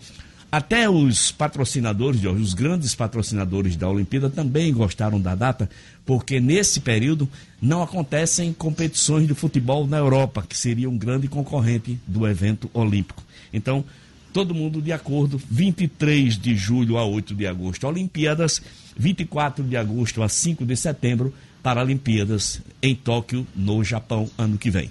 Até 0.52 0.88
os 0.88 1.32
patrocinadores, 1.32 2.24
os 2.24 2.54
grandes 2.54 2.94
patrocinadores 2.94 3.76
da 3.76 3.90
Olimpíada 3.90 4.30
também 4.30 4.72
gostaram 4.72 5.20
da 5.20 5.34
data, 5.34 5.68
porque 6.06 6.40
nesse 6.40 6.80
período 6.80 7.28
não 7.60 7.82
acontecem 7.82 8.54
competições 8.54 9.28
de 9.28 9.34
futebol 9.34 9.88
na 9.88 9.98
Europa, 9.98 10.46
que 10.48 10.56
seria 10.56 10.88
um 10.88 10.98
grande 10.98 11.28
concorrente 11.28 11.98
do 12.06 12.28
evento 12.28 12.70
olímpico. 12.72 13.24
Então, 13.52 13.84
todo 14.34 14.56
mundo 14.56 14.82
de 14.82 14.92
acordo, 14.92 15.40
23 15.50 16.38
de 16.38 16.58
julho 16.58 16.98
a 16.98 17.06
8 17.06 17.36
de 17.36 17.46
agosto, 17.46 17.88
Olimpíadas, 17.88 18.62
24 18.98 19.64
de 19.64 19.78
agosto 19.78 20.24
a 20.24 20.28
5 20.28 20.66
de 20.66 20.76
setembro, 20.76 21.32
Paralimpíadas 21.62 22.60
em 22.82 22.96
Tóquio, 22.96 23.48
no 23.56 23.84
Japão, 23.84 24.30
ano 24.38 24.58
que 24.58 24.72
vem. 24.72 24.90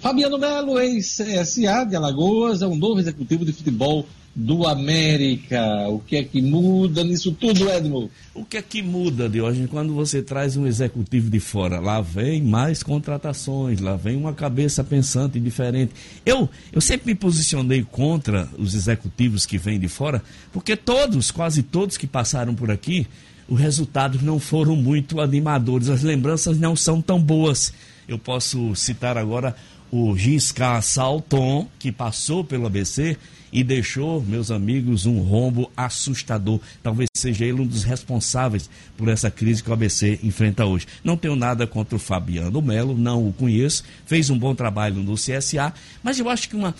Fabiano 0.00 0.38
Melo, 0.38 0.78
ex-CSA 0.78 1.84
de 1.84 1.96
Alagoas, 1.96 2.62
é 2.62 2.66
um 2.66 2.76
novo 2.76 3.00
executivo 3.00 3.44
de 3.44 3.52
futebol 3.52 4.06
do 4.34 4.66
América. 4.66 5.88
O 5.88 5.98
que 5.98 6.16
é 6.16 6.24
que 6.24 6.40
muda 6.40 7.02
nisso 7.02 7.32
tudo, 7.32 7.68
Edmo? 7.68 8.10
O 8.34 8.44
que 8.44 8.56
é 8.56 8.62
que 8.62 8.82
muda, 8.82 9.28
Diógenes, 9.28 9.68
quando 9.68 9.94
você 9.94 10.22
traz 10.22 10.56
um 10.56 10.66
executivo 10.66 11.28
de 11.28 11.40
fora? 11.40 11.80
Lá 11.80 12.00
vem 12.00 12.42
mais 12.42 12.82
contratações, 12.82 13.80
lá 13.80 13.96
vem 13.96 14.16
uma 14.16 14.32
cabeça 14.32 14.84
pensante 14.84 15.40
diferente. 15.40 15.92
Eu, 16.24 16.48
eu 16.72 16.80
sempre 16.80 17.12
me 17.12 17.14
posicionei 17.14 17.82
contra 17.82 18.48
os 18.56 18.74
executivos 18.74 19.44
que 19.44 19.58
vêm 19.58 19.80
de 19.80 19.88
fora, 19.88 20.22
porque 20.52 20.76
todos, 20.76 21.30
quase 21.30 21.62
todos 21.62 21.96
que 21.96 22.06
passaram 22.06 22.54
por 22.54 22.70
aqui, 22.70 23.06
os 23.48 23.58
resultados 23.58 24.22
não 24.22 24.38
foram 24.38 24.76
muito 24.76 25.20
animadores, 25.20 25.88
as 25.88 26.02
lembranças 26.02 26.56
não 26.58 26.76
são 26.76 27.02
tão 27.02 27.20
boas. 27.20 27.72
Eu 28.06 28.18
posso 28.18 28.74
citar 28.74 29.16
agora 29.18 29.54
o 29.90 30.16
Giscard 30.16 30.84
Salton, 30.84 31.68
que 31.78 31.90
passou 31.90 32.44
pelo 32.44 32.66
ABC 32.66 33.16
e 33.52 33.64
deixou, 33.64 34.22
meus 34.22 34.50
amigos, 34.50 35.06
um 35.06 35.18
rombo 35.20 35.70
assustador. 35.76 36.60
Talvez 36.82 37.08
seja 37.16 37.44
ele 37.44 37.60
um 37.60 37.66
dos 37.66 37.82
responsáveis 37.82 38.70
por 38.96 39.08
essa 39.08 39.30
crise 39.30 39.62
que 39.62 39.70
o 39.70 39.72
ABC 39.72 40.20
enfrenta 40.22 40.64
hoje. 40.64 40.86
Não 41.02 41.16
tenho 41.16 41.34
nada 41.34 41.66
contra 41.66 41.96
o 41.96 41.98
Fabiano 41.98 42.62
Melo, 42.62 42.96
não 42.96 43.26
o 43.26 43.32
conheço, 43.32 43.82
fez 44.06 44.30
um 44.30 44.38
bom 44.38 44.54
trabalho 44.54 45.02
no 45.02 45.14
CSA, 45.14 45.74
mas 46.02 46.18
eu 46.18 46.28
acho 46.28 46.48
que, 46.48 46.54
uma, 46.54 46.74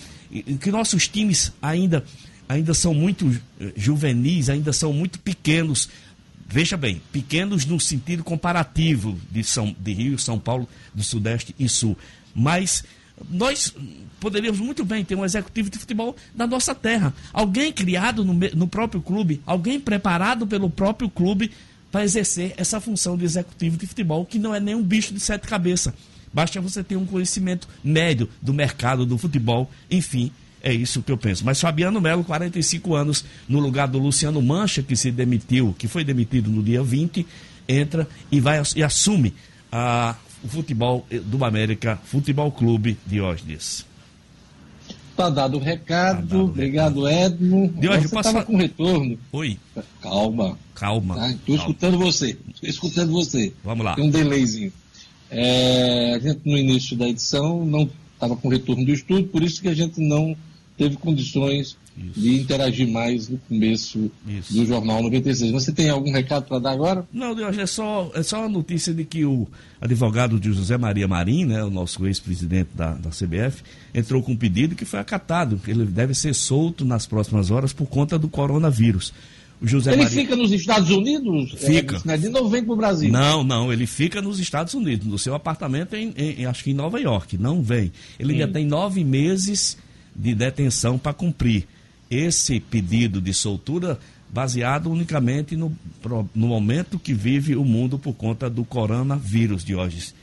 que 0.61 0.71
nossos 0.71 1.09
times 1.09 1.53
ainda, 1.61 2.05
ainda 2.49 2.73
são 2.73 2.95
muito 2.95 3.29
eh, 3.61 3.73
juvenis, 3.77 4.49
ainda 4.49 4.73
são 4.73 4.93
muito 4.93 5.19
pequenos 5.19 5.89
Veja 6.53 6.77
bem, 6.77 7.01
pequenos 7.13 7.65
no 7.65 7.79
sentido 7.79 8.25
comparativo 8.25 9.17
de, 9.31 9.45
São, 9.45 9.73
de 9.79 9.93
Rio, 9.93 10.19
São 10.19 10.37
Paulo, 10.37 10.69
do 10.93 11.01
Sudeste 11.01 11.55
e 11.57 11.69
Sul. 11.69 11.97
Mas 12.35 12.83
nós 13.29 13.75
poderíamos 14.19 14.61
muito 14.61 14.85
bem 14.85 15.05
ter 15.05 15.15
um 15.15 15.25
executivo 15.25 15.71
de 15.71 15.79
futebol 15.79 16.15
da 16.35 16.47
nossa 16.47 16.75
terra. 16.75 17.13
Alguém 17.33 17.73
criado 17.73 18.25
no, 18.25 18.35
no 18.35 18.69
próprio 18.69 19.01
clube, 19.01 19.41
alguém 19.47 19.81
preparado 19.81 20.47
pelo 20.47 20.69
próprio 20.69 21.09
clube 21.09 21.51
para 21.91 22.05
exercer 22.05 22.55
essa 22.57 22.81
função 22.81 23.17
de 23.17 23.25
executivo 23.25 23.77
de 23.77 23.87
futebol, 23.87 24.25
que 24.25 24.39
não 24.39 24.55
é 24.55 24.61
nem 24.61 24.75
um 24.75 24.83
bicho 24.83 25.13
de 25.13 25.21
sete 25.21 25.49
cabeças. 25.49 25.93
Basta 26.33 26.61
você 26.61 26.85
ter 26.85 26.97
um 26.97 27.05
conhecimento 27.05 27.67
médio 27.83 28.29
do 28.41 28.55
mercado 28.55 29.05
do 29.05 29.19
futebol, 29.19 29.69
enfim, 29.91 30.31
é 30.63 30.73
isso 30.73 31.03
que 31.03 31.11
eu 31.11 31.19
penso. 31.19 31.45
Mas 31.45 31.61
Fabiano 31.61 32.01
Melo, 32.01 32.23
45 32.23 32.95
anos, 32.95 33.25
no 33.49 33.59
lugar 33.59 33.89
do 33.89 33.99
Luciano 33.99 34.41
Mancha, 34.41 34.83
que 34.83 34.95
se 34.95 35.11
demitiu, 35.11 35.75
que 35.77 35.89
foi 35.89 36.05
demitido 36.05 36.51
no 36.51 36.63
dia 36.63 36.83
20, 36.83 37.27
entra 37.69 38.07
e 38.31 38.39
vai 38.39 38.63
e 38.77 38.83
assume 38.83 39.35
a, 39.73 40.15
o 40.43 40.49
futebol 40.49 41.07
do 41.25 41.45
América 41.45 41.99
Futebol 42.05 42.51
Clube 42.51 42.99
Diógenes. 43.07 43.87
Tá 45.17 45.29
dado 45.29 45.59
o 45.59 45.61
recado. 45.61 46.17
Tá 46.17 46.23
dado 46.23 46.45
Obrigado, 46.45 47.05
recado. 47.05 47.35
Edmo. 47.35 47.69
Diógenes, 47.79 48.11
você 48.11 48.17
estava 48.17 48.45
com 48.45 48.57
retorno. 48.57 49.19
Oi. 49.33 49.59
Calma. 50.01 50.59
Calma. 50.75 51.15
Tá? 51.15 51.31
Estou 51.31 51.57
escutando 51.57 51.99
você. 51.99 52.39
Estou 52.55 52.71
escutando 52.71 53.13
você. 53.13 53.53
Vamos 53.63 53.85
lá. 53.85 53.95
Tem 53.95 54.05
um 54.05 54.11
delayzinho. 54.11 54.73
É, 55.31 56.15
a 56.15 56.19
gente, 56.19 56.41
no 56.45 56.57
início 56.57 56.97
da 56.97 57.07
edição, 57.09 57.65
não 57.65 57.89
estava 58.15 58.37
com 58.37 58.49
retorno 58.49 58.85
do 58.85 58.93
estudo, 58.93 59.25
por 59.29 59.43
isso 59.43 59.63
que 59.63 59.69
a 59.69 59.75
gente 59.75 60.01
não 60.01 60.37
teve 60.77 60.97
condições 60.97 61.77
Isso. 62.01 62.21
de 62.21 62.41
interagir 62.41 62.89
mais 62.89 63.29
no 63.29 63.39
começo 63.39 64.11
Isso. 64.27 64.55
do 64.55 64.65
Jornal 64.65 65.03
96. 65.03 65.53
Você 65.53 65.73
tem 65.73 65.91
algum 65.91 66.11
recado 66.11 66.47
para 66.47 66.59
dar 66.59 66.73
agora? 66.73 67.07
Não, 67.13 67.35
Deus, 67.35 67.59
é 67.59 67.67
só, 67.67 68.11
é 68.15 68.23
só 68.23 68.45
a 68.45 68.49
notícia 68.49 68.95
de 68.95 69.05
que 69.05 69.25
o 69.25 69.47
advogado 69.81 70.41
de 70.41 70.53
José 70.53 70.79
Maria 70.79 71.07
Marim, 71.07 71.45
né, 71.45 71.63
o 71.63 71.71
nosso 71.71 72.07
ex-presidente 72.07 72.71
da, 72.75 72.95
da 72.95 73.11
CBF, 73.11 73.63
entrou 73.95 74.23
com 74.23 74.33
um 74.33 74.37
pedido 74.37 74.75
que 74.75 74.85
foi 74.85 74.99
acatado. 74.99 75.61
Ele 75.67 75.85
deve 75.85 76.15
ser 76.15 76.35
solto 76.35 76.85
nas 76.85 77.07
próximas 77.07 77.51
horas 77.51 77.73
por 77.73 77.87
conta 77.87 78.19
do 78.19 78.29
coronavírus. 78.29 79.13
O 79.61 79.67
José 79.67 79.93
ele 79.93 80.05
Maria... 80.05 80.23
fica 80.23 80.35
nos 80.35 80.51
Estados 80.53 80.89
Unidos? 80.91 81.53
Fica. 81.53 82.01
É, 82.09 82.17
de 82.17 82.31
novo 82.31 82.49
vem 82.49 82.65
para 82.65 82.73
o 82.73 82.77
Brasil? 82.77 83.13
Não, 83.13 83.45
não, 83.45 83.71
ele 83.71 83.87
fica 83.87 84.23
nos 84.23 84.39
Estados 84.41 84.73
Unidos, 84.73 85.07
no 85.07 85.19
seu 85.19 85.35
apartamento, 85.35 85.95
em, 85.95 86.15
em 86.17 86.47
acho 86.47 86.65
que 86.65 86.71
em 86.71 86.75
Nova 86.75 86.99
York. 86.99 87.37
Não 87.37 87.63
vem. 87.63 87.93
Ele 88.19 88.33
ainda 88.33 88.49
tem 88.49 88.65
nove 88.65 89.05
meses 89.05 89.77
de 90.17 90.35
detenção 90.35 90.99
para 90.99 91.13
cumprir. 91.13 91.67
Esse 92.11 92.59
pedido 92.59 93.21
de 93.21 93.33
soltura 93.33 93.99
baseado 94.29 94.91
unicamente 94.91 95.57
no, 95.57 95.77
no 96.35 96.49
momento 96.49 96.99
que 96.99 97.13
vive 97.13 97.57
o 97.57 97.65
mundo 97.65 97.99
por 97.99 98.15
conta 98.15 98.49
do 98.49 98.65
coronavírus, 98.65 99.65
Diógenes. 99.65 100.15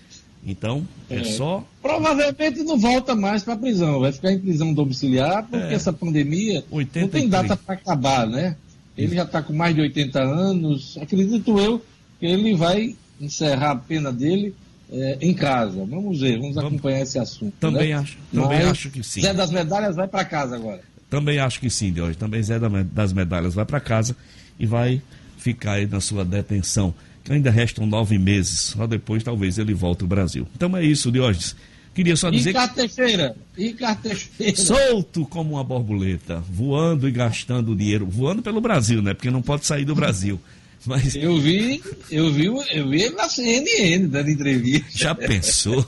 Então, 0.45 0.87
é, 1.09 1.17
é 1.17 1.23
só. 1.25 1.65
Provavelmente 1.81 2.63
não 2.63 2.77
volta 2.77 3.15
mais 3.15 3.43
para 3.43 3.55
a 3.55 3.57
prisão, 3.57 3.99
vai 3.99 4.11
ficar 4.13 4.31
em 4.31 4.39
prisão 4.39 4.73
domiciliar, 4.73 5.43
porque 5.43 5.73
é. 5.73 5.73
essa 5.73 5.91
pandemia 5.91 6.63
83. 6.71 7.03
não 7.03 7.09
tem 7.09 7.29
data 7.29 7.57
para 7.57 7.75
acabar, 7.75 8.25
né? 8.25 8.55
Ele 8.97 9.15
já 9.15 9.23
está 9.23 9.43
com 9.43 9.53
mais 9.53 9.75
de 9.75 9.81
80 9.81 10.19
anos, 10.19 10.97
acredito 11.01 11.59
eu 11.59 11.83
que 12.19 12.25
ele 12.25 12.55
vai 12.55 12.95
encerrar 13.19 13.71
a 13.71 13.75
pena 13.75 14.11
dele 14.11 14.55
é, 14.91 15.17
em 15.21 15.33
casa. 15.33 15.85
Vamos 15.85 16.21
ver, 16.21 16.39
vamos, 16.39 16.55
vamos 16.55 16.73
acompanhar 16.73 17.01
esse 17.01 17.19
assunto. 17.19 17.53
Também, 17.59 17.89
né? 17.89 17.95
acho, 17.95 18.17
também 18.33 18.59
Mas, 18.59 18.67
acho 18.67 18.89
que 18.89 19.03
sim. 19.03 19.21
Zé 19.21 19.33
das 19.33 19.51
Medalhas 19.51 19.95
vai 19.95 20.07
para 20.07 20.23
casa 20.25 20.55
agora. 20.55 20.81
Também 21.09 21.39
acho 21.39 21.59
que 21.59 21.69
sim, 21.69 21.91
de 21.91 22.01
hoje. 22.01 22.17
Também 22.17 22.41
Zé 22.43 22.59
das 22.91 23.13
Medalhas 23.13 23.53
vai 23.53 23.65
para 23.65 23.79
casa 23.79 24.15
e 24.59 24.65
vai 24.65 25.01
ficar 25.37 25.73
aí 25.73 25.87
na 25.87 26.01
sua 26.01 26.25
detenção. 26.25 26.93
Ainda 27.29 27.51
restam 27.51 27.85
nove 27.85 28.17
meses, 28.17 28.59
só 28.59 28.87
depois 28.87 29.23
talvez 29.23 29.57
ele 29.57 29.73
volte 29.73 30.01
ao 30.01 30.07
Brasil. 30.07 30.47
Então 30.55 30.75
é 30.75 30.83
isso, 30.83 31.11
Diógenes. 31.11 31.55
Queria 31.93 32.15
só 32.15 32.29
dizer. 32.29 32.55
E 32.55 32.67
Teixeira? 32.67 33.35
E 33.57 33.73
Teixeira? 33.73 34.55
Solto 34.55 35.25
como 35.25 35.55
uma 35.55 35.63
borboleta, 35.63 36.43
voando 36.49 37.07
e 37.07 37.11
gastando 37.11 37.75
dinheiro. 37.75 38.05
Voando 38.05 38.41
pelo 38.41 38.61
Brasil, 38.61 39.01
né? 39.01 39.13
Porque 39.13 39.31
não 39.31 39.41
pode 39.41 39.65
sair 39.65 39.83
do 39.83 39.95
Brasil. 39.95 40.39
Mas... 40.87 41.15
Eu 41.15 41.37
vi, 41.39 41.81
eu 42.09 42.31
vi, 42.31 42.45
eu 42.45 42.89
vi 42.89 43.03
ele 43.03 43.15
na 43.15 43.27
CNN 43.29 44.07
dando 44.07 44.29
entrevista. 44.29 44.87
Já 44.89 45.13
pensou? 45.13 45.85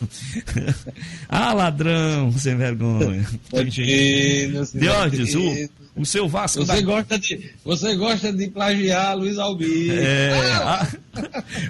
ah, 1.30 1.54
ladrão, 1.54 2.32
sem 2.38 2.56
vergonha. 2.58 3.26
Diógenes, 4.74 5.36
o, 5.36 5.70
o 6.02 6.06
seu 6.06 6.28
Vasco. 6.28 6.66
Você, 6.66 6.76
da... 6.76 6.82
gosta 6.82 7.18
de, 7.18 7.52
você 7.64 7.96
gosta 7.96 8.34
de 8.34 8.48
plagiar 8.50 9.18
Luiz 9.18 9.38
Albino. 9.38 9.94
É, 9.94 10.32
ah! 10.64 10.88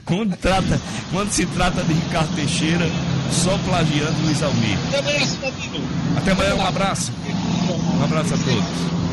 quando, 0.05 0.35
trata, 0.37 0.81
quando 1.11 1.31
se 1.31 1.45
trata 1.45 1.83
de 1.83 1.93
Ricardo 1.93 2.35
Teixeira, 2.35 2.85
só 3.31 3.57
plagiando 3.59 4.19
Luiz 4.23 4.41
Almir. 4.41 4.77
Até 6.17 6.31
amanhã, 6.31 6.55
um 6.55 6.65
abraço. 6.65 7.11
Um 7.99 8.03
abraço 8.03 8.33
a 8.33 8.37
todos 8.37 9.08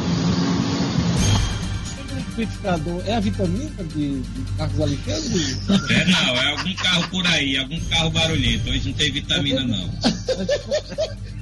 liquidificador 2.37 3.03
é 3.07 3.15
a 3.15 3.21
vitamina 3.21 3.85
de, 3.95 4.21
de 4.21 4.53
Carlos 4.57 4.81
Alexandre? 4.81 5.57
É 5.91 6.05
não, 6.05 6.35
é 6.37 6.51
algum 6.51 6.75
carro 6.75 7.11
por 7.11 7.27
aí, 7.27 7.57
algum 7.57 7.81
carro 7.81 8.11
barulhento. 8.11 8.71
Hoje 8.71 8.89
não 8.89 8.93
tem 8.95 9.13
vitamina 9.13 9.65
não. 9.65 9.91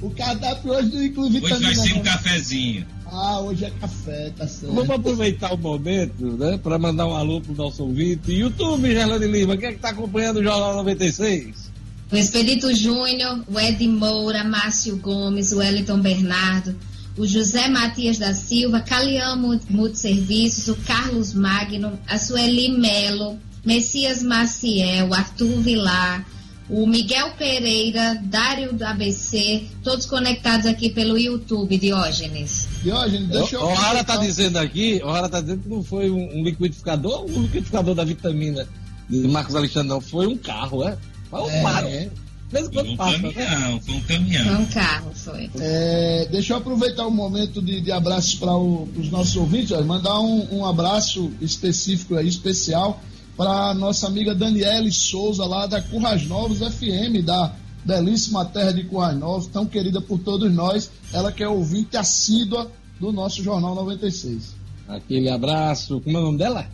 o 0.01 0.09
cardápio 0.11 0.71
hoje 0.71 0.91
não 0.93 1.03
inclui 1.03 1.29
vitamina. 1.29 1.69
Hoje 1.69 1.77
vai 1.77 1.87
ser 1.87 1.93
um 1.93 2.03
cafezinho. 2.03 2.85
Ah, 3.07 3.39
hoje 3.39 3.65
é 3.65 3.69
café, 3.69 4.31
tá 4.35 4.47
certo. 4.47 4.73
Vamos 4.73 4.89
aproveitar 4.89 5.53
o 5.53 5.57
momento, 5.57 6.37
né, 6.37 6.57
para 6.57 6.77
mandar 6.79 7.07
um 7.07 7.15
alô 7.15 7.39
pro 7.39 7.53
nosso 7.53 7.83
ouvinte. 7.83 8.31
YouTube, 8.31 8.91
Gerlane 8.91 9.27
Lima, 9.27 9.55
quem 9.55 9.69
é 9.69 9.71
que 9.73 9.79
tá 9.79 9.89
acompanhando 9.89 10.37
o 10.37 10.43
Jornal 10.43 10.75
96? 10.75 11.71
O 12.11 12.15
Expedito 12.15 12.73
Júnior, 12.73 13.43
o 13.47 13.59
Ed 13.59 13.87
Moura, 13.87 14.43
Márcio 14.43 14.97
Gomes, 14.97 15.51
o 15.51 15.57
Wellington 15.57 15.99
Bernardo, 15.99 16.75
o 17.17 17.25
José 17.25 17.67
Matias 17.67 18.17
da 18.17 18.33
Silva, 18.33 18.81
Calian 18.81 19.35
Multiserviços, 19.69 20.67
o 20.67 20.75
Carlos 20.75 21.33
Magno, 21.33 21.97
a 22.07 22.17
Sueli 22.17 22.69
Melo, 22.69 23.39
Messias 23.63 24.21
Maciel, 24.21 25.13
Arthur 25.13 25.61
Vilar, 25.61 26.25
o 26.69 26.85
Miguel 26.87 27.31
Pereira, 27.37 28.19
Dário 28.23 28.73
do 28.73 28.83
ABC, 28.83 29.65
todos 29.83 30.05
conectados 30.05 30.65
aqui 30.65 30.89
pelo 30.89 31.17
YouTube, 31.17 31.77
Diógenes. 31.77 32.67
Diógenes, 32.83 33.27
deixa 33.29 33.55
eu. 33.55 33.61
O 33.61 33.73
Rara 33.73 34.01
está 34.01 34.17
dizendo 34.17 34.57
aqui, 34.57 34.99
o 35.03 35.11
Rara 35.11 35.27
está 35.27 35.41
dizendo 35.41 35.63
que 35.63 35.69
não 35.69 35.83
foi 35.83 36.09
um, 36.09 36.39
um 36.39 36.43
liquidificador, 36.43 37.25
um 37.25 37.43
liquidificador 37.43 37.95
da 37.95 38.03
vitamina 38.03 38.67
de 39.09 39.27
Marcos 39.27 39.55
Alexandre, 39.55 39.89
não, 39.89 40.01
foi 40.01 40.27
um 40.27 40.37
carro, 40.37 40.83
é? 40.83 40.97
Foi 41.29 41.41
um 41.41 41.49
é, 41.49 42.09
mesmo 42.51 42.71
quando 42.71 42.91
um 42.91 42.97
passa, 42.97 43.19
caminhão, 43.19 43.73
né? 43.73 43.81
Foi 43.85 43.95
um 43.95 44.01
caminhão. 44.01 44.45
Foi 44.45 44.55
um 44.55 44.65
carro, 44.67 45.11
foi. 45.13 45.49
É, 45.59 46.27
deixa 46.31 46.53
eu 46.53 46.57
aproveitar 46.57 47.05
o 47.05 47.11
momento 47.11 47.61
de, 47.61 47.81
de 47.81 47.91
abraços 47.91 48.35
para 48.35 48.55
os 48.55 49.09
nossos 49.09 49.35
ouvintes, 49.35 49.71
ó, 49.71 49.81
mandar 49.83 50.19
um, 50.19 50.59
um, 50.59 50.65
abraço 50.65 51.31
específico 51.41 52.15
aí, 52.15 52.27
especial, 52.27 53.01
para 53.35 53.73
nossa 53.73 54.07
amiga 54.07 54.33
Daniele 54.33 54.91
Souza, 54.91 55.45
lá 55.45 55.65
da 55.65 55.81
Currais 55.81 56.27
Novos 56.27 56.59
FM, 56.59 57.23
da 57.23 57.53
belíssima 57.83 58.45
terra 58.45 58.71
de 58.71 58.83
Currais 58.83 59.17
Novos, 59.17 59.47
tão 59.47 59.65
querida 59.65 59.99
por 59.99 60.19
todos 60.19 60.51
nós. 60.53 60.89
Ela 61.11 61.31
que 61.31 61.43
é 61.43 61.47
ouvinte 61.47 61.97
assídua 61.97 62.71
do 62.99 63.11
nosso 63.11 63.43
Jornal 63.43 63.75
96. 63.75 64.55
Aquele 64.87 65.29
abraço. 65.29 65.99
Como 66.01 66.17
é 66.17 66.19
o 66.19 66.23
nome 66.23 66.37
dela? 66.37 66.67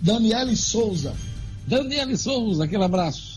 Daniele 0.00 0.56
Souza. 0.56 1.14
Daniele 1.66 2.16
Souza, 2.16 2.64
aquele 2.64 2.84
abraço. 2.84 3.27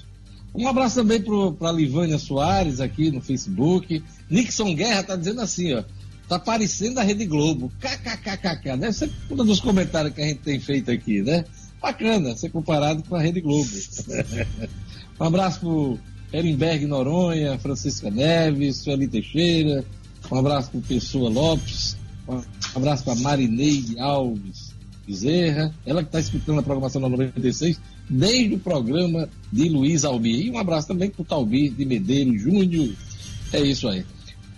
Um 0.54 0.68
abraço 0.68 0.96
também 0.96 1.22
para 1.58 1.72
Livânia 1.72 2.18
Soares 2.18 2.82
aqui 2.82 3.10
no 3.10 3.22
Facebook. 3.22 4.04
Nixon 4.30 4.76
Guerra 4.76 5.04
tá 5.04 5.16
dizendo 5.16 5.42
assim, 5.42 5.74
ó. 5.74 5.84
Tá 6.28 6.40
parecendo 6.40 7.00
a 7.00 7.04
Rede 7.04 7.26
Globo. 7.26 7.72
KKKKK. 7.80 8.78
Deve 8.78 8.94
ser 8.94 9.12
um 9.30 9.36
dos 9.38 9.60
comentários 9.60 10.14
que 10.14 10.22
a 10.22 10.26
gente 10.26 10.40
tem 10.40 10.60
feito 10.60 10.92
aqui, 10.92 11.22
né? 11.22 11.46
Bacana 11.82 12.36
ser 12.38 12.50
comparado 12.50 13.04
com 13.04 13.16
a 13.16 13.22
Rede 13.22 13.42
Globo. 13.42 13.70
um 15.20 15.24
abraço 15.24 15.60
pro 15.60 16.00
Erenberg 16.32 16.86
Noronha, 16.86 17.58
Francisca 17.60 18.10
Neves, 18.10 18.78
Sueli 18.78 19.08
Teixeira. 19.08 19.84
Um 20.32 20.38
abraço 20.38 20.72
pro 20.72 20.82
Pessoa 20.82 21.30
Lopes. 21.30 21.98
Um 22.28 22.42
abraço 22.76 23.04
para 23.04 23.16
Marineide 23.16 24.00
Alves 24.00 24.74
Bezerra. 25.06 25.74
Ela 25.86 26.02
que 26.02 26.10
está 26.10 26.20
escutando 26.20 26.60
a 26.60 26.64
programação 26.64 27.02
da 27.02 27.10
96 27.10 27.80
desde 28.12 28.56
o 28.56 28.60
programa 28.60 29.30
de 29.52 29.70
Luiz 29.70 30.04
Almir. 30.04 30.46
E 30.46 30.52
um 30.52 30.58
abraço 30.58 30.90
também 30.90 31.10
para 31.10 31.22
o 31.22 31.26
Talbir 31.26 31.72
de 31.72 31.86
Medeiros 31.86 32.42
Júnior. 32.42 32.90
É 33.54 33.62
isso 33.62 33.88
aí. 33.88 34.04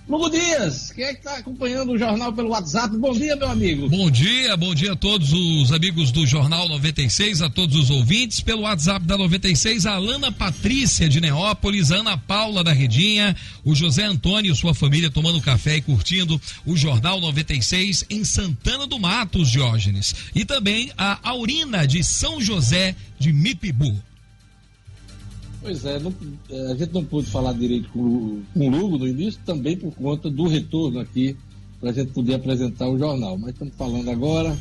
Lugo 0.08 0.30
Dias, 0.30 0.92
quem 0.92 1.06
é 1.06 1.14
que 1.14 1.20
está 1.20 1.38
acompanhando 1.38 1.94
o 1.94 1.98
jornal 1.98 2.34
pelo 2.34 2.50
WhatsApp? 2.50 2.96
Bom 2.98 3.14
dia, 3.14 3.38
meu 3.38 3.50
amigo. 3.50 3.88
Bom 3.88 4.12
dia, 4.12 4.58
bom 4.58 4.76
dia 4.76 4.92
a 4.92 4.96
todos 4.98 5.32
os 5.32 5.72
amigos 5.72 6.12
do 6.12 6.28
Jornal 6.28 6.68
96, 6.68 7.42
a 7.42 7.50
todos 7.50 7.78
os 7.78 7.90
ouvintes. 7.90 8.42
Pelo 8.42 8.64
WhatsApp 8.64 9.06
da 9.06 9.18
96, 9.18 9.86
a 9.86 9.94
Alana 9.94 10.30
Patrícia 10.30 11.08
de 11.08 11.22
Neópolis, 11.22 11.90
Ana 11.90 12.18
Paula 12.18 12.66
da 12.66 12.74
Redinha, 12.74 13.34
o 13.64 13.74
José 13.74 14.04
Antônio 14.04 14.52
e 14.52 14.56
sua 14.58 14.74
família 14.74 15.10
tomando 15.10 15.40
café 15.40 15.78
e 15.78 15.82
curtindo 15.82 16.40
o 16.66 16.76
Jornal 16.76 17.22
96 17.22 18.04
em 18.10 18.26
Santana 18.26 18.86
do 18.86 19.00
Matos, 19.00 19.50
Diógenes. 19.50 20.14
E 20.36 20.44
também 20.44 20.92
a 20.98 21.18
Aurina 21.24 21.88
de 21.88 22.04
São 22.04 22.42
José 22.42 22.94
de 23.18 23.32
Mipibu. 23.32 23.98
Pois 25.64 25.86
é, 25.86 25.98
não, 25.98 26.14
é, 26.50 26.72
a 26.74 26.76
gente 26.76 26.94
não 26.94 27.06
pôde 27.06 27.28
falar 27.28 27.54
direito 27.54 27.88
com, 27.88 28.00
o 28.54 28.70
Lugo 28.70 28.98
no 28.98 29.08
início, 29.08 29.40
também 29.46 29.78
por 29.78 29.96
conta 29.96 30.30
do 30.30 30.46
retorno 30.46 31.00
aqui, 31.00 31.38
para 31.80 31.92
a 31.92 31.94
gente 31.94 32.12
poder 32.12 32.34
apresentar 32.34 32.90
o 32.90 32.98
jornal. 32.98 33.38
Mas 33.38 33.52
estamos 33.52 33.74
falando 33.76 34.10
agora. 34.10 34.58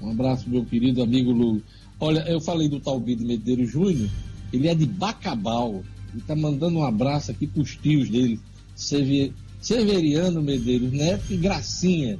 Um 0.00 0.10
abraço, 0.10 0.48
meu 0.48 0.64
querido 0.64 1.02
amigo 1.02 1.32
Lugo. 1.32 1.62
Olha, 2.00 2.20
eu 2.20 2.40
falei 2.40 2.66
do 2.66 2.80
Talbido 2.80 3.26
Medeiros 3.26 3.70
Júnior, 3.70 4.08
ele 4.50 4.68
é 4.68 4.74
de 4.74 4.86
Bacabal. 4.86 5.82
Ele 6.12 6.22
está 6.22 6.34
mandando 6.34 6.78
um 6.78 6.84
abraço 6.84 7.30
aqui 7.30 7.46
para 7.46 7.60
os 7.60 7.76
tios 7.76 8.08
dele, 8.08 8.40
Severiano 8.74 10.40
Medeiros 10.40 10.90
Neto 10.90 11.30
e 11.30 11.36
Gracinha, 11.36 12.18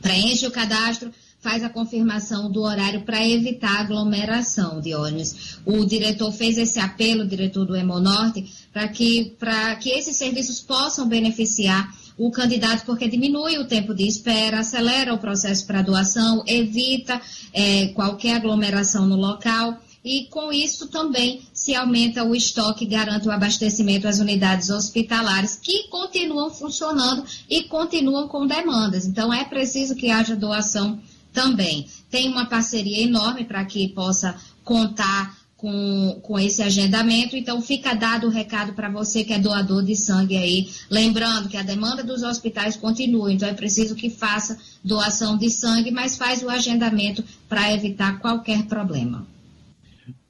Preencha 0.00 0.46
o 0.46 0.52
cadastro 0.52 1.10
faz 1.40 1.62
a 1.62 1.68
confirmação 1.68 2.50
do 2.50 2.62
horário 2.62 3.02
para 3.02 3.24
evitar 3.26 3.80
aglomeração, 3.80 4.80
Diógenes. 4.80 5.58
O 5.64 5.84
diretor 5.84 6.32
fez 6.32 6.58
esse 6.58 6.80
apelo, 6.80 7.22
o 7.22 7.28
diretor 7.28 7.64
do 7.64 7.76
Hemonorte, 7.76 8.44
para 8.72 8.88
que, 8.88 9.36
que 9.80 9.90
esses 9.90 10.16
serviços 10.16 10.60
possam 10.60 11.08
beneficiar 11.08 11.88
o 12.18 12.30
candidato, 12.30 12.84
porque 12.84 13.08
diminui 13.08 13.58
o 13.58 13.66
tempo 13.66 13.94
de 13.94 14.06
espera, 14.06 14.60
acelera 14.60 15.14
o 15.14 15.18
processo 15.18 15.64
para 15.66 15.82
doação, 15.82 16.42
evita 16.46 17.20
é, 17.52 17.88
qualquer 17.88 18.36
aglomeração 18.36 19.06
no 19.06 19.16
local 19.16 19.78
e 20.04 20.26
com 20.26 20.52
isso 20.52 20.88
também 20.88 21.42
se 21.52 21.74
aumenta 21.74 22.24
o 22.24 22.34
estoque 22.34 22.86
garante 22.86 23.28
o 23.28 23.30
abastecimento 23.30 24.08
às 24.08 24.18
unidades 24.18 24.70
hospitalares 24.70 25.56
que 25.56 25.88
continuam 25.88 26.50
funcionando 26.50 27.24
e 27.48 27.64
continuam 27.64 28.26
com 28.26 28.46
demandas. 28.46 29.06
Então 29.06 29.32
é 29.32 29.44
preciso 29.44 29.94
que 29.94 30.10
haja 30.10 30.34
doação 30.34 31.00
também. 31.32 31.86
Tem 32.10 32.28
uma 32.28 32.46
parceria 32.46 33.02
enorme 33.02 33.44
para 33.44 33.64
que 33.64 33.88
possa 33.88 34.34
contar 34.64 35.37
com, 35.58 36.20
com 36.22 36.38
esse 36.38 36.62
agendamento. 36.62 37.36
Então, 37.36 37.60
fica 37.60 37.92
dado 37.92 38.28
o 38.28 38.30
recado 38.30 38.72
para 38.72 38.88
você 38.88 39.24
que 39.24 39.32
é 39.32 39.38
doador 39.38 39.84
de 39.84 39.94
sangue 39.94 40.36
aí. 40.36 40.68
Lembrando 40.88 41.48
que 41.48 41.56
a 41.56 41.62
demanda 41.62 42.02
dos 42.02 42.22
hospitais 42.22 42.76
continua, 42.76 43.30
então 43.30 43.46
é 43.46 43.52
preciso 43.52 43.96
que 43.96 44.08
faça 44.08 44.56
doação 44.82 45.36
de 45.36 45.50
sangue, 45.50 45.90
mas 45.90 46.16
faz 46.16 46.42
o 46.42 46.48
agendamento 46.48 47.24
para 47.48 47.74
evitar 47.74 48.20
qualquer 48.20 48.66
problema. 48.66 49.26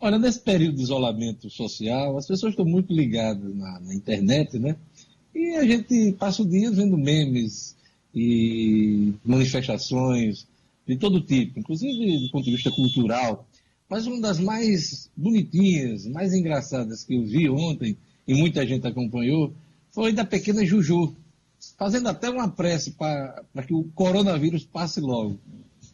Olha, 0.01 0.19
nesse 0.19 0.41
período 0.41 0.77
de 0.77 0.83
isolamento 0.83 1.51
social, 1.51 2.17
as 2.17 2.27
pessoas 2.27 2.53
estão 2.53 2.65
muito 2.65 2.93
ligadas 2.93 3.55
na, 3.55 3.81
na 3.81 3.95
internet, 3.95 4.59
né? 4.59 4.77
E 5.35 5.57
a 5.57 5.65
gente 5.65 6.13
passa 6.13 6.43
o 6.43 6.49
dia 6.49 6.71
vendo 6.71 6.97
memes 6.97 7.77
e 8.15 9.13
manifestações 9.25 10.47
de 10.87 10.97
todo 10.97 11.21
tipo, 11.21 11.61
inclusive 11.61 12.19
do 12.19 12.31
ponto 12.31 12.47
de 12.47 12.53
vista 12.53 12.71
cultural. 12.71 13.47
Mas 13.89 14.07
uma 14.07 14.21
das 14.21 14.39
mais 14.39 15.11
bonitinhas, 15.17 16.07
mais 16.07 16.33
engraçadas 16.35 17.05
que 17.05 17.15
eu 17.15 17.25
vi 17.25 17.49
ontem, 17.49 17.97
e 18.27 18.35
muita 18.35 18.67
gente 18.67 18.87
acompanhou, 18.87 19.55
foi 19.91 20.13
da 20.13 20.25
pequena 20.25 20.65
Juju, 20.65 21.17
fazendo 21.79 22.09
até 22.09 22.29
uma 22.29 22.49
prece 22.49 22.93
para 22.93 23.43
que 23.67 23.73
o 23.73 23.85
coronavírus 23.95 24.65
passe 24.65 25.01
logo. 25.01 25.39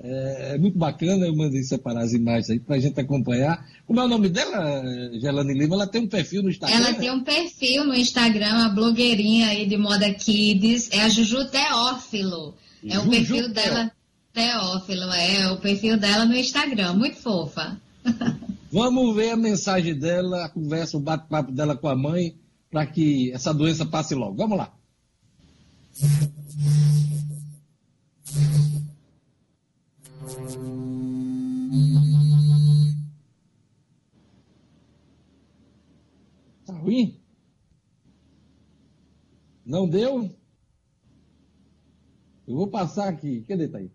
É, 0.03 0.55
é, 0.55 0.59
muito 0.59 0.76
bacana, 0.76 1.26
eu 1.26 1.36
mandei 1.36 1.62
separar 1.62 2.03
as 2.03 2.12
imagens 2.12 2.51
aí 2.51 2.59
para 2.59 2.76
a 2.76 2.80
gente 2.80 2.99
acompanhar. 3.01 3.64
Como 3.86 4.01
é 4.01 4.05
o 4.05 4.09
nome 4.09 4.28
dela, 4.28 4.82
Gelane 5.20 5.55
Lima? 5.55 5.76
Ela 5.76 5.86
tem 5.86 6.01
um 6.01 6.09
perfil 6.09 6.42
no 6.42 6.51
Instagram? 6.51 6.76
Ela 6.76 6.95
tem 6.95 7.11
um 7.11 7.22
perfil 7.22 7.84
no 7.84 7.95
Instagram, 7.95 8.55
uma 8.55 8.68
blogueirinha 8.70 9.49
aí 9.49 9.66
de 9.66 9.76
moda 9.76 10.12
kids, 10.12 10.90
é 10.90 11.01
a 11.03 11.09
Juju 11.09 11.49
Teófilo. 11.49 12.57
É 12.84 12.95
Juju 12.95 13.07
o 13.07 13.11
perfil 13.11 13.53
dela, 13.53 13.92
Teófilo, 14.35 15.12
é 15.12 15.53
o 15.53 15.61
perfil 15.61 15.97
dela 15.97 16.24
no 16.24 16.35
Instagram, 16.35 16.95
muito 16.95 17.18
fofa. 17.18 17.80
Vamos 18.72 19.14
ver 19.14 19.30
a 19.30 19.37
mensagem 19.37 19.97
dela, 19.97 20.45
a 20.45 20.49
conversa, 20.49 20.97
o 20.97 21.01
bate-papo 21.01 21.53
dela 21.53 21.76
com 21.76 21.87
a 21.87 21.95
mãe, 21.95 22.37
para 22.68 22.85
que 22.85 23.30
essa 23.30 23.55
doença 23.55 23.87
passe 23.87 24.12
logo. 24.12 24.35
Vamos 24.35 24.59
lá. 24.59 24.74
Tá 36.66 36.72
ruim? 36.72 37.20
Não 39.64 39.89
deu? 39.89 40.28
Eu 42.49 42.57
vou 42.57 42.66
passar 42.66 43.09
aqui. 43.09 43.43
Cadê, 43.43 43.68
tá 43.68 43.78
aí? 43.78 43.93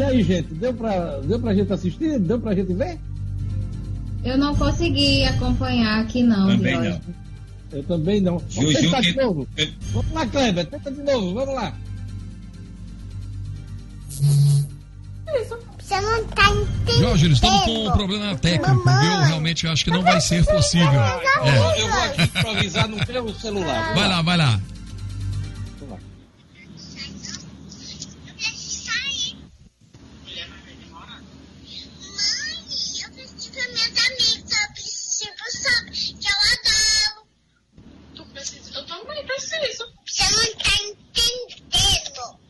E 0.00 0.02
aí, 0.02 0.22
gente, 0.22 0.54
deu 0.54 0.72
pra, 0.72 1.18
deu 1.20 1.38
pra 1.38 1.54
gente 1.54 1.70
assistir? 1.74 2.18
Deu 2.18 2.40
pra 2.40 2.54
gente 2.54 2.72
ver? 2.72 2.98
Eu 4.24 4.38
não 4.38 4.56
consegui 4.56 5.24
acompanhar 5.26 6.00
aqui, 6.00 6.22
não, 6.22 6.46
Também 6.48 6.74
não. 6.80 7.00
Eu 7.70 7.82
também 7.84 8.18
não. 8.18 8.38
Vamos 8.38 8.54
Juju 8.72 8.80
tentar 8.80 9.02
que- 9.02 9.12
de 9.12 9.16
novo. 9.18 9.46
Vamos 9.92 10.12
lá, 10.12 10.26
Kleber, 10.26 10.66
tenta 10.70 10.90
de 10.90 11.02
novo, 11.02 11.34
vamos 11.34 11.54
lá. 11.54 11.74
Você 15.78 16.00
não 16.00 16.24
tá 16.28 16.44
entendendo. 16.50 17.00
Jorge, 17.00 17.24
eles 17.26 17.36
estamos 17.36 17.64
com 17.64 17.88
um 17.88 17.92
problema 17.92 18.36
técnico? 18.38 18.82
Realmente 18.88 19.66
eu 19.66 19.72
acho 19.72 19.84
que 19.84 19.90
não 19.90 20.02
vai 20.02 20.18
ser 20.22 20.46
possível. 20.46 20.88
É. 21.02 21.82
Eu 21.82 21.88
vou 21.90 22.00
aqui 22.04 22.22
improvisar 22.22 22.88
no 22.88 22.96
meu 22.96 23.34
celular. 23.34 23.94
Vai 23.94 24.08
lá, 24.08 24.22
vai 24.22 24.36
lá. 24.38 24.60
Mãe, 31.70 33.02
eu 33.02 33.10
preciso 33.12 33.52
ver 33.52 33.68
minhas 33.72 33.98
amigas. 34.06 34.52
Eu 34.60 34.72
preciso, 34.72 35.62
sabe, 35.62 35.90
que 35.92 36.26
eu 36.28 36.38
adoro. 36.52 37.26
Tu 38.16 38.24
precisa? 38.26 38.70
Eu 38.78 38.86
também 38.86 39.26
preciso. 39.26 39.84
Você 40.06 40.24
não 40.30 40.56
tá 40.56 40.72
entendendo. 40.82 42.40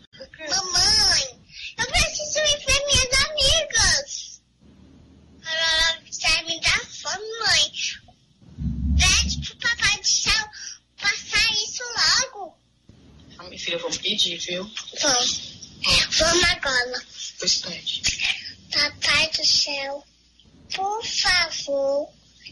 Mamãe, 0.49 1.41
eu 1.79 1.87
preciso 1.87 2.39
ir 2.39 2.59
ver 2.67 2.81
minhas 2.87 3.13
amigas. 3.29 4.43
Ela 5.45 5.99
vai 6.23 6.45
me 6.47 6.61
dar 6.61 6.81
fome, 6.87 7.31
mãe. 7.41 7.65
Pede 8.99 9.39
pro 9.41 9.57
papai 9.57 9.99
do 10.01 10.07
céu 10.07 10.47
passar 11.01 11.53
isso 11.53 11.83
logo. 12.33 12.57
Ah, 13.39 13.45
minha 13.45 13.59
filha, 13.59 13.79
vamos 13.79 13.99
pedir, 13.99 14.39
viu? 14.39 14.71
Vamos. 15.03 15.51
Vamos 16.19 16.45
agora. 16.45 17.03
Pois 17.39 17.55
pede. 17.57 18.03
Papai 18.71 19.31
do 19.31 19.45
céu, 19.47 20.05
por 20.75 21.03
favor, 21.05 22.09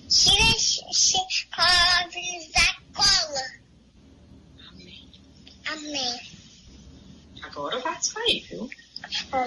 tira 0.09 0.51
esse, 0.57 0.81
esse 0.91 1.19
coronavírus 1.55 2.51
da 2.53 2.75
cola. 2.95 3.45
Amém. 4.71 5.11
Amém. 5.67 6.21
Agora 7.43 7.79
vai 7.81 8.03
sair, 8.03 8.47
viu? 8.51 8.69
Tá? 9.31 9.47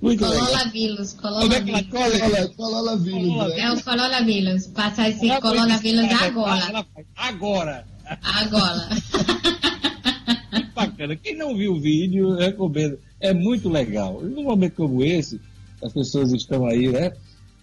Muito 0.00 0.24
legal. 0.24 0.46
Coronavírus, 0.46 1.12
Como 1.14 1.52
é 1.52 1.60
que 1.60 1.70
ela 1.70 1.84
coronavírus. 1.84 1.90
cola? 1.90 2.48
Colola- 2.56 2.98
Coronavírus, 2.98 3.48
né? 3.56 3.60
É 3.60 3.72
o 3.72 3.82
coronavírus. 4.28 4.66
Passar 4.68 5.08
esse 5.08 5.28
Ela 5.28 5.40
coronavírus 5.40 6.00
disparada, 6.08 6.26
agora. 6.26 6.66
ela 6.68 6.86
faz 6.94 7.06
Agora. 7.16 7.86
Agora. 8.22 8.88
Muito 10.52 10.72
bacana. 10.74 11.16
Quem 11.16 11.36
não 11.36 11.56
viu 11.56 11.72
o 11.74 11.80
vídeo, 11.80 12.34
recomendo. 12.36 12.98
É 13.20 13.34
muito 13.34 13.68
legal. 13.68 14.20
Num 14.22 14.44
momento 14.44 14.74
como 14.74 15.02
esse, 15.02 15.40
as 15.82 15.92
pessoas 15.92 16.32
estão 16.32 16.66
aí, 16.66 16.88
né? 16.88 17.12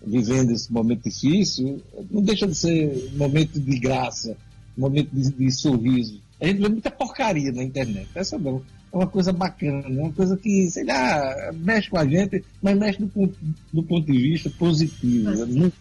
Vivendo 0.05 0.51
esse 0.51 0.71
momento 0.71 1.03
difícil, 1.03 1.81
não 2.11 2.21
deixa 2.21 2.45
de 2.45 2.53
ser 2.53 3.09
um 3.13 3.17
momento 3.17 3.59
de 3.59 3.79
graça, 3.79 4.37
um 4.77 4.81
momento 4.81 5.09
de, 5.11 5.31
de 5.31 5.51
sorriso. 5.51 6.21
A 6.39 6.45
gente 6.45 6.61
vê 6.61 6.69
muita 6.69 6.91
porcaria 6.91 7.51
na 7.51 7.63
internet. 7.63 8.07
Essa 8.13 8.37
não. 8.37 8.61
É 8.91 8.97
uma 8.97 9.07
coisa 9.07 9.33
bacana, 9.33 9.83
é 9.85 9.89
uma 9.89 10.11
coisa 10.13 10.37
que, 10.37 10.69
sei 10.69 10.85
lá, 10.85 11.51
mexe 11.53 11.89
com 11.89 11.97
a 11.97 12.05
gente, 12.07 12.41
mas 12.61 12.77
mexe 12.77 12.99
do 12.99 13.33
do 13.73 13.83
ponto 13.83 14.09
de 14.09 14.17
vista 14.17 14.49
positivo. 14.51 15.31
É 15.31 15.45
muito, 15.45 15.75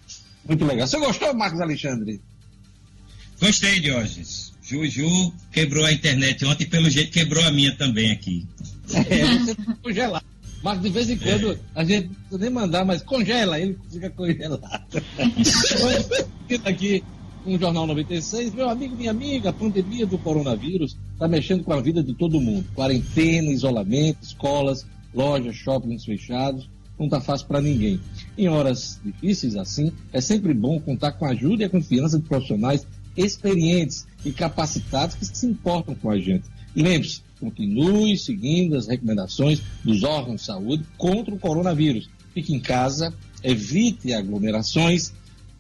muito 0.47 0.65
legal. 0.65 0.87
Você 0.87 0.99
gostou, 0.99 1.35
Marcos 1.35 1.61
Alexandre? 1.61 2.21
Gostei, 3.41 3.81
Diógenes. 3.81 4.53
Juju 4.63 5.33
quebrou 5.53 5.85
a 5.85 5.93
internet 5.93 6.45
ontem, 6.45 6.67
pelo 6.67 6.89
jeito 6.89 7.13
quebrou 7.13 7.45
a 7.45 7.51
minha 7.51 7.75
também 7.77 8.11
aqui. 8.11 8.47
É, 8.93 9.27
você 9.39 9.55
congelado. 9.83 10.25
Mas 10.63 10.81
de 10.81 10.89
vez 10.89 11.11
em 11.11 11.19
quando 11.19 11.59
a 11.75 11.85
gente 11.85 12.07
não 12.07 12.15
precisa 12.15 12.39
nem 12.39 12.51
mandar, 12.51 12.85
mas 12.87 13.03
congela, 13.03 13.61
ele 13.61 13.79
fica 13.93 14.09
congelado. 14.09 14.63
Aqui 16.65 17.05
o 17.45 17.59
Jornal 17.59 17.87
96. 17.87 18.55
Meu 18.55 18.71
amigo, 18.71 18.97
minha 18.97 19.11
amiga, 19.11 19.51
a 19.51 19.53
pandemia 19.53 20.07
do 20.07 20.17
coronavírus 20.17 20.97
está 21.13 21.29
mexendo 21.29 21.65
com 21.65 21.73
a 21.75 21.83
vida 21.83 22.03
de 22.03 22.15
todo 22.15 22.41
mundo. 22.41 22.67
Quarentena, 22.75 23.51
isolamento, 23.51 24.21
escolas, 24.23 24.87
lojas, 25.15 25.55
shoppings 25.55 26.07
fechados. 26.07 26.67
Não 26.99 27.07
está 27.07 27.21
fácil 27.21 27.47
para 27.47 27.61
ninguém. 27.61 28.01
Em 28.39 28.49
horas 28.49 29.01
difíceis 29.05 29.57
assim, 29.57 29.93
é 30.13 30.21
sempre 30.21 30.55
bom 30.55 30.81
contar 30.81 31.13
com 31.13 31.25
a 31.25 31.31
ajuda 31.31 31.63
e 31.63 31.67
a 31.67 31.71
confiança 31.71 32.19
de 32.19 32.25
profissionais 32.25 32.87
experientes 33.17 34.07
e 34.25 34.33
capacitados 34.33 35.17
que 35.17 35.25
se 35.25 35.47
importam 35.47 35.95
com 35.95 36.11
a 36.11 36.19
gente. 36.19 36.45
E 36.75 36.83
lembre-se, 36.83 37.23
continue 37.39 38.17
seguindo 38.17 38.77
as 38.77 38.89
recomendações 38.89 39.61
dos 39.85 40.03
órgãos 40.03 40.41
de 40.41 40.47
saúde 40.47 40.85
contra 40.97 41.35
o 41.35 41.39
coronavírus. 41.39 42.09
Fique 42.33 42.55
em 42.55 42.61
casa, 42.61 43.13
evite 43.43 44.13
aglomerações, 44.13 45.13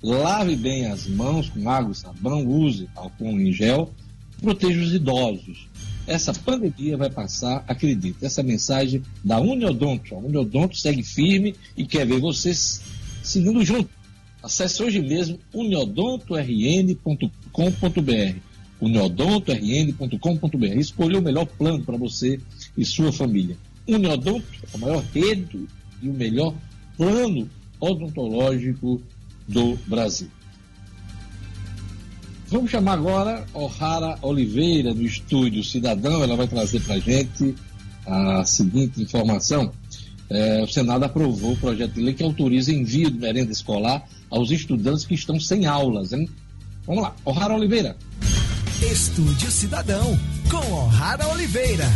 lave 0.03 0.57
bem 0.57 0.87
as 0.87 1.07
mãos 1.07 1.49
com 1.49 1.68
água 1.68 1.93
e 1.93 1.95
sabão, 1.95 2.47
use 2.47 2.89
álcool 2.95 3.41
em 3.41 3.53
gel, 3.53 3.93
proteja 4.41 4.80
os 4.80 4.93
idosos. 4.93 5.68
Essa 6.07 6.35
pandemia 6.35 6.97
vai 6.97 7.11
passar, 7.11 7.65
acredite. 7.67 8.25
Essa 8.25 8.43
mensagem 8.43 9.03
da 9.23 9.41
Uniodonto. 9.41 10.15
A 10.15 10.19
Uniodonto 10.19 10.77
segue 10.77 11.03
firme 11.03 11.55
e 11.77 11.87
quer 11.87 12.07
ver 12.07 12.21
vocês 12.21 12.81
seguindo 13.23 13.65
junto. 13.65 13.89
Acesse 14.43 14.83
hoje 14.83 15.01
mesmo 15.01 15.39
uniodontorn.com.br 15.55 18.39
uniodontorn.com.br 18.81 20.79
Escolha 20.79 21.19
o 21.19 21.23
melhor 21.23 21.47
plano 21.47 21.83
para 21.83 21.97
você 21.97 22.39
e 22.77 22.85
sua 22.85 23.11
família. 23.11 23.57
Uniodonto, 23.89 24.47
a 24.75 24.79
maior 24.79 25.03
rede 25.15 25.67
e 26.03 26.09
o 26.09 26.13
melhor 26.13 26.55
plano 26.97 27.49
odontológico 27.81 29.01
do 29.49 29.77
Brasil. 29.87 30.29
Vamos 32.49 32.71
chamar 32.71 32.95
agora 32.95 33.45
O'Hara 33.55 34.19
Oliveira 34.23 34.95
do 34.95 35.03
Estúdio 35.03 35.65
Cidadão. 35.65 36.23
Ela 36.23 36.37
vai 36.37 36.47
trazer 36.47 36.81
para 36.81 36.95
a 36.95 36.99
gente 36.99 37.55
a 38.07 38.45
seguinte 38.45 39.03
informação. 39.03 39.73
É, 40.31 40.63
o 40.63 40.67
Senado 40.67 41.05
aprovou 41.05 41.53
o 41.53 41.57
projeto 41.57 41.93
de 41.93 42.03
lei 42.03 42.15
que 42.15 42.23
autoriza 42.23 42.73
envio 42.73 43.11
de 43.11 43.19
merenda 43.19 43.53
escolar 43.53 44.07
aos 44.31 44.51
estudantes 44.51 45.05
que 45.05 45.15
estão 45.15 45.39
sem 45.39 45.67
aulas, 45.67 46.13
hein? 46.13 46.29
Vamos 46.87 47.03
lá, 47.03 47.15
O'Hara 47.25 47.55
Oliveira. 47.55 47.97
Estúdio 48.83 49.51
Cidadão, 49.51 50.19
com 50.51 50.73
O'Hara 50.73 51.29
Oliveira. 51.29 51.87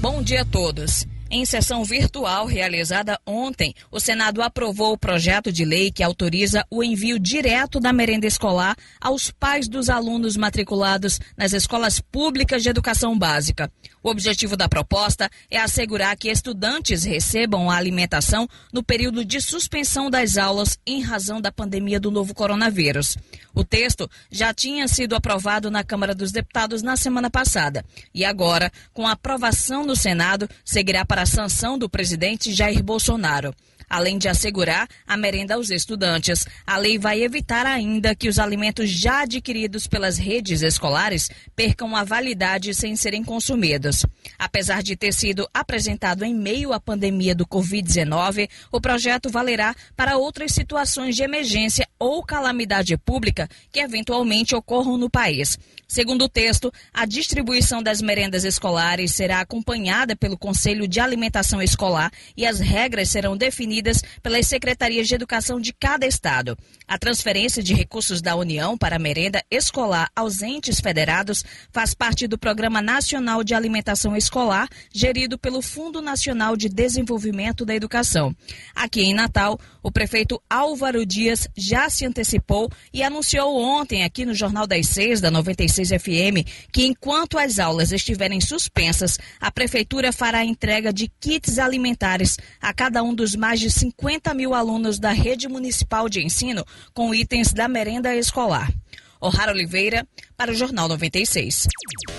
Bom 0.00 0.22
dia 0.22 0.42
a 0.42 0.44
todos. 0.44 1.06
Em 1.36 1.44
sessão 1.44 1.82
virtual 1.82 2.46
realizada 2.46 3.18
ontem, 3.26 3.74
o 3.90 3.98
Senado 3.98 4.40
aprovou 4.40 4.92
o 4.92 4.96
projeto 4.96 5.50
de 5.50 5.64
lei 5.64 5.90
que 5.90 6.00
autoriza 6.00 6.64
o 6.70 6.80
envio 6.80 7.18
direto 7.18 7.80
da 7.80 7.92
merenda 7.92 8.24
escolar 8.24 8.76
aos 9.00 9.32
pais 9.32 9.66
dos 9.66 9.90
alunos 9.90 10.36
matriculados 10.36 11.18
nas 11.36 11.52
escolas 11.52 11.98
públicas 11.98 12.62
de 12.62 12.68
educação 12.68 13.18
básica. 13.18 13.68
O 14.00 14.10
objetivo 14.10 14.56
da 14.56 14.68
proposta 14.68 15.28
é 15.50 15.58
assegurar 15.58 16.16
que 16.16 16.30
estudantes 16.30 17.02
recebam 17.02 17.68
a 17.68 17.76
alimentação 17.76 18.46
no 18.72 18.84
período 18.84 19.24
de 19.24 19.40
suspensão 19.40 20.08
das 20.08 20.36
aulas 20.36 20.78
em 20.86 21.02
razão 21.02 21.40
da 21.40 21.50
pandemia 21.50 21.98
do 21.98 22.12
novo 22.12 22.32
coronavírus. 22.32 23.18
O 23.52 23.64
texto 23.64 24.08
já 24.30 24.54
tinha 24.54 24.86
sido 24.86 25.16
aprovado 25.16 25.68
na 25.68 25.82
Câmara 25.82 26.14
dos 26.14 26.30
Deputados 26.30 26.80
na 26.80 26.96
semana 26.96 27.28
passada 27.28 27.84
e 28.14 28.24
agora, 28.24 28.70
com 28.92 29.04
a 29.04 29.12
aprovação 29.12 29.84
no 29.84 29.96
Senado, 29.96 30.48
seguirá 30.64 31.04
para 31.04 31.23
a 31.24 31.26
sanção 31.26 31.78
do 31.78 31.88
presidente 31.88 32.52
Jair 32.52 32.82
Bolsonaro. 32.82 33.54
Além 33.88 34.18
de 34.18 34.28
assegurar 34.28 34.88
a 35.06 35.16
merenda 35.16 35.54
aos 35.54 35.70
estudantes, 35.70 36.46
a 36.66 36.76
lei 36.76 36.98
vai 36.98 37.22
evitar 37.22 37.66
ainda 37.66 38.14
que 38.14 38.28
os 38.28 38.38
alimentos 38.38 38.90
já 38.90 39.22
adquiridos 39.22 39.86
pelas 39.86 40.18
redes 40.18 40.62
escolares 40.62 41.30
percam 41.54 41.94
a 41.94 42.04
validade 42.04 42.74
sem 42.74 42.96
serem 42.96 43.22
consumidos. 43.22 44.04
Apesar 44.38 44.82
de 44.82 44.96
ter 44.96 45.12
sido 45.12 45.48
apresentado 45.52 46.24
em 46.24 46.34
meio 46.34 46.72
à 46.72 46.80
pandemia 46.80 47.34
do 47.34 47.46
Covid-19, 47.46 48.48
o 48.72 48.80
projeto 48.80 49.28
valerá 49.28 49.74
para 49.96 50.16
outras 50.16 50.52
situações 50.52 51.14
de 51.14 51.22
emergência 51.22 51.86
ou 51.98 52.22
calamidade 52.22 52.96
pública 52.96 53.48
que 53.70 53.80
eventualmente 53.80 54.54
ocorram 54.54 54.96
no 54.96 55.10
país. 55.10 55.58
Segundo 55.86 56.24
o 56.24 56.28
texto, 56.28 56.72
a 56.92 57.06
distribuição 57.06 57.82
das 57.82 58.00
merendas 58.00 58.44
escolares 58.44 59.12
será 59.12 59.40
acompanhada 59.40 60.16
pelo 60.16 60.36
Conselho 60.36 60.88
de 60.88 60.98
Alimentação 60.98 61.62
Escolar 61.62 62.10
e 62.36 62.46
as 62.46 62.58
regras 62.58 63.10
serão 63.10 63.36
definidas 63.36 63.73
pelas 64.22 64.46
secretarias 64.46 65.08
de 65.08 65.14
educação 65.14 65.60
de 65.60 65.72
cada 65.72 66.06
estado. 66.06 66.56
A 66.86 66.98
transferência 66.98 67.62
de 67.62 67.74
recursos 67.74 68.20
da 68.20 68.36
União 68.36 68.76
para 68.76 68.96
a 68.96 68.98
merenda 68.98 69.42
escolar 69.50 70.10
aos 70.14 70.42
entes 70.42 70.80
federados 70.80 71.44
faz 71.72 71.94
parte 71.94 72.26
do 72.26 72.38
Programa 72.38 72.82
Nacional 72.82 73.42
de 73.42 73.54
Alimentação 73.54 74.16
Escolar, 74.16 74.68
gerido 74.92 75.38
pelo 75.38 75.62
Fundo 75.62 76.02
Nacional 76.02 76.56
de 76.56 76.68
Desenvolvimento 76.68 77.64
da 77.64 77.74
Educação. 77.74 78.34
Aqui 78.74 79.02
em 79.02 79.14
Natal, 79.14 79.58
o 79.82 79.90
prefeito 79.90 80.40
Álvaro 80.48 81.04
Dias 81.04 81.48
já 81.56 81.88
se 81.90 82.04
antecipou 82.04 82.70
e 82.92 83.02
anunciou 83.02 83.58
ontem, 83.60 84.04
aqui 84.04 84.24
no 84.24 84.34
Jornal 84.34 84.66
das 84.66 84.88
Seis, 84.88 85.20
da 85.20 85.30
96 85.30 85.90
FM, 85.90 86.46
que 86.72 86.86
enquanto 86.86 87.38
as 87.38 87.58
aulas 87.58 87.92
estiverem 87.92 88.40
suspensas, 88.40 89.18
a 89.40 89.50
prefeitura 89.50 90.12
fará 90.12 90.38
a 90.38 90.44
entrega 90.44 90.92
de 90.92 91.08
kits 91.20 91.58
alimentares 91.58 92.36
a 92.60 92.72
cada 92.72 93.02
um 93.02 93.14
dos 93.14 93.34
mais 93.34 93.60
de 93.64 93.70
50 93.70 94.34
mil 94.34 94.52
alunos 94.52 94.98
da 94.98 95.10
rede 95.10 95.48
municipal 95.48 96.06
de 96.06 96.22
ensino 96.22 96.62
com 96.92 97.14
itens 97.14 97.50
da 97.50 97.66
merenda 97.66 98.14
escolar. 98.14 98.70
O'Hara 99.18 99.52
Oliveira, 99.52 100.06
para 100.36 100.52
o 100.52 100.54
Jornal 100.54 100.86
96. 100.86 101.66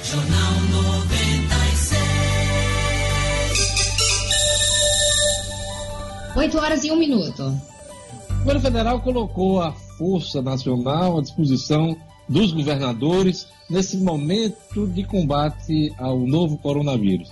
Jornal 0.03 0.53
96. 0.71 1.99
8 6.35 6.57
horas 6.57 6.83
e 6.83 6.91
um 6.91 6.97
minuto. 6.97 7.43
O 7.43 8.37
governo 8.39 8.61
federal 8.61 9.01
colocou 9.01 9.61
a 9.61 9.71
Força 9.71 10.41
Nacional 10.41 11.19
à 11.19 11.21
disposição 11.21 11.95
dos 12.27 12.51
governadores 12.53 13.47
nesse 13.69 13.97
momento 13.97 14.87
de 14.87 15.03
combate 15.03 15.93
ao 15.99 16.17
novo 16.17 16.57
coronavírus. 16.57 17.29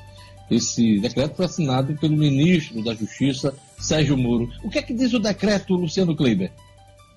Esse 0.49 0.99
decreto 0.99 1.35
foi 1.35 1.45
assinado 1.45 1.95
pelo 1.95 2.17
ministro 2.17 2.83
da 2.83 2.93
Justiça, 2.93 3.53
Sérgio 3.79 4.17
Moro. 4.17 4.49
O 4.63 4.69
que 4.69 4.79
é 4.79 4.81
que 4.81 4.93
diz 4.93 5.13
o 5.13 5.19
decreto, 5.19 5.75
Luciano 5.75 6.15
Kleiber? 6.15 6.51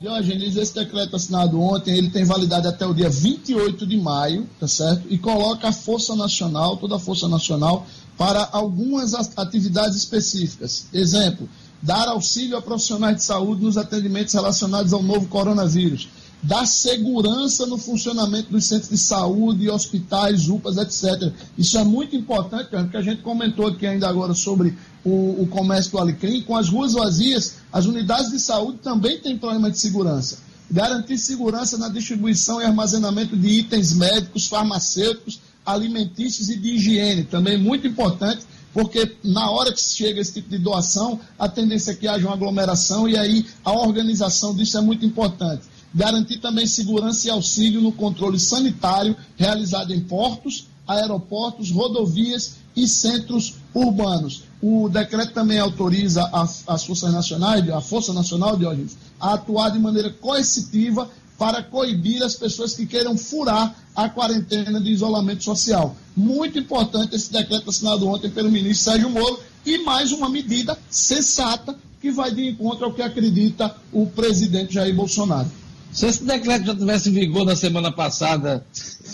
Diogenes, 0.01 0.57
esse 0.57 0.75
decreto 0.75 1.17
assinado 1.17 1.61
ontem, 1.61 1.97
ele 1.97 2.11
tem 2.11 2.25
validade 2.25 2.67
até 2.67 2.87
o 2.87 2.93
dia 2.93 3.09
28 3.09 3.87
de 3.87 3.97
maio, 3.97 4.47
tá 4.61 4.69
certo? 4.69 5.07
E 5.09 5.17
coloca 5.17 5.69
a 5.69 5.73
Força 5.73 6.15
Nacional, 6.15 6.77
toda 6.77 6.97
a 6.97 6.99
Força 6.99 7.27
Nacional, 7.27 7.87
para 8.17 8.47
algumas 8.53 9.15
atividades 9.15 9.97
específicas. 9.97 10.87
Exemplo, 10.93 11.49
dar 11.83 12.09
auxílio 12.09 12.59
a 12.59 12.63
profissionais 12.63 13.17
de 13.17 13.23
saúde 13.25 13.63
nos 13.63 13.79
atendimentos 13.79 14.35
relacionados 14.35 14.93
ao 14.93 15.03
novo 15.03 15.29
coronavírus 15.29 16.09
dar 16.43 16.67
segurança 16.67 17.67
no 17.67 17.79
funcionamento 17.79 18.51
dos 18.51 18.67
centros 18.67 18.91
de 18.91 18.99
saúde, 18.99 19.69
hospitais, 19.69 20.49
UPAs, 20.49 20.77
etc. 20.77 21.33
Isso 21.57 21.79
é 21.79 21.85
muito 21.85 22.15
importante, 22.15 22.69
porque 22.71 22.97
a 22.97 23.03
gente 23.03 23.23
comentou 23.23 23.67
aqui 23.67 23.87
ainda 23.87 24.09
agora 24.09 24.35
sobre 24.35 24.77
o, 25.05 25.43
o 25.43 25.47
comércio 25.49 25.93
do 25.93 25.99
Alecrim. 25.99 26.43
Com 26.43 26.57
as 26.57 26.69
ruas 26.69 26.93
vazias, 26.93 27.57
as 27.73 27.87
unidades 27.87 28.31
de 28.31 28.39
saúde 28.39 28.79
também 28.79 29.19
têm 29.19 29.39
problema 29.39 29.71
de 29.71 29.79
segurança. 29.79 30.39
Garantir 30.71 31.17
segurança 31.19 31.79
na 31.79 31.89
distribuição 31.89 32.61
e 32.61 32.65
armazenamento 32.65 33.37
de 33.37 33.49
itens 33.49 33.93
médicos, 33.93 34.47
farmacêuticos, 34.47 35.41
alimentícios 35.65 36.49
e 36.49 36.57
de 36.57 36.75
higiene, 36.75 37.25
também 37.25 37.59
muito 37.59 37.87
importante, 37.87 38.45
porque 38.73 39.17
na 39.25 39.51
hora 39.51 39.73
que 39.73 39.81
chega 39.81 40.21
esse 40.21 40.35
tipo 40.35 40.51
de 40.51 40.59
doação, 40.59 41.19
a 41.39 41.49
tendência 41.49 41.93
é 41.93 41.95
que 41.95 42.07
haja 42.07 42.27
uma 42.27 42.35
aglomeração 42.35 43.09
e 43.09 43.17
aí 43.17 43.47
a 43.65 43.73
organização 43.73 44.55
disso 44.55 44.77
é 44.77 44.81
muito 44.81 45.05
importante 45.05 45.63
garantir 45.97 46.37
também 46.37 46.67
segurança 46.67 47.27
e 47.27 47.31
auxílio 47.31 47.81
no 47.81 47.91
controle 47.91 48.39
sanitário 48.39 49.17
realizado 49.35 49.95
em 49.95 50.01
portos, 50.01 50.67
aeroportos, 50.87 51.71
rodovias 51.71 52.57
e 52.77 52.87
centros 52.87 53.55
urbanos. 53.73 54.43
O 54.63 54.91
decreto 54.91 55.33
também 55.33 55.59
autoriza 55.59 56.29
as, 56.35 56.65
as 56.67 56.85
forças 56.85 57.15
nacionais, 57.15 57.67
a 57.71 57.81
Força 57.81 58.13
Nacional 58.13 58.59
de 58.59 58.67
Origem, 58.67 58.95
a 59.19 59.35
atuar 59.35 59.71
de 59.71 59.79
maneira 59.79 60.11
coercitiva 60.11 61.09
para 61.39 61.63
coibir 61.63 62.23
as 62.23 62.35
pessoas 62.35 62.75
que 62.75 62.85
queiram 62.85 63.17
furar 63.17 63.75
a 63.95 64.09
quarentena 64.09 64.79
de 64.79 64.91
isolamento 64.91 65.45
social. 65.45 65.97
Muito 66.15 66.59
importante 66.59 67.17
esse 67.17 67.33
decreto 67.33 67.71
assinado 67.71 68.07
ontem 68.07 68.31
pelo 68.31 68.51
ministro 68.51 68.93
Sérgio 68.93 69.09
Moro 69.09 69.41
e 69.65 69.79
mais 69.79 70.13
uma 70.13 70.29
medida 70.29 70.79
sensata 70.91 71.75
que 72.01 72.11
vai 72.11 72.31
de 72.31 72.47
encontro 72.47 72.85
ao 72.85 72.93
que 72.93 73.03
acredita 73.03 73.75
o 73.91 74.07
presidente 74.07 74.75
Jair 74.75 74.95
Bolsonaro. 74.95 75.51
Se 75.97 76.07
esse 76.07 76.25
decreto 76.25 76.67
já 76.67 76.75
tivesse 76.77 77.09
em 77.09 77.13
vigor 77.13 77.47
na 77.47 77.57
semana 77.57 77.91
passada, 77.91 78.63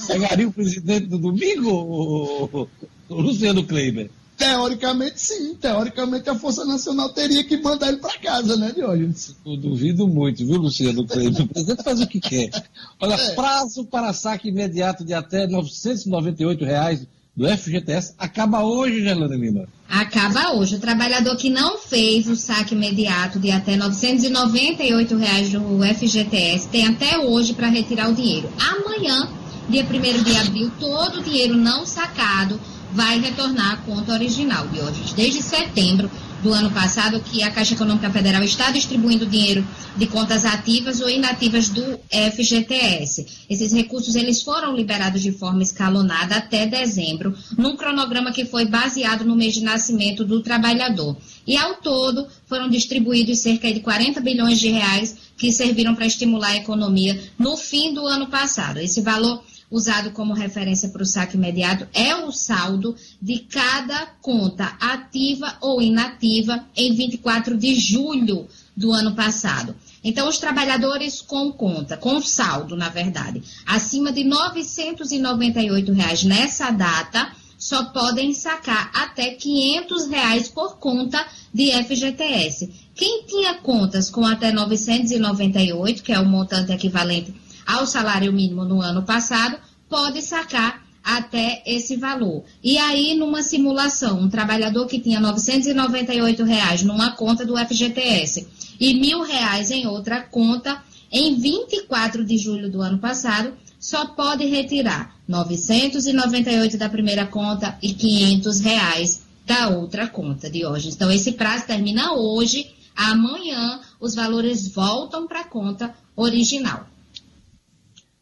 pegaria 0.09 0.49
o 0.49 0.53
presidente 0.53 1.07
do 1.07 1.17
domingo, 1.17 1.71
o, 1.71 2.69
o 3.09 3.21
Luciano 3.21 3.63
Kleiber? 3.63 4.11
Teoricamente, 4.37 5.21
sim. 5.21 5.55
Teoricamente, 5.55 6.29
a 6.29 6.35
Força 6.35 6.65
Nacional 6.65 7.11
teria 7.11 7.45
que 7.45 7.57
mandar 7.59 7.87
ele 7.87 7.99
para 7.99 8.19
casa, 8.19 8.57
né, 8.57 8.73
Diógenes? 8.75 9.37
Eu 9.47 9.57
duvido 9.57 10.09
muito, 10.09 10.45
viu, 10.45 10.57
Luciano 10.57 11.07
Kleiber? 11.07 11.43
O 11.43 11.47
presidente 11.47 11.85
faz 11.85 12.01
o 12.01 12.07
que 12.09 12.19
quer. 12.19 12.51
Olha, 12.99 13.15
é. 13.15 13.35
prazo 13.37 13.85
para 13.85 14.13
saque 14.13 14.49
imediato 14.49 15.05
de 15.05 15.15
até 15.15 15.47
998 15.47 16.65
reais 16.65 17.07
do 17.37 17.47
FGTS 17.47 18.15
acaba 18.19 18.65
hoje, 18.65 19.05
Gelane 19.05 19.37
Lima. 19.37 19.69
Acaba 19.93 20.53
hoje. 20.55 20.77
O 20.77 20.81
trabalhador 20.81 21.37
que 21.37 21.51
não 21.51 21.77
fez 21.77 22.27
o 22.27 22.35
saque 22.35 22.75
imediato 22.75 23.39
de 23.39 23.51
até 23.51 23.77
998 23.77 25.17
reais 25.19 25.51
do 25.51 25.61
FGTS 25.85 26.67
tem 26.69 26.87
até 26.87 27.19
hoje 27.19 27.53
para 27.53 27.69
retirar 27.69 28.09
o 28.09 28.15
dinheiro. 28.15 28.51
Amanhã, 28.59 29.29
dia 29.69 29.85
1 29.85 30.23
de 30.23 30.37
abril, 30.39 30.73
todo 30.81 31.21
o 31.21 31.23
dinheiro 31.23 31.55
não 31.59 31.85
sacado 31.85 32.59
vai 32.91 33.21
retornar 33.21 33.75
à 33.75 33.77
conta 33.77 34.15
original 34.15 34.67
de 34.69 34.81
hoje. 34.81 35.13
Desde 35.15 35.43
setembro, 35.43 36.11
do 36.43 36.53
ano 36.53 36.71
passado 36.73 37.21
que 37.21 37.43
a 37.43 37.51
Caixa 37.51 37.75
Econômica 37.75 38.11
Federal 38.11 38.43
está 38.43 38.71
distribuindo 38.71 39.25
dinheiro 39.25 39.65
de 39.97 40.07
contas 40.07 40.45
ativas 40.45 41.01
ou 41.01 41.09
inativas 41.09 41.69
do 41.69 42.01
FGTS. 42.11 43.27
Esses 43.49 43.73
recursos 43.73 44.17
eles 44.17 44.43
foram 44.43 44.75
liberados 44.75 45.23
de 45.23 45.31
forma 45.31 45.63
escalonada 45.63 46.37
até 46.37 46.67
dezembro, 46.67 47.35
num 47.57 47.77
cronograma 47.77 48.33
que 48.33 48.45
foi 48.45 48.65
baseado 48.65 49.25
no 49.25 49.37
mês 49.37 49.55
de 49.55 49.63
nascimento 49.63 50.25
do 50.25 50.43
trabalhador. 50.43 51.17
E 51.47 51.57
ao 51.57 51.77
todo 51.77 52.27
foram 52.47 52.69
distribuídos 52.69 53.39
cerca 53.39 53.73
de 53.73 53.81
40 53.81 54.21
bilhões 54.21 54.59
de 54.59 54.69
reais 54.69 55.17
que 55.37 55.53
serviram 55.53 55.95
para 55.95 56.07
estimular 56.07 56.51
a 56.51 56.57
economia 56.57 57.21
no 57.39 57.57
fim 57.57 57.95
do 57.95 58.07
ano 58.07 58.27
passado. 58.27 58.79
Esse 58.79 59.01
valor 59.01 59.43
usado 59.73 60.11
como 60.11 60.35
referência 60.35 60.91
para 60.91 61.03
o 61.03 61.07
saque 61.07 61.37
imediato 61.37 61.89
é 61.95 62.15
o 62.15 62.31
saldo 62.31 62.95
de 63.21 63.39
cada 63.39 64.07
conta 64.21 64.77
ativa 64.79 65.57
ou 65.63 65.81
inativa 65.81 66.65
em 66.77 66.95
24 66.95 67.57
de 67.57 67.75
julho 67.75 68.47
do 68.77 68.93
ano 68.93 69.15
passado. 69.15 69.75
Então, 70.05 70.29
os 70.29 70.39
trabalhadores 70.39 71.23
com 71.23 71.51
conta, 71.53 71.97
com 71.97 72.21
saldo, 72.21 72.77
na 72.77 72.91
verdade, 72.91 73.43
acima 73.67 74.13
de 74.13 74.25
998 74.25 75.93
reais 75.93 76.23
nessa 76.23 76.71
data, 76.71 77.33
só 77.57 77.85
podem 77.85 78.35
sacar 78.35 78.91
até 78.93 79.31
500 79.31 80.09
reais 80.09 80.49
por 80.49 80.79
conta 80.79 81.25
de 81.55 81.71
FGTS. 81.71 82.69
Quem 82.95 83.25
tinha 83.25 83.55
contas 83.55 84.11
com 84.11 84.27
até 84.27 84.51
998, 84.53 86.03
que 86.03 86.13
é 86.13 86.19
o 86.19 86.27
montante 86.27 86.73
equivalente 86.73 87.33
ao 87.67 87.87
salário 87.87 88.33
mínimo 88.33 88.65
no 88.65 88.81
ano 88.81 89.03
passado, 89.03 89.57
pode 89.89 90.23
sacar 90.23 90.83
até 91.03 91.63
esse 91.67 91.97
valor. 91.97 92.45
E 92.63 92.79
aí, 92.79 93.15
numa 93.15 93.43
simulação, 93.43 94.21
um 94.21 94.29
trabalhador 94.29 94.87
que 94.87 95.01
tinha 95.01 95.21
998 95.21 96.45
reais 96.45 96.83
numa 96.83 97.13
conta 97.13 97.45
do 97.45 97.57
FGTS 97.57 98.47
e 98.79 98.95
mil 98.95 99.23
reais 99.23 99.71
em 99.71 99.87
outra 99.87 100.23
conta, 100.23 100.83
em 101.11 101.35
24 101.35 102.25
de 102.25 102.39
julho 102.39 102.71
do 102.71 102.81
ano 102.81 102.99
passado, 102.99 103.53
só 103.79 104.07
pode 104.07 104.47
retirar 104.47 105.17
998 105.27 106.79
da 106.79 106.89
primeira 106.89 107.27
conta 107.27 107.77
e 107.83 107.93
500 107.93 108.61
reais 108.61 109.23
da 109.45 109.69
outra 109.69 110.07
conta 110.07 110.49
de 110.49 110.65
hoje. 110.65 110.89
Então, 110.89 111.11
esse 111.11 111.33
prazo 111.33 111.67
termina 111.67 112.15
hoje. 112.15 112.71
Amanhã, 112.95 113.81
os 114.01 114.15
valores 114.15 114.69
voltam 114.69 115.27
para 115.27 115.41
a 115.41 115.49
conta 115.49 115.95
original. 116.15 116.87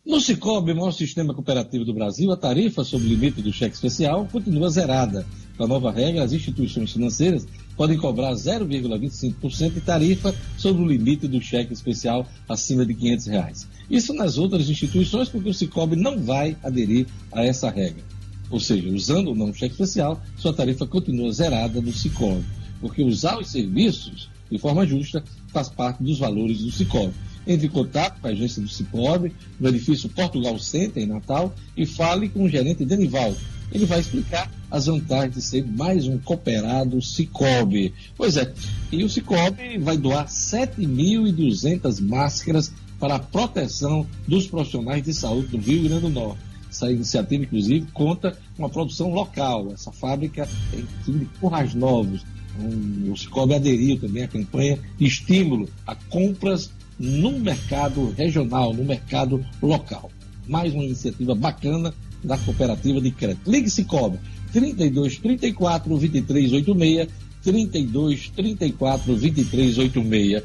No 0.05 0.19
Cicobi, 0.19 0.73
maior 0.73 0.93
sistema 0.93 1.35
cooperativo 1.35 1.85
do 1.85 1.93
Brasil, 1.93 2.33
a 2.33 2.37
tarifa 2.37 2.83
sobre 2.83 3.07
o 3.07 3.11
limite 3.11 3.43
do 3.43 3.53
cheque 3.53 3.75
especial 3.75 4.27
continua 4.33 4.71
zerada. 4.71 5.27
Com 5.59 5.65
a 5.65 5.69
nova 5.69 5.93
regra, 5.93 6.25
as 6.25 6.33
instituições 6.33 6.93
financeiras 6.93 7.47
podem 7.77 7.99
cobrar 7.99 8.33
0,25% 8.33 9.75
de 9.75 9.81
tarifa 9.83 10.35
sobre 10.57 10.83
o 10.83 10.87
limite 10.87 11.29
do 11.29 11.39
cheque 11.39 11.75
especial 11.75 12.27
acima 12.49 12.87
de 12.87 12.95
500 12.95 13.27
reais. 13.27 13.69
Isso 13.91 14.15
nas 14.15 14.39
outras 14.39 14.71
instituições, 14.71 15.29
porque 15.29 15.51
o 15.51 15.55
Cicobi 15.55 15.97
não 15.97 16.19
vai 16.19 16.57
aderir 16.63 17.07
a 17.31 17.45
essa 17.45 17.69
regra. 17.69 18.03
Ou 18.51 18.59
seja, 18.59 18.89
usando 18.89 19.29
ou 19.29 19.35
não 19.35 19.51
o 19.51 19.55
cheque 19.55 19.75
especial, 19.75 20.19
sua 20.39 20.55
tarifa 20.55 20.87
continua 20.87 21.31
zerada 21.31 21.79
no 21.79 21.93
Cicobi, 21.93 22.43
porque 22.81 23.03
usar 23.03 23.39
os 23.39 23.51
serviços 23.51 24.31
de 24.51 24.59
forma 24.59 24.87
justa 24.87 25.23
faz 25.53 25.69
parte 25.69 26.03
dos 26.03 26.19
valores 26.19 26.61
do 26.61 26.73
Cicobi. 26.73 27.13
Entre 27.51 27.67
em 27.67 27.71
contato 27.71 28.21
com 28.21 28.29
a 28.29 28.31
agência 28.31 28.63
do 28.63 28.69
Cicobi, 28.69 29.35
no 29.59 29.69
edifício 29.69 30.09
Portugal 30.09 30.57
Center, 30.61 31.03
em 31.03 31.07
Natal, 31.07 31.53
e 31.77 31.85
fale 31.85 32.29
com 32.29 32.45
o 32.45 32.49
gerente 32.49 32.85
Denivaldo. 32.85 33.37
Ele 33.73 33.87
vai 33.87 33.99
explicar 33.99 34.49
as 34.71 34.87
vantagens 34.87 35.35
de 35.35 35.43
ser 35.43 35.67
mais 35.67 36.07
um 36.07 36.17
cooperado 36.17 37.03
Cicobi. 37.03 37.93
Pois 38.17 38.37
é, 38.37 38.55
e 38.93 39.03
o 39.03 39.11
Cicobi 39.11 39.79
vai 39.79 39.99
doar 39.99 40.29
7.200 40.29 42.01
máscaras 42.01 42.73
para 43.01 43.17
a 43.17 43.19
proteção 43.19 44.07
dos 44.29 44.47
profissionais 44.47 45.03
de 45.03 45.13
saúde 45.13 45.49
do 45.49 45.59
Rio 45.59 45.89
Grande 45.89 46.03
do 46.03 46.09
Norte. 46.09 46.39
Essa 46.71 46.93
iniciativa, 46.93 47.43
inclusive, 47.43 47.85
conta 47.93 48.39
com 48.57 48.65
a 48.65 48.69
produção 48.69 49.13
local. 49.13 49.73
Essa 49.73 49.91
fábrica 49.91 50.49
tem 50.71 51.19
de 51.19 51.25
Currais 51.41 51.75
Novos. 51.75 52.25
Um, 52.61 53.11
o 53.11 53.17
Cicobi 53.17 53.55
aderiu 53.55 53.99
também 53.99 54.23
à 54.23 54.29
campanha 54.29 54.79
de 54.97 55.05
estímulo 55.05 55.69
a 55.85 55.97
compras 55.97 56.71
no 57.01 57.39
mercado 57.39 58.13
regional, 58.17 58.75
no 58.75 58.85
mercado 58.85 59.43
local. 59.63 60.11
Mais 60.47 60.75
uma 60.75 60.85
iniciativa 60.85 61.35
bacana 61.35 61.95
da 62.23 62.37
cooperativa 62.37 63.01
de 63.01 63.11
crédito. 63.11 63.51
Ligue 63.51 63.71
Cicobi 63.71 64.19
32 64.53 65.17
34 65.19 65.97
23 65.97 66.53
86 66.53 67.09
32 67.43 68.29
34 68.29 69.17
23 69.17 69.79
86. 69.79 70.43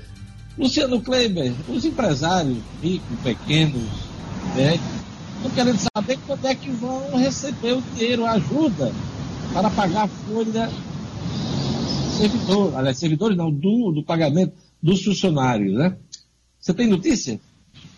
Luciano 0.57 1.01
Kleber, 1.01 1.51
os 1.67 1.83
empresários 1.83 2.57
ricos, 2.81 3.19
pequenos, 3.21 3.83
né, 4.55 4.79
estão 5.35 5.51
querendo 5.51 5.79
saber 5.93 6.17
quando 6.25 6.45
é 6.45 6.55
que 6.55 6.69
vão 6.69 7.17
receber 7.17 7.73
o 7.73 7.83
dinheiro, 7.93 8.25
a 8.25 8.31
ajuda, 8.31 8.93
para 9.51 9.69
pagar 9.69 10.03
a 10.03 10.07
folha 10.07 10.69
servidor, 12.15 12.73
aliás, 12.77 12.97
servidores 12.97 13.37
não, 13.37 13.51
do, 13.51 13.91
do 13.91 14.03
pagamento 14.03 14.53
dos 14.81 15.03
funcionários, 15.03 15.73
né? 15.73 15.97
Você 16.65 16.73
tem 16.73 16.87
notícia? 16.87 17.39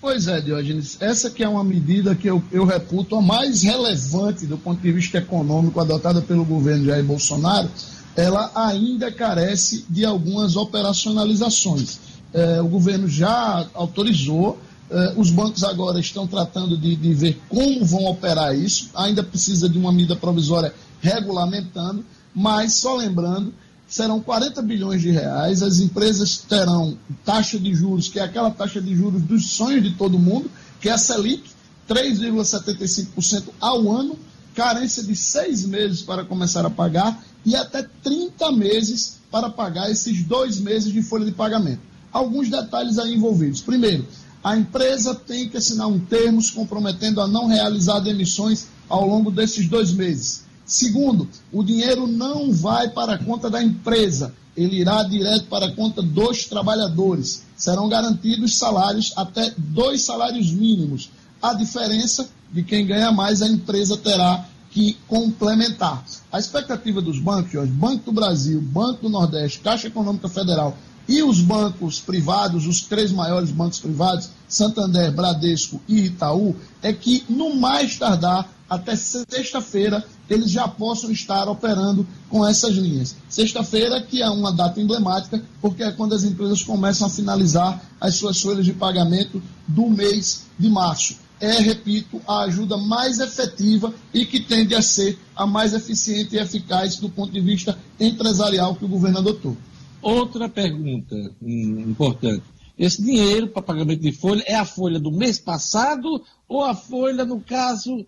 Pois 0.01 0.27
é, 0.27 0.41
Diógenes, 0.41 0.97
essa 0.99 1.29
que 1.29 1.41
é 1.41 1.47
uma 1.47 1.63
medida 1.63 2.13
que 2.13 2.27
eu, 2.27 2.43
eu 2.51 2.65
reputo 2.65 3.15
a 3.15 3.21
mais 3.21 3.63
relevante 3.63 4.45
do 4.45 4.57
ponto 4.57 4.81
de 4.81 4.91
vista 4.91 5.19
econômico 5.19 5.79
adotada 5.79 6.21
pelo 6.21 6.43
governo 6.43 6.83
Jair 6.83 7.01
Bolsonaro, 7.01 7.69
ela 8.13 8.51
ainda 8.53 9.09
carece 9.09 9.85
de 9.89 10.03
algumas 10.03 10.57
operacionalizações. 10.57 11.97
É, 12.33 12.61
o 12.61 12.67
governo 12.67 13.07
já 13.07 13.65
autorizou, 13.73 14.59
é, 14.91 15.13
os 15.15 15.31
bancos 15.31 15.63
agora 15.63 15.97
estão 16.01 16.27
tratando 16.27 16.77
de, 16.77 16.93
de 16.97 17.13
ver 17.13 17.39
como 17.47 17.85
vão 17.85 18.03
operar 18.03 18.53
isso, 18.53 18.89
ainda 18.93 19.23
precisa 19.23 19.69
de 19.69 19.77
uma 19.77 19.93
medida 19.93 20.17
provisória 20.17 20.73
regulamentando, 20.99 22.03
mas 22.35 22.73
só 22.73 22.97
lembrando 22.97 23.53
serão 23.87 24.19
40 24.19 24.61
bilhões 24.61 25.01
de 25.01 25.11
reais, 25.11 25.63
as 25.63 25.79
empresas 25.79 26.37
terão 26.37 26.97
taxa 27.23 27.57
de 27.57 27.73
juros, 27.73 28.09
que 28.09 28.19
é 28.19 28.23
aquela 28.23 28.51
taxa 28.51 28.81
de 28.81 28.95
juros 28.95 29.21
dos 29.21 29.51
sonhos 29.51 29.83
de 29.83 29.91
todo 29.95 30.19
mundo, 30.19 30.51
que 30.81 30.89
é 30.89 30.91
a 30.91 30.97
Selic, 30.97 31.49
3,75% 31.87 33.45
ao 33.59 33.89
ano, 33.89 34.17
carência 34.53 35.03
de 35.03 35.15
seis 35.15 35.65
meses 35.65 36.01
para 36.01 36.25
começar 36.25 36.65
a 36.65 36.69
pagar 36.69 37.23
e 37.45 37.55
até 37.55 37.87
30 38.03 38.51
meses 38.51 39.19
para 39.31 39.49
pagar 39.49 39.89
esses 39.89 40.23
dois 40.23 40.59
meses 40.59 40.91
de 40.91 41.01
folha 41.01 41.25
de 41.25 41.31
pagamento. 41.31 41.79
Alguns 42.11 42.49
detalhes 42.49 42.97
aí 42.97 43.13
envolvidos. 43.13 43.61
Primeiro, 43.61 44.05
a 44.43 44.57
empresa 44.57 45.13
tem 45.15 45.47
que 45.47 45.57
assinar 45.57 45.87
um 45.87 45.99
termo 45.99 46.41
comprometendo 46.53 47.21
a 47.21 47.27
não 47.27 47.47
realizar 47.47 47.99
demissões 47.99 48.67
ao 48.89 49.07
longo 49.07 49.29
desses 49.29 49.67
dois 49.67 49.91
meses. 49.91 50.46
Segundo, 50.67 51.29
o 51.51 51.63
dinheiro 51.63 52.05
não 52.05 52.51
vai 52.51 52.89
para 52.89 53.13
a 53.13 53.17
conta 53.17 53.49
da 53.49 53.63
empresa, 53.63 54.33
ele 54.55 54.81
irá 54.81 55.01
direto 55.03 55.45
para 55.45 55.67
a 55.67 55.71
conta 55.71 56.01
dos 56.01 56.45
trabalhadores. 56.45 57.43
Serão 57.55 57.87
garantidos 57.87 58.57
salários 58.57 59.13
até 59.15 59.53
dois 59.57 60.01
salários 60.01 60.51
mínimos. 60.51 61.09
A 61.41 61.53
diferença 61.53 62.27
de 62.51 62.63
quem 62.63 62.85
ganha 62.85 63.11
mais, 63.11 63.41
a 63.41 63.47
empresa 63.47 63.95
terá 63.95 64.45
que 64.71 64.97
complementar. 65.07 66.03
A 66.31 66.39
expectativa 66.39 67.01
dos 67.01 67.19
bancos, 67.19 67.69
Banco 67.69 68.05
do 68.05 68.11
Brasil, 68.11 68.59
Banco 68.59 69.03
do 69.03 69.09
Nordeste, 69.09 69.59
Caixa 69.59 69.87
Econômica 69.87 70.27
Federal 70.27 70.75
e 71.07 71.23
os 71.23 71.39
bancos 71.39 71.99
privados, 71.99 72.67
os 72.67 72.81
três 72.81 73.11
maiores 73.11 73.51
bancos 73.51 73.79
privados, 73.79 74.29
Santander, 74.47 75.11
Bradesco 75.13 75.79
e 75.87 76.07
Itaú, 76.07 76.55
é 76.81 76.91
que 76.91 77.23
no 77.29 77.55
mais 77.55 77.95
tardar 77.97 78.49
até 78.69 78.95
sexta-feira 78.95 80.03
eles 80.29 80.51
já 80.51 80.67
possam 80.67 81.11
estar 81.11 81.47
operando 81.47 82.05
com 82.29 82.47
essas 82.47 82.75
linhas. 82.75 83.15
Sexta-feira, 83.29 84.01
que 84.01 84.21
é 84.21 84.29
uma 84.29 84.51
data 84.51 84.81
emblemática, 84.81 85.41
porque 85.61 85.83
é 85.83 85.91
quando 85.91 86.13
as 86.13 86.23
empresas 86.23 86.61
começam 86.61 87.07
a 87.07 87.09
finalizar 87.09 87.81
as 87.99 88.15
suas 88.15 88.41
folhas 88.41 88.65
de 88.65 88.73
pagamento 88.73 89.41
do 89.67 89.89
mês 89.89 90.45
de 90.57 90.69
março. 90.69 91.17
É, 91.39 91.59
repito, 91.59 92.19
a 92.27 92.45
ajuda 92.45 92.77
mais 92.77 93.19
efetiva 93.19 93.93
e 94.11 94.25
que 94.25 94.39
tende 94.39 94.73
a 94.73 94.81
ser 94.81 95.19
a 95.35 95.45
mais 95.45 95.73
eficiente 95.73 96.35
e 96.35 96.39
eficaz 96.39 96.95
do 96.95 97.09
ponto 97.09 97.31
de 97.31 97.39
vista 97.39 97.77
empresarial 97.99 98.75
que 98.75 98.85
o 98.85 98.87
governo 98.87 99.19
adotou. 99.19 99.55
Outra 100.01 100.49
pergunta 100.49 101.15
hum, 101.41 101.85
importante. 101.89 102.43
Esse 102.77 103.01
dinheiro 103.01 103.47
para 103.47 103.61
pagamento 103.61 104.01
de 104.01 104.11
folha 104.11 104.43
é 104.45 104.55
a 104.55 104.65
folha 104.65 104.99
do 104.99 105.11
mês 105.11 105.39
passado 105.39 106.23
ou 106.47 106.63
a 106.63 106.75
folha, 106.75 107.25
no 107.25 107.39
caso, 107.39 108.05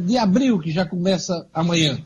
de 0.00 0.16
abril, 0.16 0.58
que 0.58 0.70
já 0.70 0.86
começa 0.86 1.46
amanhã? 1.52 1.98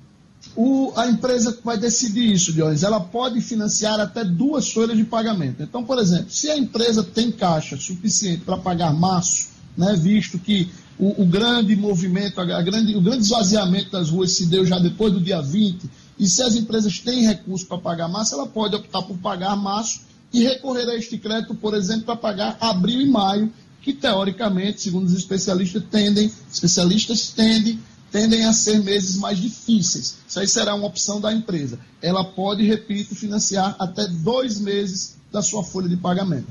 O, 0.56 0.92
a 0.96 1.06
empresa 1.06 1.56
vai 1.64 1.76
decidir 1.76 2.32
isso, 2.32 2.52
Dionis. 2.52 2.82
Ela 2.82 3.00
pode 3.00 3.40
financiar 3.40 4.00
até 4.00 4.24
duas 4.24 4.70
folhas 4.70 4.96
de 4.96 5.04
pagamento. 5.04 5.62
Então, 5.62 5.84
por 5.84 5.98
exemplo, 5.98 6.30
se 6.30 6.50
a 6.50 6.56
empresa 6.56 7.02
tem 7.02 7.30
caixa 7.30 7.76
suficiente 7.76 8.44
para 8.44 8.56
pagar 8.56 8.92
março, 8.94 9.48
né, 9.76 9.94
visto 9.96 10.38
que 10.38 10.70
o, 10.98 11.22
o 11.22 11.26
grande 11.26 11.76
movimento, 11.76 12.40
a 12.40 12.62
grande, 12.62 12.96
o 12.96 13.00
grande 13.00 13.22
esvaziamento 13.22 13.90
das 13.90 14.10
ruas 14.10 14.32
se 14.32 14.46
deu 14.46 14.64
já 14.64 14.78
depois 14.78 15.12
do 15.12 15.20
dia 15.20 15.40
20, 15.40 15.88
E 16.18 16.26
se 16.26 16.42
as 16.42 16.56
empresas 16.56 16.98
têm 16.98 17.24
recurso 17.24 17.66
para 17.66 17.78
pagar 17.78 18.08
massa, 18.08 18.34
ela 18.34 18.46
pode 18.46 18.74
optar 18.74 19.02
por 19.02 19.16
pagar 19.18 19.54
março 19.56 20.00
e 20.32 20.42
recorrer 20.42 20.88
a 20.88 20.96
este 20.96 21.16
crédito, 21.16 21.54
por 21.54 21.74
exemplo, 21.74 22.04
para 22.04 22.16
pagar 22.16 22.56
abril 22.60 23.00
e 23.00 23.08
maio, 23.08 23.52
que 23.88 23.94
teoricamente, 23.94 24.82
segundo 24.82 25.06
os 25.06 25.14
especialistas, 25.14 25.82
tendem, 25.90 26.30
especialistas 26.52 27.30
tendem, 27.30 27.78
tendem 28.12 28.44
a 28.44 28.52
ser 28.52 28.84
meses 28.84 29.16
mais 29.16 29.38
difíceis. 29.38 30.18
Isso 30.28 30.38
aí 30.38 30.46
será 30.46 30.74
uma 30.74 30.86
opção 30.86 31.18
da 31.18 31.32
empresa. 31.32 31.78
Ela 32.02 32.22
pode, 32.22 32.66
repito, 32.66 33.14
financiar 33.14 33.74
até 33.78 34.06
dois 34.06 34.60
meses 34.60 35.16
da 35.32 35.40
sua 35.40 35.64
folha 35.64 35.88
de 35.88 35.96
pagamento. 35.96 36.48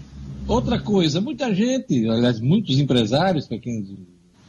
Outra 0.47 0.79
coisa, 0.79 1.21
muita 1.21 1.53
gente, 1.53 2.09
aliás, 2.09 2.39
muitos 2.39 2.79
empresários, 2.79 3.45
pequenos 3.45 3.87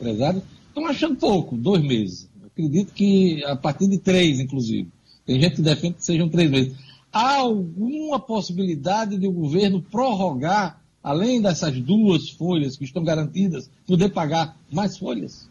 empresários, 0.01 0.43
estão 0.69 0.87
achando 0.87 1.17
pouco, 1.17 1.59
dois 1.59 1.83
meses. 1.83 2.27
acredito 2.47 2.95
que 2.95 3.45
a 3.45 3.55
partir 3.55 3.87
de 3.89 3.99
três, 3.99 4.41
inclusive. 4.41 4.89
Tem 5.27 5.39
gente 5.39 5.57
que 5.57 5.63
defende 5.63 5.97
que 5.97 6.05
sejam 6.07 6.31
três 6.31 6.51
meses. 6.51 6.73
Há 7.13 7.37
alguma 7.37 8.19
possibilidade 8.19 9.19
de 9.19 9.27
o 9.27 9.33
governo 9.33 9.83
prorrogar, 9.83 10.78
além 11.03 11.41
dessas 11.41 11.81
duas 11.81 12.31
folhas 12.31 12.77
que 12.77 12.85
estão 12.85 13.03
garantidas, 13.03 13.71
poder 13.87 14.11
pagar 14.11 14.57
mais 14.71 14.99
folhas? 14.99 15.49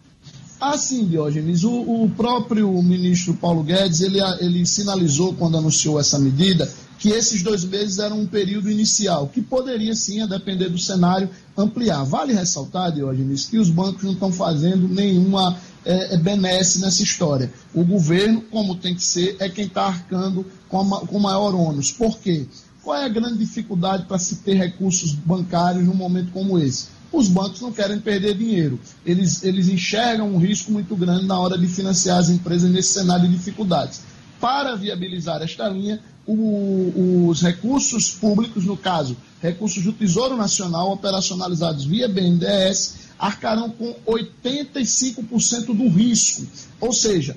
Ah, 0.60 0.78
sim, 0.78 1.06
Diógenes. 1.06 1.64
O, 1.64 2.04
o 2.04 2.10
próprio 2.10 2.72
ministro 2.82 3.36
Paulo 3.36 3.64
Guedes, 3.64 4.02
ele, 4.02 4.20
ele 4.40 4.66
sinalizou 4.66 5.34
quando 5.36 5.58
anunciou 5.58 6.00
essa 6.00 6.18
medida 6.18 6.68
que 6.98 7.10
esses 7.10 7.44
dois 7.44 7.64
meses 7.64 8.00
eram 8.00 8.22
um 8.22 8.26
período 8.26 8.72
inicial, 8.72 9.28
que 9.28 9.42
poderia 9.42 9.94
sim, 9.94 10.22
a 10.22 10.26
depender 10.26 10.70
do 10.70 10.80
cenário, 10.80 11.30
ampliar. 11.56 12.04
Vale 12.04 12.34
ressaltar, 12.34 12.92
Diógenes, 12.92 13.46
que 13.46 13.60
os 13.60 13.70
bancos 13.70 14.04
não 14.04 14.14
estão 14.14 14.32
fazendo 14.32 14.88
nenhuma 14.88 15.56
é, 15.86 16.16
é, 16.16 16.18
benesse 16.18 16.82
nessa 16.82 17.04
história. 17.04 17.52
O 17.74 17.84
governo, 17.84 18.42
como 18.42 18.76
tem 18.76 18.96
que 18.96 19.04
ser, 19.04 19.36
é 19.40 19.48
quem 19.48 19.66
está 19.66 19.86
arcando 19.86 20.46
com, 20.68 20.96
a, 20.96 21.02
com 21.06 21.20
maior 21.20 21.54
ônus. 21.54 21.92
Por 21.92 22.18
quê? 22.18 22.48
Qual 22.88 22.98
é 22.98 23.04
a 23.04 23.10
grande 23.10 23.40
dificuldade 23.40 24.06
para 24.06 24.18
se 24.18 24.38
ter 24.38 24.54
recursos 24.54 25.12
bancários 25.12 25.84
num 25.84 25.94
momento 25.94 26.32
como 26.32 26.58
esse? 26.58 26.86
Os 27.12 27.28
bancos 27.28 27.60
não 27.60 27.70
querem 27.70 28.00
perder 28.00 28.38
dinheiro. 28.38 28.80
Eles, 29.06 29.44
eles 29.44 29.68
enxergam 29.68 30.34
um 30.34 30.38
risco 30.38 30.72
muito 30.72 30.96
grande 30.96 31.26
na 31.26 31.38
hora 31.38 31.58
de 31.58 31.68
financiar 31.68 32.18
as 32.18 32.30
empresas 32.30 32.72
nesse 32.72 32.94
cenário 32.94 33.28
de 33.28 33.36
dificuldades. 33.36 34.04
Para 34.40 34.74
viabilizar 34.78 35.42
esta 35.42 35.68
linha, 35.68 36.00
o, 36.26 37.28
os 37.28 37.42
recursos 37.42 38.12
públicos, 38.12 38.64
no 38.64 38.78
caso, 38.78 39.18
recursos 39.42 39.84
do 39.84 39.92
Tesouro 39.92 40.38
Nacional 40.38 40.90
operacionalizados 40.94 41.84
via 41.84 42.08
BNDES, 42.08 43.08
arcarão 43.20 43.70
com 43.70 43.94
85% 44.08 45.76
do 45.76 45.90
risco. 45.90 46.48
Ou 46.80 46.94
seja, 46.94 47.36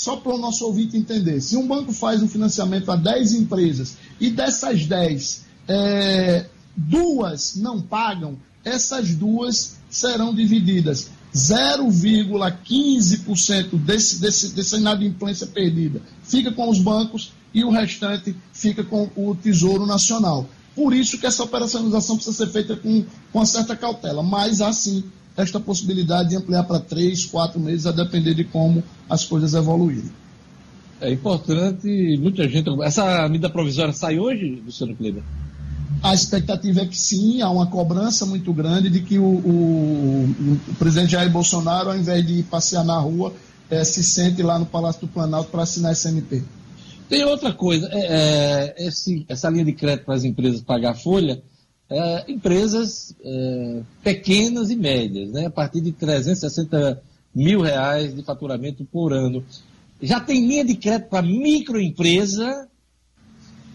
só 0.00 0.16
para 0.16 0.34
o 0.34 0.38
nosso 0.38 0.64
ouvinte 0.64 0.96
entender, 0.96 1.42
se 1.42 1.58
um 1.58 1.68
banco 1.68 1.92
faz 1.92 2.22
um 2.22 2.28
financiamento 2.28 2.90
a 2.90 2.96
10 2.96 3.34
empresas 3.34 3.98
e 4.18 4.30
dessas 4.30 4.86
10, 4.86 5.44
é, 5.68 6.46
duas 6.74 7.56
não 7.56 7.82
pagam, 7.82 8.38
essas 8.64 9.14
duas 9.14 9.76
serão 9.90 10.34
divididas 10.34 11.10
0,15% 11.34 13.78
desse, 13.78 14.22
desse, 14.22 14.54
dessa 14.54 14.78
inadimplência 14.78 15.46
perdida 15.46 16.00
fica 16.22 16.50
com 16.50 16.70
os 16.70 16.78
bancos 16.78 17.34
e 17.52 17.62
o 17.62 17.68
restante 17.68 18.34
fica 18.54 18.82
com 18.82 19.10
o 19.14 19.34
Tesouro 19.34 19.84
Nacional. 19.84 20.48
Por 20.74 20.94
isso 20.94 21.18
que 21.18 21.26
essa 21.26 21.44
operacionalização 21.44 22.16
precisa 22.16 22.38
ser 22.38 22.46
feita 22.50 22.74
com, 22.74 23.04
com 23.30 23.38
uma 23.38 23.44
certa 23.44 23.76
cautela, 23.76 24.22
mas 24.22 24.62
há 24.62 24.72
sim 24.72 25.04
esta 25.36 25.58
possibilidade 25.60 26.30
de 26.30 26.36
ampliar 26.36 26.64
para 26.64 26.80
três, 26.80 27.24
quatro 27.24 27.58
meses, 27.58 27.86
a 27.86 27.92
depender 27.92 28.34
de 28.34 28.44
como 28.44 28.82
as 29.08 29.24
coisas 29.24 29.54
evoluírem. 29.54 30.10
É 31.00 31.10
importante, 31.10 32.18
muita 32.20 32.46
gente. 32.48 32.68
Essa 32.82 33.26
medida 33.28 33.48
provisória 33.48 33.92
sai 33.92 34.18
hoje, 34.18 34.62
Luciano 34.64 34.94
Kleber? 34.94 35.22
A 36.02 36.14
expectativa 36.14 36.80
é 36.80 36.86
que 36.86 36.98
sim, 36.98 37.42
há 37.42 37.50
uma 37.50 37.66
cobrança 37.66 38.24
muito 38.24 38.52
grande 38.52 38.88
de 38.88 39.00
que 39.00 39.18
o, 39.18 39.24
o, 39.24 40.58
o 40.68 40.74
presidente 40.78 41.12
Jair 41.12 41.30
Bolsonaro, 41.30 41.90
ao 41.90 41.96
invés 41.96 42.26
de 42.26 42.42
passear 42.44 42.84
na 42.84 42.98
rua, 42.98 43.34
é, 43.70 43.84
se 43.84 44.02
sente 44.02 44.42
lá 44.42 44.58
no 44.58 44.66
Palácio 44.66 45.02
do 45.02 45.08
Planalto 45.08 45.50
para 45.50 45.62
assinar 45.62 45.92
esse 45.92 46.08
MP. 46.08 46.42
Tem 47.08 47.24
outra 47.24 47.52
coisa, 47.52 47.88
é, 47.92 48.74
é, 48.78 48.86
esse, 48.86 49.24
essa 49.28 49.50
linha 49.50 49.64
de 49.64 49.72
crédito 49.72 50.04
para 50.04 50.14
as 50.14 50.24
empresas 50.24 50.60
pagar 50.60 50.94
folha, 50.94 51.42
é, 51.90 52.30
empresas 52.30 53.14
é, 53.22 53.82
pequenas 54.02 54.70
e 54.70 54.76
médias, 54.76 55.30
né, 55.30 55.46
a 55.46 55.50
partir 55.50 55.80
de 55.80 55.90
360 55.90 57.02
mil 57.34 57.60
reais 57.60 58.14
de 58.14 58.22
faturamento 58.22 58.84
por 58.84 59.12
ano. 59.12 59.44
Já 60.00 60.20
tem 60.20 60.46
linha 60.46 60.64
de 60.64 60.76
crédito 60.76 61.08
para 61.08 61.22
microempresa? 61.22 62.68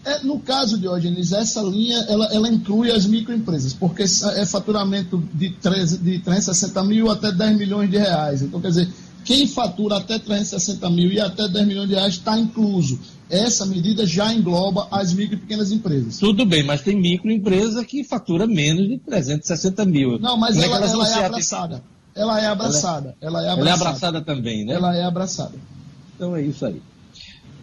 É, 0.04 0.22
no 0.22 0.38
caso, 0.38 0.78
Diógenes, 0.78 1.32
essa 1.32 1.60
linha 1.62 1.98
ela, 2.08 2.26
ela 2.32 2.48
inclui 2.48 2.90
as 2.90 3.06
microempresas, 3.06 3.74
porque 3.74 4.04
é 4.04 4.46
faturamento 4.46 5.22
de, 5.34 5.50
13, 5.50 5.98
de 5.98 6.18
360 6.20 6.84
mil 6.84 7.10
até 7.10 7.32
10 7.32 7.58
milhões 7.58 7.90
de 7.90 7.98
reais. 7.98 8.40
Então, 8.40 8.60
quer 8.60 8.68
dizer, 8.68 8.88
quem 9.26 9.46
fatura 9.48 9.96
até 9.96 10.20
360 10.20 10.88
mil 10.88 11.10
e 11.10 11.20
até 11.20 11.48
10 11.48 11.66
milhões 11.66 11.88
de 11.88 11.94
reais 11.96 12.14
está 12.14 12.38
incluso. 12.38 12.98
Essa 13.28 13.66
medida 13.66 14.06
já 14.06 14.32
engloba 14.32 14.86
as 14.88 15.12
micro 15.12 15.34
e 15.34 15.40
pequenas 15.40 15.72
empresas. 15.72 16.18
Tudo 16.18 16.46
bem, 16.46 16.62
mas 16.62 16.80
tem 16.80 16.96
microempresa 16.96 17.84
que 17.84 18.04
fatura 18.04 18.46
menos 18.46 18.88
de 18.88 18.98
360 18.98 19.84
mil. 19.84 20.18
Não, 20.20 20.36
mas 20.36 20.56
ela, 20.56 20.78
é 20.78 20.88
ela, 20.88 21.08
é 21.08 21.24
abraçada. 21.24 21.82
Ela 22.14 22.40
é 22.40 22.46
abraçada. 22.46 23.16
Ela 23.20 23.42
é, 23.42 23.48
ela 23.48 23.48
é 23.48 23.50
abraçada. 23.50 23.58
Ela 23.58 23.68
é 23.68 23.72
abraçada 23.74 24.20
também, 24.22 24.64
né? 24.64 24.74
Ela 24.74 24.96
é 24.96 25.04
abraçada. 25.04 25.54
Então 26.14 26.36
é 26.36 26.42
isso 26.42 26.64
aí. 26.64 26.80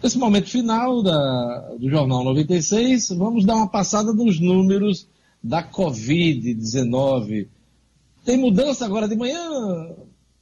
Nesse 0.02 0.18
momento 0.18 0.50
final 0.50 1.02
da, 1.02 1.70
do 1.80 1.88
Jornal 1.88 2.22
96, 2.24 3.08
vamos 3.16 3.46
dar 3.46 3.56
uma 3.56 3.68
passada 3.68 4.12
nos 4.12 4.38
números 4.38 5.08
da 5.42 5.62
Covid-19. 5.62 7.48
Tem 8.22 8.36
mudança 8.36 8.84
agora 8.84 9.08
de 9.08 9.16
manhã, 9.16 9.38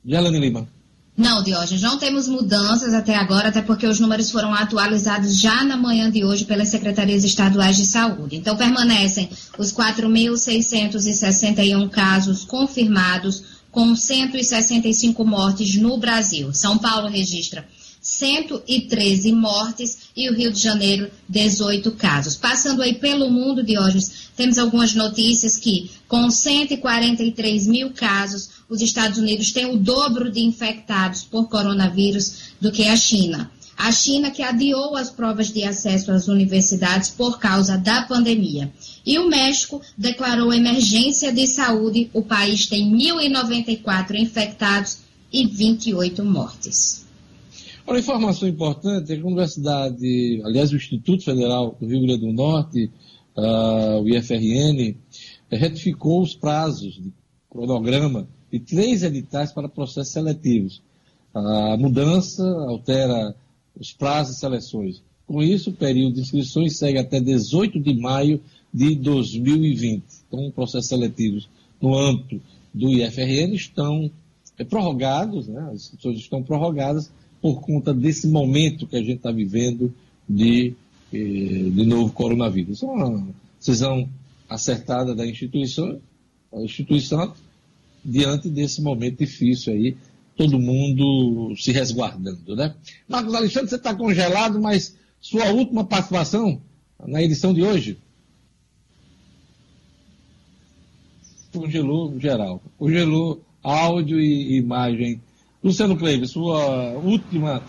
Gelane 0.04 0.40
Lima? 0.40 0.66
Não, 1.14 1.42
Diógenes, 1.42 1.82
não 1.82 1.98
temos 1.98 2.26
mudanças 2.26 2.94
até 2.94 3.14
agora, 3.14 3.48
até 3.48 3.60
porque 3.60 3.86
os 3.86 4.00
números 4.00 4.30
foram 4.30 4.54
atualizados 4.54 5.38
já 5.38 5.62
na 5.62 5.76
manhã 5.76 6.10
de 6.10 6.24
hoje 6.24 6.46
pelas 6.46 6.70
secretarias 6.70 7.22
estaduais 7.22 7.76
de 7.76 7.84
saúde. 7.84 8.36
Então, 8.36 8.56
permanecem 8.56 9.28
os 9.58 9.70
4.661 9.72 11.90
casos 11.90 12.44
confirmados, 12.44 13.60
com 13.70 13.94
165 13.94 15.22
mortes 15.24 15.76
no 15.76 15.98
Brasil. 15.98 16.54
São 16.54 16.78
Paulo 16.78 17.08
registra 17.08 17.66
113 18.02 19.32
mortes 19.32 19.96
e 20.16 20.28
o 20.28 20.34
Rio 20.34 20.52
de 20.52 20.58
Janeiro 20.58 21.08
18 21.28 21.92
casos. 21.92 22.36
Passando 22.36 22.82
aí 22.82 22.94
pelo 22.94 23.30
mundo, 23.30 23.62
Diógenes, 23.62 24.30
temos 24.36 24.58
algumas 24.58 24.92
notícias 24.92 25.56
que, 25.56 25.88
com 26.08 26.28
143 26.28 27.68
mil 27.68 27.90
casos, 27.90 28.51
os 28.73 28.81
Estados 28.81 29.19
Unidos 29.19 29.53
têm 29.53 29.66
o 29.66 29.77
dobro 29.77 30.32
de 30.32 30.40
infectados 30.40 31.24
por 31.24 31.47
coronavírus 31.51 32.55
do 32.59 32.73
que 32.73 32.89
a 32.89 32.97
China. 32.97 33.51
A 33.77 33.93
China 33.93 34.31
que 34.31 34.43
adiou 34.43 34.97
as 34.97 35.11
provas 35.11 35.53
de 35.53 35.62
acesso 35.62 36.11
às 36.11 36.27
universidades 36.27 37.11
por 37.11 37.39
causa 37.39 37.77
da 37.77 38.03
pandemia. 38.03 38.73
E 39.05 39.19
o 39.19 39.28
México 39.28 39.82
declarou 39.97 40.55
emergência 40.55 41.31
de 41.31 41.47
saúde. 41.47 42.09
O 42.15 42.23
país 42.23 42.65
tem 42.66 42.90
1.094 42.90 44.15
infectados 44.15 45.01
e 45.31 45.47
28 45.47 46.24
mortes. 46.24 47.05
Uma 47.86 47.99
informação 47.99 48.49
importante 48.49 49.12
é 49.12 49.16
que 49.16 49.23
a 49.23 49.27
Universidade, 49.27 50.40
aliás, 50.47 50.73
o 50.73 50.77
Instituto 50.77 51.24
Federal 51.24 51.77
do 51.78 51.86
Rio 51.86 52.01
Grande 52.07 52.20
do 52.20 52.32
Norte, 52.32 52.90
uh, 53.36 54.01
o 54.01 54.09
IFRN, 54.09 54.97
retificou 55.51 56.23
os 56.23 56.35
prazos 56.35 56.94
de 56.94 57.12
cronograma 57.51 58.27
de 58.52 58.60
três 58.60 59.02
editais 59.02 59.50
para 59.50 59.68
processos 59.68 60.12
seletivos. 60.12 60.82
A 61.34 61.76
mudança 61.78 62.44
altera 62.68 63.34
os 63.78 63.92
prazos 63.92 64.34
de 64.34 64.40
seleções. 64.40 65.02
Com 65.26 65.42
isso, 65.42 65.70
o 65.70 65.74
período 65.74 66.16
de 66.16 66.20
inscrições 66.20 66.76
segue 66.76 66.98
até 66.98 67.18
18 67.18 67.80
de 67.80 67.94
maio 67.94 68.40
de 68.72 68.94
2020. 68.96 70.04
Então, 70.28 70.50
processos 70.50 70.88
seletivos 70.88 71.48
no 71.80 71.96
âmbito 71.96 72.40
do 72.74 72.90
IFRN 72.90 73.54
estão 73.54 74.10
é, 74.58 74.64
prorrogados, 74.64 75.48
né? 75.48 75.70
as 75.72 75.84
inscrições 75.84 76.18
estão 76.18 76.42
prorrogadas 76.42 77.10
por 77.40 77.60
conta 77.62 77.94
desse 77.94 78.28
momento 78.28 78.86
que 78.86 78.96
a 78.96 79.00
gente 79.00 79.16
está 79.16 79.32
vivendo 79.32 79.92
de, 80.28 80.74
eh, 81.12 81.18
de 81.18 81.84
novo 81.84 82.12
coronavírus. 82.12 82.76
Isso 82.76 82.86
é 82.86 82.88
uma 82.88 83.26
decisão 83.58 84.08
acertada 84.48 85.14
da 85.14 85.26
instituição, 85.26 85.98
a 86.52 86.60
instituição 86.60 87.32
diante 88.04 88.48
desse 88.48 88.82
momento 88.82 89.18
difícil 89.18 89.72
aí, 89.72 89.96
todo 90.36 90.58
mundo 90.58 91.54
se 91.56 91.72
resguardando, 91.72 92.56
né? 92.56 92.74
Marcos 93.08 93.34
Alexandre, 93.34 93.68
você 93.68 93.76
está 93.76 93.94
congelado, 93.94 94.60
mas 94.60 94.96
sua 95.20 95.50
última 95.50 95.84
participação 95.84 96.60
na 97.06 97.22
edição 97.22 97.52
de 97.54 97.62
hoje? 97.62 97.98
Congelou 101.52 102.18
geral. 102.18 102.62
Congelou 102.78 103.42
áudio 103.62 104.18
e 104.18 104.56
imagem. 104.56 105.20
Luciano 105.62 105.96
Cleibe, 105.96 106.26
sua 106.26 106.92
última 106.94 107.62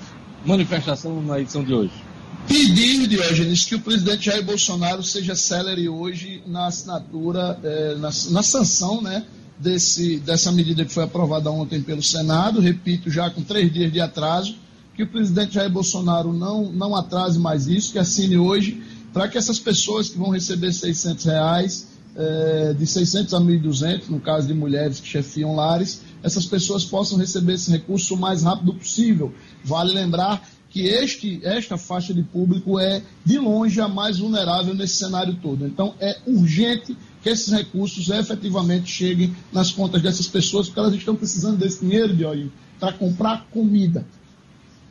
manifestação 0.45 1.21
na 1.21 1.39
edição 1.39 1.63
de 1.63 1.73
hoje. 1.73 1.93
pedir, 2.47 3.07
Diógenes, 3.07 3.65
que 3.65 3.75
o 3.75 3.79
presidente 3.79 4.25
Jair 4.25 4.43
Bolsonaro 4.43 5.03
seja 5.03 5.35
célere 5.35 5.87
hoje 5.87 6.41
na 6.47 6.67
assinatura, 6.67 7.59
eh, 7.63 7.95
na, 7.95 8.09
na, 8.31 8.43
sanção 8.43 9.01
né, 9.01 9.25
desse, 9.59 10.17
dessa 10.19 10.51
medida 10.51 10.83
que 10.83 10.93
foi 10.93 11.03
aprovada 11.03 11.49
ontem 11.51 11.81
pelo 11.81 12.01
Senado, 12.01 12.59
repito, 12.59 13.09
já 13.09 13.29
com 13.29 13.41
três 13.41 13.71
dias 13.71 13.91
de 13.91 13.99
atraso, 13.99 14.55
que 14.95 15.03
o 15.03 15.07
presidente 15.07 15.55
Jair 15.55 15.71
Bolsonaro 15.71 16.31
não, 16.31 16.71
não 16.71 16.95
atrase 16.95 17.39
mais 17.39 17.67
isso, 17.67 17.91
que 17.91 17.99
assine 17.99 18.37
hoje, 18.37 18.83
para 19.11 19.27
que 19.27 19.37
essas 19.37 19.59
pessoas 19.59 20.09
que 20.09 20.17
vão 20.17 20.29
receber 20.29 20.71
600 20.71 21.25
reais, 21.25 21.87
eh, 22.15 22.75
de 22.77 22.85
600 22.85 23.33
a 23.33 23.39
1.200, 23.39 24.09
no 24.09 24.19
caso 24.19 24.47
de 24.47 24.53
mulheres 24.53 24.99
que 24.99 25.07
chefiam 25.07 25.55
lares, 25.55 26.01
essas 26.21 26.45
pessoas 26.45 26.85
possam 26.85 27.17
receber 27.17 27.53
esse 27.53 27.71
recurso 27.71 28.13
o 28.13 28.17
mais 28.17 28.43
rápido 28.43 28.73
possível. 28.73 29.33
Vale 29.63 29.93
lembrar 29.93 30.47
que 30.69 30.87
este, 30.87 31.39
esta 31.43 31.77
faixa 31.77 32.13
de 32.13 32.23
público 32.23 32.79
é, 32.79 33.01
de 33.23 33.37
longe, 33.37 33.79
a 33.79 33.87
mais 33.87 34.17
vulnerável 34.17 34.73
nesse 34.73 34.95
cenário 34.95 35.35
todo. 35.35 35.65
Então, 35.65 35.93
é 35.99 36.17
urgente 36.25 36.97
que 37.23 37.29
esses 37.29 37.51
recursos 37.51 38.09
efetivamente 38.09 38.91
cheguem 38.91 39.33
nas 39.51 39.71
contas 39.71 40.01
dessas 40.01 40.27
pessoas, 40.27 40.67
porque 40.67 40.79
elas 40.81 40.93
estão 40.93 41.15
precisando 41.15 41.57
desse 41.57 41.79
dinheiro, 41.79 42.13
de 42.13 42.25
óleo 42.25 42.51
para 42.79 42.91
comprar 42.91 43.47
comida. 43.49 44.05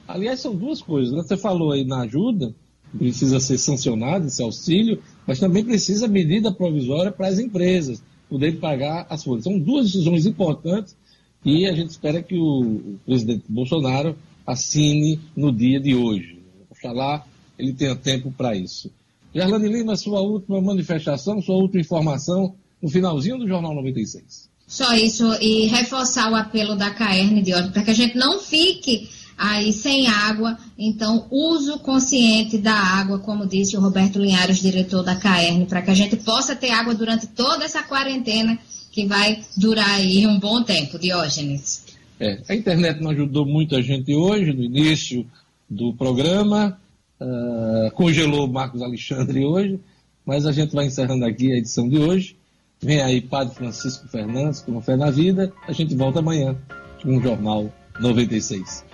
Aliás, 0.08 0.40
são 0.40 0.56
duas 0.56 0.80
coisas. 0.80 1.12
Né? 1.12 1.22
Você 1.22 1.36
falou 1.36 1.72
aí 1.72 1.84
na 1.84 2.00
ajuda, 2.00 2.54
precisa 2.96 3.38
ser 3.38 3.58
sancionado 3.58 4.26
esse 4.26 4.42
auxílio, 4.42 5.02
mas 5.26 5.38
também 5.38 5.62
precisa 5.62 6.08
medida 6.08 6.50
provisória 6.50 7.12
para 7.12 7.28
as 7.28 7.38
empresas 7.38 8.02
poderem 8.30 8.56
pagar 8.56 9.06
as 9.10 9.22
folhas. 9.22 9.44
São 9.44 9.58
duas 9.58 9.86
decisões 9.86 10.24
importantes 10.24 10.96
e 11.44 11.66
a 11.66 11.72
gente 11.74 11.90
espera 11.90 12.22
que 12.22 12.36
o 12.36 12.96
presidente 13.04 13.44
Bolsonaro 13.46 14.16
assine 14.46 15.20
no 15.36 15.52
dia 15.52 15.78
de 15.78 15.94
hoje. 15.94 16.40
Oxalá 16.70 17.26
ele 17.58 17.74
tenha 17.74 17.94
tempo 17.94 18.32
para 18.32 18.56
isso. 18.56 18.90
Gerlane 19.34 19.68
Lima, 19.68 19.96
sua 19.96 20.20
última 20.20 20.60
manifestação, 20.60 21.40
sua 21.40 21.56
última 21.56 21.80
informação 21.80 22.54
no 22.82 22.88
finalzinho 22.88 23.38
do 23.38 23.48
Jornal 23.48 23.74
96. 23.74 24.50
Só 24.66 24.94
isso, 24.94 25.32
e 25.40 25.66
reforçar 25.66 26.30
o 26.30 26.34
apelo 26.34 26.76
da 26.76 26.90
Caerne 26.90 27.42
de 27.42 27.52
óleo, 27.52 27.70
para 27.72 27.82
que 27.82 27.90
a 27.90 27.94
gente 27.94 28.16
não 28.16 28.40
fique 28.40 29.08
aí 29.36 29.72
sem 29.72 30.06
água. 30.06 30.56
Então, 30.78 31.26
uso 31.30 31.78
consciente 31.80 32.58
da 32.58 32.74
água, 32.74 33.18
como 33.18 33.46
disse 33.46 33.76
o 33.76 33.80
Roberto 33.80 34.18
Linhares, 34.18 34.60
diretor 34.60 35.02
da 35.02 35.16
Caerne, 35.16 35.66
para 35.66 35.82
que 35.82 35.90
a 35.90 35.94
gente 35.94 36.16
possa 36.16 36.56
ter 36.56 36.70
água 36.70 36.94
durante 36.94 37.26
toda 37.26 37.64
essa 37.64 37.82
quarentena 37.82 38.58
que 38.90 39.06
vai 39.06 39.42
durar 39.56 39.96
aí 39.96 40.26
um 40.26 40.38
bom 40.38 40.62
tempo, 40.62 40.98
Diógenes. 40.98 41.84
É, 42.20 42.40
a 42.48 42.54
internet 42.54 43.00
não 43.00 43.10
ajudou 43.10 43.44
muita 43.44 43.82
gente 43.82 44.14
hoje, 44.14 44.52
no 44.52 44.62
início 44.62 45.26
do 45.68 45.92
programa, 45.94 46.78
uh, 47.22 47.90
congelou 47.92 48.46
o 48.46 48.52
Marcos 48.52 48.82
Alexandre 48.82 49.44
hoje, 49.44 49.80
mas 50.26 50.46
a 50.46 50.52
gente 50.52 50.74
vai 50.74 50.86
encerrando 50.86 51.24
aqui 51.24 51.52
a 51.52 51.56
edição 51.56 51.88
de 51.88 51.98
hoje. 51.98 52.36
Vem 52.80 53.00
aí 53.00 53.20
Padre 53.20 53.54
Francisco 53.54 54.08
Fernandes 54.08 54.60
com 54.60 54.80
Fé 54.80 54.96
na 54.96 55.10
Vida. 55.10 55.52
A 55.68 55.72
gente 55.72 55.94
volta 55.94 56.18
amanhã 56.18 56.56
com 57.00 57.16
o 57.16 57.22
Jornal 57.22 57.72
96. 58.00 58.84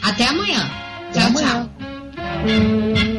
Até 0.00 0.26
amanhã. 0.26 0.70
Até 1.10 1.20
tchau, 1.20 1.28
amanhã. 1.28 1.70
tchau. 1.76 3.12